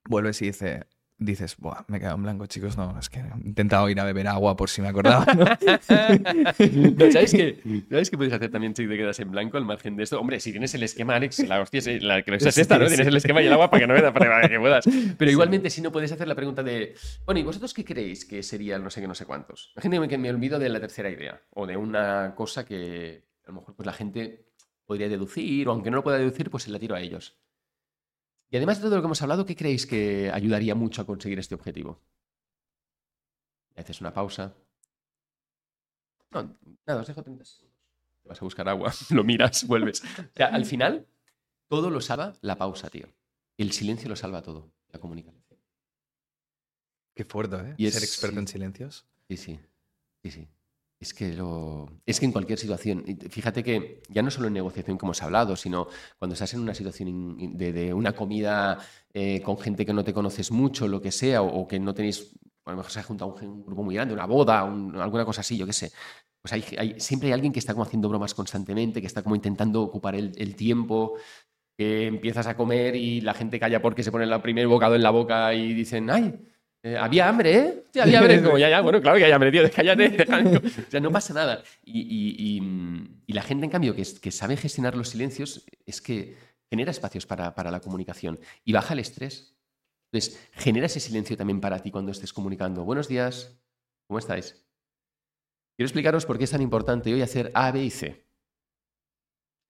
[0.07, 0.85] vuelves y dice,
[1.17, 2.77] dices, Buah, me he quedado en blanco, chicos.
[2.77, 5.25] No, es que he intentado ir a beber agua por si me acordaba.
[5.33, 5.45] ¿no?".
[6.99, 7.59] No, ¿Sabes qué?
[7.89, 10.19] ¿Sabes qué puedes hacer también si te quedas en blanco al margen de esto?
[10.19, 12.87] Hombre, si tienes el esquema, Alex, la hostia es la que es esta, ¿no?
[12.87, 14.85] Tienes el esquema y el agua para que no para para que puedas.
[15.17, 18.43] Pero igualmente, si no puedes hacer la pregunta de, bueno, ¿y vosotros qué creéis que
[18.43, 19.73] sería no sé qué, no sé cuántos?
[19.75, 23.61] Imagínate que me olvido de la tercera idea o de una cosa que a lo
[23.61, 24.45] mejor pues, la gente
[24.85, 27.39] podría deducir o aunque no lo pueda deducir, pues se la tiro a ellos.
[28.51, 31.38] Y además de todo lo que hemos hablado, ¿qué creéis que ayudaría mucho a conseguir
[31.39, 32.01] este objetivo?
[33.76, 34.55] Haces una pausa.
[36.31, 37.76] No, nada, os dejo 30 segundos.
[38.23, 40.03] Te vas a buscar agua, lo miras, vuelves.
[40.03, 41.07] O sea, al final,
[41.67, 43.07] todo lo salva la pausa, tío.
[43.57, 45.43] El silencio lo salva todo, la comunicación.
[47.15, 47.73] Qué fuerte, ¿eh?
[47.77, 48.39] Y Ser experto sí.
[48.39, 49.05] en silencios.
[49.27, 49.59] Sí, sí.
[50.23, 50.47] Sí, sí.
[51.01, 51.88] Es que lo.
[52.05, 53.05] Es que en cualquier situación.
[53.30, 56.73] Fíjate que ya no solo en negociación como hemos hablado, sino cuando estás en una
[56.73, 58.77] situación de, una comida
[59.13, 62.35] eh, con gente que no te conoces mucho, lo que sea, o, que no tenéis.
[62.65, 65.23] A lo mejor se ha juntado un, un grupo muy grande, una boda, un- alguna
[65.26, 65.91] cosa así, yo qué sé.
[66.41, 69.35] Pues hay, hay- siempre hay alguien que está como haciendo bromas constantemente, que está como
[69.35, 71.15] intentando ocupar el, el tiempo,
[71.77, 75.03] que empiezas a comer y la gente calla porque se pone el primer bocado en
[75.03, 76.35] la boca y dicen, ¡ay!
[76.84, 77.84] Eh, había hambre, ¿eh?
[77.93, 78.41] Sí, había hambre.
[78.43, 80.23] Como, ya, ya, bueno, claro que hay hambre, tío, cállate.
[80.88, 81.64] o sea, no pasa nada.
[81.84, 86.01] Y, y- y, y la gente, en cambio, que, que sabe gestionar los silencios, es
[86.01, 86.38] que
[86.69, 89.56] genera espacios para, para la comunicación y baja el estrés.
[90.11, 92.84] Entonces, genera ese silencio también para ti cuando estés comunicando.
[92.84, 93.60] Buenos días,
[94.07, 94.53] ¿cómo estáis?
[95.77, 98.26] Quiero explicaros por qué es tan importante hoy hacer A, B y C.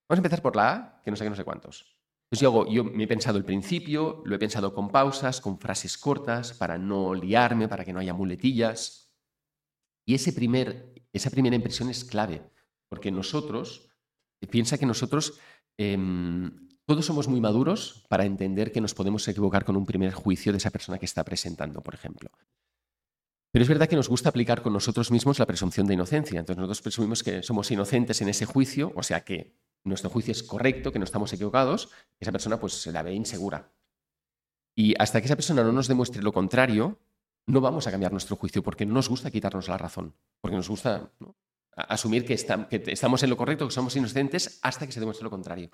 [0.09, 1.98] Vamos a empezar por la A, que no sé qué, no sé cuántos.
[2.31, 5.57] Entonces yo, hago- yo me he pensado el principio, lo he pensado con pausas, con
[5.59, 9.11] frases cortas, para no liarme, para que no haya muletillas.
[10.07, 12.43] Y ese primer, esa primera impresión es clave,
[12.87, 13.89] porque nosotros,
[14.51, 15.39] piensa que nosotros
[15.77, 20.51] em, todos somos muy maduros para entender que nos podemos equivocar con un primer juicio
[20.51, 22.29] de esa persona que está presentando, por ejemplo.
[23.51, 26.39] Pero es verdad que nos gusta aplicar con nosotros mismos la presunción de inocencia.
[26.39, 30.43] Entonces nosotros presumimos que somos inocentes en ese juicio, o sea que nuestro juicio es
[30.43, 31.89] correcto, que no estamos equivocados,
[32.19, 33.71] esa persona pues se la ve insegura.
[34.75, 36.99] Y hasta que esa persona no nos demuestre lo contrario,
[37.47, 40.69] no vamos a cambiar nuestro juicio porque no nos gusta quitarnos la razón, porque nos
[40.69, 41.11] gusta
[41.75, 45.69] asumir que, estamos en lo correcto, que somos inocentes, hasta que se demuestre lo contrario.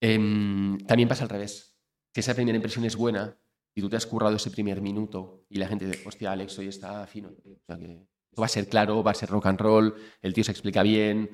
[0.00, 1.74] Em, también pasa al revés.
[2.14, 3.36] Si esa primera impresión es buena
[3.74, 6.68] y tú te has currado ese primer minuto y la gente dice, hostia, Alex, hoy
[6.68, 7.30] está fino.
[8.36, 10.82] O va a ser claro, va a ser rock and roll, el tío se explica
[10.82, 11.30] bien,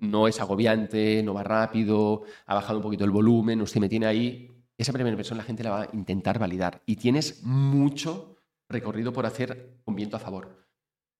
[0.00, 4.06] no es agobiante, no va rápido, ha bajado un poquito el volumen, usted me tiene
[4.06, 4.50] ahí.
[4.76, 8.36] Esa primera impresión la gente la va a intentar validar y tienes mucho
[8.68, 10.66] recorrido por hacer con viento a favor.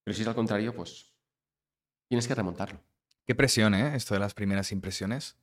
[0.03, 1.15] Pero si es al contrario, pues
[2.09, 2.81] tienes que remontarlo.
[3.27, 3.97] Qué presión, ¿eh?
[3.97, 5.37] Esto de las primeras impresiones.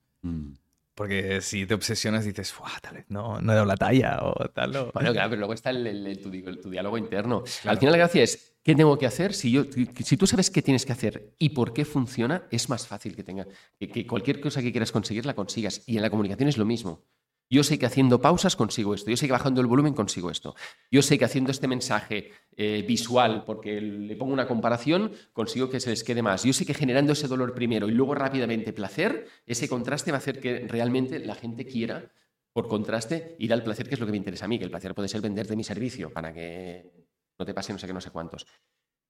[0.95, 4.34] Porque si te obsesionas dices, "Fuah, tal vez no, no he dado la talla o
[4.49, 4.76] tal.
[4.76, 4.91] o-".
[4.93, 7.43] Bueno, claro, pero luego está el, el- el- tu, di- tu diálogo interno.
[7.43, 7.72] Claro.
[7.72, 9.34] Al final la gracia es, ¿qué tengo que hacer?
[9.34, 9.63] Si, yo,
[10.03, 13.23] si tú sabes qué tienes que hacer y por qué funciona, es más fácil que,
[13.23, 13.47] tenga,
[13.80, 15.81] que, que cualquier cosa que quieras conseguir la consigas.
[15.88, 17.03] Y en la comunicación es lo mismo.
[17.52, 20.56] Yo sé que haciendo pausas consigo esto, yo sé que bajando el volumen consigo esto,
[20.90, 25.82] yo sé que haciendo este mensaje eh, visual, porque le pongo una comparación, consigo que
[25.82, 26.45] se les quede más.
[26.45, 30.19] Yo sé que generando ese dolor primero y luego rápidamente placer, ese contraste va a
[30.19, 32.14] hacer que realmente la gente quiera
[32.53, 34.72] por contraste, ir al placer, que es lo que me interesa a mí, que el
[34.72, 36.90] placer puede ser venderte mi servicio para que
[37.38, 38.48] no te pase no sé qué, no sé cuántos.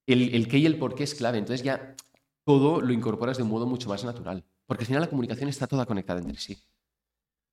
[0.08, 1.96] El, el qué y el por qué es clave, entonces ya
[2.44, 5.68] todo lo incorporas de un modo mucho más natural, porque al final la comunicación está
[5.68, 6.58] toda conectada entre sí.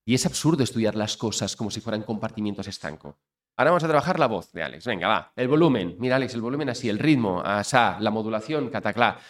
[0.08, 3.18] Y es absurdo estudiar las cosas como si fueran compartimientos estanco.
[3.58, 4.86] Ahora vamos a trabajar la voz de Alex.
[4.86, 5.32] Venga, va.
[5.36, 5.96] El volumen.
[5.98, 9.20] Mira, Alex, el volumen así, el ritmo, asá, la modulación, cataclá.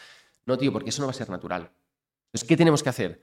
[0.46, 1.72] No, tío, porque eso no va a ser natural.
[2.28, 3.20] Entonces, ¿qué tenemos que hacer?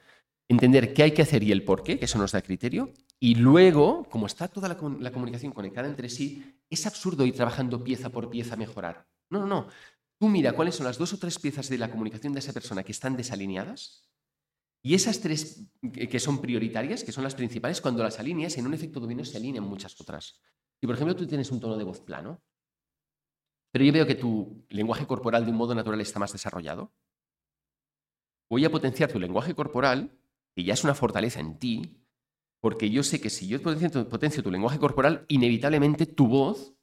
[0.49, 2.91] Entender qué hay que hacer y el por qué, que eso nos da criterio.
[3.21, 7.81] Y luego, como está toda la, la comunicación conectada entre sí, es absurdo ir trabajando
[7.85, 9.07] pieza por pieza a mejorar.
[9.29, 9.67] No, no, no.
[10.19, 12.83] Tú mira cuáles son las dos o tres piezas de la comunicación de esa persona
[12.83, 14.03] que están desalineadas
[14.85, 18.73] y esas tres que son prioritarias, que son las principales, cuando las alineas, en un
[18.75, 20.39] efecto dominó se alinean muchas otras.
[20.79, 22.43] Si, por ejemplo, tú tienes un tono de voz plano,
[23.71, 26.93] pero yo veo que tu lenguaje corporal de un modo natural está más desarrollado,
[28.47, 30.19] voy a potenciar tu lenguaje corporal,
[30.55, 32.05] que ya es una fortaleza en ti,
[32.61, 36.75] porque yo sé que si yo potencio tu lenguaje corporal, inevitablemente tu voz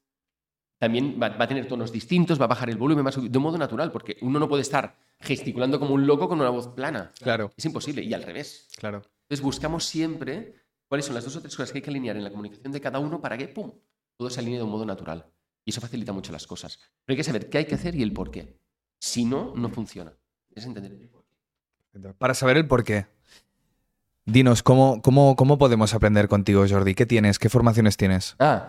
[0.83, 3.31] también va, va, a tener tonos distintos, va a bajar el volumen, va a subir,
[3.31, 6.51] de un modo natural, porque uno no puede estar gesticulando como un loco con una
[6.51, 7.13] voz plana.
[7.21, 7.53] Claro.
[7.57, 8.67] Es imposible, y al revés.
[8.79, 9.03] Claro.
[9.23, 10.57] Entonces buscamos siempre
[10.89, 12.81] cuáles son las dos o tres cosas que hay que alinear en la comunicación de
[12.81, 13.71] cada uno para que, ¡pum!,
[14.17, 15.25] todo se alinee de un modo natural.
[15.65, 16.81] Y eso facilita mucho las cosas.
[17.05, 18.59] Pero hay que saber qué hay que hacer y el por qué.
[18.99, 20.13] Si no, no funciona.
[20.53, 22.09] Es entender el por qué.
[22.19, 23.07] Para saber el por qué.
[24.25, 26.97] Dinos, ¿cómo, cómo, ¿cómo podemos aprender contigo, Jordi?
[26.97, 27.39] ¿Qué tienes?
[27.39, 28.35] ¿Qué formaciones tienes?
[28.41, 28.69] Ah,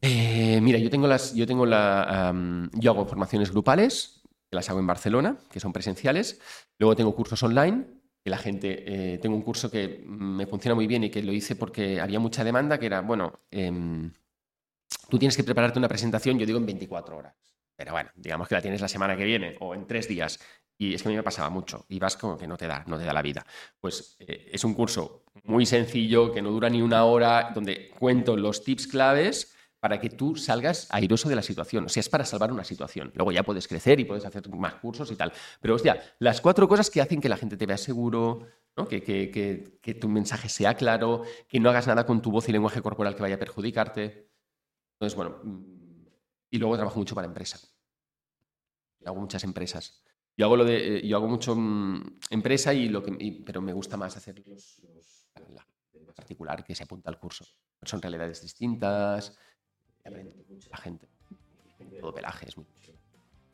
[0.00, 2.34] eh, mira, yo tengo las, yo tengo la,
[2.72, 4.20] yo hago formaciones grupales,
[4.50, 6.40] que las hago en Barcelona, que son presenciales.
[6.78, 7.84] Luego tengo cursos online,
[8.22, 11.32] que la gente, eh, tengo un curso que me funciona muy bien y que lo
[11.32, 14.10] hice porque había mucha demanda, que era, bueno, eh,
[15.08, 17.34] tú tienes que prepararte una presentación, yo digo en 24 horas.
[17.76, 20.38] Pero bueno, digamos que la tienes la semana que viene o en tres días.
[20.76, 21.86] Y es que a mí me pasaba mucho.
[21.88, 23.46] Y vas como que no te da, no te da la vida.
[23.78, 28.36] Pues eh, es un curso muy sencillo, que no dura ni una hora, donde cuento
[28.36, 31.86] los tips claves para que tú salgas airoso de la situación.
[31.86, 33.10] O sea, es para salvar una situación.
[33.14, 35.32] Luego ya puedes crecer y puedes hacer más cursos y tal.
[35.60, 38.46] Pero, hostia, las cuatro cosas que hacen que la gente te vea seguro,
[38.76, 38.86] ¿no?
[38.86, 42.48] que, que, que, que, tu mensaje sea claro, que no hagas nada con tu voz
[42.48, 44.30] y lenguaje corporal que vaya a perjudicarte.
[44.98, 45.40] Entonces, bueno,
[46.50, 47.58] y luego trabajo mucho para empresa.
[49.06, 50.04] Hago muchas empresas.
[50.36, 53.62] Yo hago, lo de, eh, yo hago mucho mmm, empresa, y lo que, y, pero
[53.62, 55.66] me gusta más hacer los, los, la
[56.14, 57.46] particular que se apunta al curso.
[57.82, 59.36] Son realidades distintas,
[60.04, 61.08] aprende mucho la gente.
[62.00, 62.66] Todo pelaje es muy...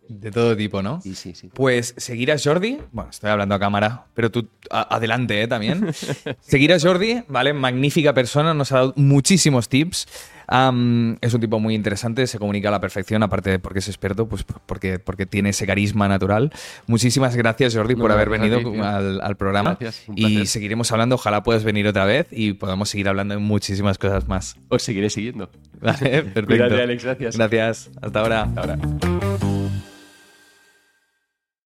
[0.08, 1.00] De todo tipo, ¿no?
[1.00, 1.50] Sí, sí, sí.
[1.52, 5.48] Pues seguir a Jordi, bueno, estoy hablando a cámara, pero tú a, adelante ¿eh?
[5.48, 5.86] también.
[6.40, 7.52] seguir a Jordi, ¿vale?
[7.52, 10.06] Magnífica persona, nos ha dado muchísimos tips.
[10.48, 13.88] Um, es un tipo muy interesante, se comunica a la perfección, aparte de porque es
[13.88, 16.52] experto, pues porque, porque tiene ese carisma natural.
[16.86, 19.76] Muchísimas gracias, Jordi, no, por haber venido ti, al, al, programa.
[19.80, 23.98] Gracias, y seguiremos hablando, ojalá puedas venir otra vez y podamos seguir hablando de muchísimas
[23.98, 24.56] cosas más.
[24.68, 25.50] Os seguiré siguiendo.
[25.80, 26.46] Vale, perfecto.
[26.46, 27.36] Cuídate, Alex, gracias.
[27.36, 28.42] Gracias, hasta ahora.
[28.42, 28.78] Hasta ahora.